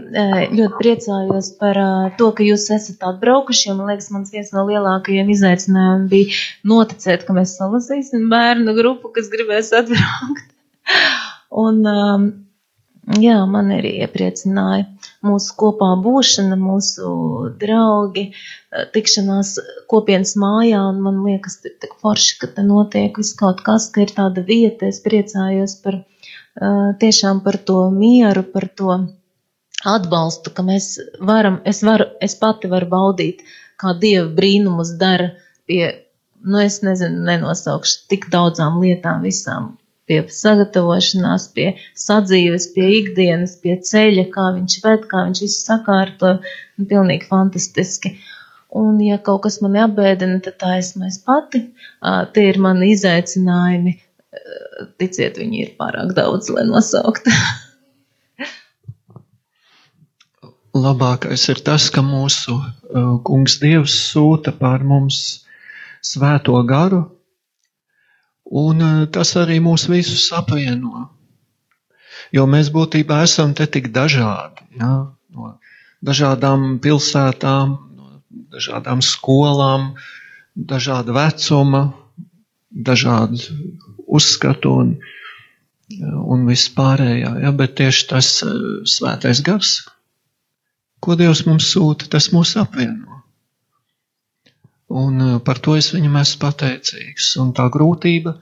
ļoti 0.58 0.74
priecājos 0.82 1.48
par 1.62 1.80
to, 2.18 2.28
ka 2.36 2.44
jūs 2.44 2.66
esat 2.76 3.06
atbraukuši. 3.08 3.72
Man 3.78 3.88
liekas, 3.88 4.10
mans 4.12 4.34
viens 4.34 4.52
no 4.52 4.66
lielākajiem 4.68 5.32
izaicinājumiem 5.32 6.04
bija 6.12 6.36
noticēt, 6.74 7.24
ka 7.24 7.38
mēs 7.38 7.56
salasīsim 7.56 8.28
bērnu 8.34 8.76
grupu, 8.76 9.14
kas 9.16 9.32
gribēs 9.32 9.72
atbraukt. 9.80 10.52
Un, 11.64 11.80
jā, 13.22 13.38
man 13.50 13.72
arī 13.74 13.96
iepriecināja 14.04 14.86
mūsu 15.26 15.54
kopā 15.58 15.92
būšana, 16.02 16.58
mūsu 16.58 17.08
draugi, 17.60 18.28
tikšanās 18.94 19.56
kopienas 19.90 20.34
mājā, 20.40 20.82
un 20.90 21.02
man 21.04 21.22
liekas, 21.26 21.60
tik 21.62 21.96
forši, 22.02 22.38
ka 22.40 22.50
te 22.56 22.66
notiek 22.66 23.18
viss 23.18 23.36
kaut 23.38 23.62
kas, 23.66 23.90
ka 23.94 24.04
ir 24.06 24.14
tāda 24.14 24.44
vieta. 24.46 24.90
Es 24.90 25.02
priecājos 25.04 25.78
par 25.82 26.02
tiešām 27.02 27.42
par 27.44 27.56
to 27.56 27.90
mieru, 27.90 28.42
par 28.42 28.68
to 28.68 28.96
atbalstu, 29.88 30.52
ka 30.54 30.62
mēs 30.62 30.98
varam, 31.20 31.60
es 31.64 31.82
varu, 31.82 32.06
es 32.20 32.34
pati 32.38 32.70
varu 32.70 32.88
baudīt, 32.90 33.42
kā 33.80 33.94
Dieva 33.98 34.28
brīnumus 34.36 34.94
dara 34.98 35.32
pie, 35.66 36.06
nu 36.44 36.60
es 36.62 36.82
nezinu, 36.82 37.24
nenosaukšu 37.26 38.06
tik 38.12 38.28
daudzām 38.30 38.78
lietām 38.82 39.24
visām, 39.26 39.76
pie 40.12 40.20
sagatavošanās, 40.36 41.48
pie 41.56 41.72
sadzīves, 42.04 42.68
pie 42.76 42.90
ikdienas, 42.98 43.56
pie 43.64 43.78
ceļa, 43.88 44.26
kā 44.34 44.50
viņš 44.58 44.76
ved, 44.84 45.08
kā 45.08 45.24
viņš 45.30 45.42
visu 45.46 45.64
sakārto, 45.64 46.36
un 46.78 46.90
pilnīgi 46.92 47.28
fantastiski. 47.32 48.14
Un, 48.76 49.00
ja 49.04 49.18
kaut 49.20 49.42
kas 49.48 49.58
mani 49.64 49.82
apbēdina, 49.82 50.38
tad 50.44 50.60
tā 50.60 50.76
esmu 50.78 51.08
es 51.08 51.18
pati. 51.24 51.64
Tie 52.36 52.46
ir 52.52 52.60
mani 52.60 52.92
izaicinājumi. 52.94 53.98
Ticiet, 55.00 55.36
viņi 55.40 55.66
ir 55.66 55.74
pārāk 55.80 56.14
daudz, 56.16 56.48
lai 56.52 56.64
nosauktu. 56.68 57.32
labākais 60.72 61.44
ir 61.52 61.60
tas, 61.64 61.88
ka 61.92 62.02
mūsu 62.04 62.56
uh, 62.56 63.16
kungs 63.26 63.58
Dievs 63.60 63.94
sūta 64.12 64.54
pār 64.56 64.84
mums 64.84 65.44
svēto 66.02 66.56
garu, 66.68 67.04
un 68.52 68.84
uh, 68.84 69.04
tas 69.12 69.34
arī 69.40 69.58
mūs 69.64 69.88
visus 69.90 70.28
apvieno. 70.36 71.08
Jo 72.32 72.46
mēs 72.48 72.70
būtībā 72.72 73.22
esam 73.26 73.52
te 73.56 73.66
tik 73.68 73.90
dažādi, 73.92 74.66
ja? 74.80 74.92
no 75.32 75.54
dažādām 76.04 76.78
pilsētām, 76.82 77.74
no 77.96 78.20
dažādām 78.54 79.02
skolām, 79.04 79.92
dažāda 80.56 81.14
vecuma, 81.16 81.82
dažādu 82.72 83.40
uzskatu 84.06 84.76
un, 84.82 84.94
un 86.00 86.46
vispārējā, 86.48 87.34
ja? 87.44 87.56
bet 87.56 87.76
tieši 87.80 88.06
tas 88.14 88.34
uh, 88.46 88.80
svētais 88.88 89.44
gars 89.44 89.80
ko 91.02 91.16
Dievs 91.18 91.42
mums 91.48 91.66
sūta, 91.74 92.08
tas 92.12 92.30
mūs 92.34 92.54
apvieno. 92.60 93.21
Un 94.92 95.20
uh, 95.24 95.34
par 95.44 95.60
to 95.64 95.76
es 95.78 95.88
viņam 95.94 96.18
esmu 96.20 96.42
pateicīgs. 96.44 97.32
Un 97.42 97.52
tā 97.56 97.68
grūtība, 97.72 98.36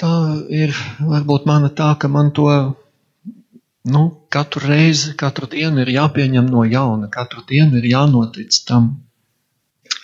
tā 0.00 0.12
ir 0.52 0.72
varbūt 1.00 1.48
mana 1.48 1.68
tā, 1.68 1.92
ka 2.00 2.08
man 2.08 2.32
to 2.36 2.48
nu, 3.86 4.02
katru 4.32 4.66
reizi, 4.68 5.14
katru 5.20 5.48
dienu 5.52 5.84
ir 5.84 5.92
jāpieņem 5.94 6.48
no 6.50 6.64
jauna, 6.66 7.10
katru 7.12 7.44
dienu 7.48 7.78
ir 7.80 7.90
jānotic 7.92 8.56
tam. 8.68 8.94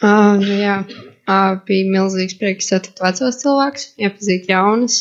Uh, 0.03 0.39
nu 0.39 0.59
jā, 0.61 0.77
uh, 0.87 1.55
bija 1.67 1.91
milzīgs 1.91 2.37
prieks 2.39 2.71
satikt 2.73 3.03
vecos 3.03 3.41
cilvēkus, 3.43 3.89
iepazīt 4.03 4.51
jaunus. 4.51 5.01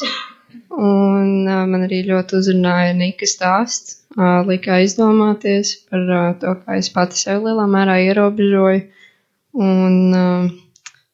Un 0.72 1.50
uh, 1.50 1.66
man 1.70 1.86
arī 1.86 2.02
ļoti 2.08 2.40
uzrunāja 2.40 2.96
Nika 2.98 3.28
stāsts, 3.30 4.00
uh, 4.16 4.42
lika 4.48 4.78
aizdomāties 4.80 5.76
par 5.92 6.08
uh, 6.08 6.32
to, 6.42 6.56
kā 6.64 6.80
es 6.80 6.90
pati 6.96 7.20
sev 7.20 7.44
lielā 7.46 7.68
mērā 7.70 8.00
ierobežoju. 8.08 8.82
Un, 9.52 9.96
uh, 10.16 10.52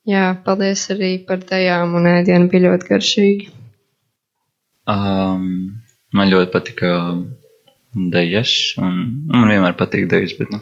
jā, 0.05 0.25
paldies 0.45 0.85
arī 0.93 1.15
par 1.25 1.41
tajām, 1.41 1.95
un 1.97 2.09
ēdienu 2.11 2.51
bija 2.51 2.69
ļoti 2.69 2.89
garšīgi. 2.91 3.49
Um, 4.87 5.47
man 6.13 6.29
ļoti 6.31 6.51
patika 6.53 6.91
dejas, 7.97 8.53
un 8.77 8.93
nu, 9.25 9.33
man 9.33 9.49
vienmēr 9.51 9.75
patīk 9.79 10.05
dejas, 10.11 10.35
bet 10.37 10.53
nu, 10.53 10.61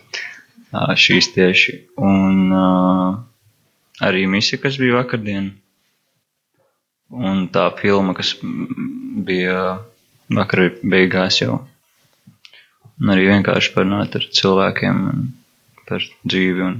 šīs 0.95 1.33
tieši. 1.35 1.75
Un 1.99 2.55
uh, 2.55 3.19
arī 4.07 4.25
misija, 4.31 4.61
kas 4.63 4.79
bija 4.81 5.01
vakardien. 5.01 5.51
Un 7.15 7.45
tā 7.53 7.67
filma, 7.77 8.15
kas 8.17 8.33
bija 8.41 9.59
vakar 10.33 10.71
beigās 10.81 11.41
jau. 11.43 11.59
Un 13.01 13.11
arī 13.11 13.27
vienkārši 13.29 13.75
parunāt 13.75 14.15
ar 14.17 14.25
cilvēkiem 14.39 14.99
par 15.85 16.03
dzīvi 16.25 16.63
un 16.65 16.77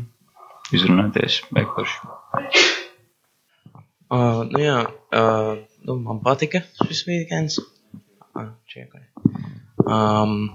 izrunāties 0.74 1.42
beigās. 1.54 1.94
Uh, 4.06 4.44
nu 4.50 4.62
jā, 4.62 4.78
uh, 5.18 5.52
nu 5.86 5.98
man 6.02 6.22
patika 6.26 6.62
šis 6.86 7.06
weekends. 7.10 7.58
Ah, 8.36 8.52
čiekai. 8.70 9.06
Um, 9.86 10.50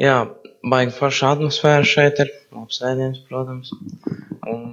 jā, 0.00 0.16
baigi 0.64 0.96
forša 0.96 1.34
atmosfēra 1.36 1.88
šeit 1.88 2.22
ir. 2.24 2.32
Labs 2.54 2.80
ēdiens, 2.84 3.20
protams. 3.28 3.72
Un, 4.50 4.64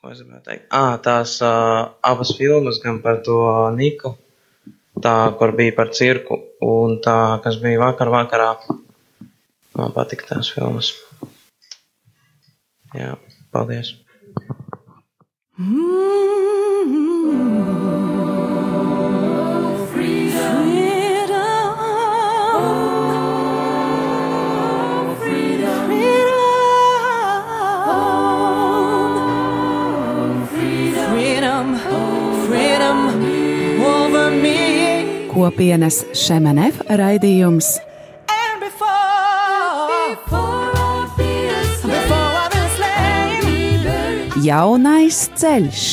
ko 0.00 0.12
es 0.12 0.22
gribēju 0.22 0.42
teikt? 0.46 0.66
Ā, 0.74 0.98
tās 1.04 1.36
uh, 1.44 1.92
abas 2.06 2.34
filmas, 2.36 2.80
gan 2.84 3.00
par 3.04 3.20
to 3.26 3.38
Niku, 3.76 4.16
tā, 5.00 5.14
kur 5.38 5.54
bija 5.56 5.76
par 5.76 5.92
cirku, 5.96 6.40
un 6.66 6.98
tā, 7.04 7.18
kas 7.44 7.60
bija 7.62 7.82
vakar 7.86 8.12
vakarā. 8.12 8.50
Man 9.78 9.94
patika 9.96 10.34
tās 10.34 10.50
filmas. 10.52 10.92
Jā, 12.94 13.14
paldies. 13.54 13.94
Kopienas 35.30 36.02
Šemenef 36.14 36.80
raidījums 36.98 37.78
Jaunais 44.40 45.26
ceļš. 45.36 45.86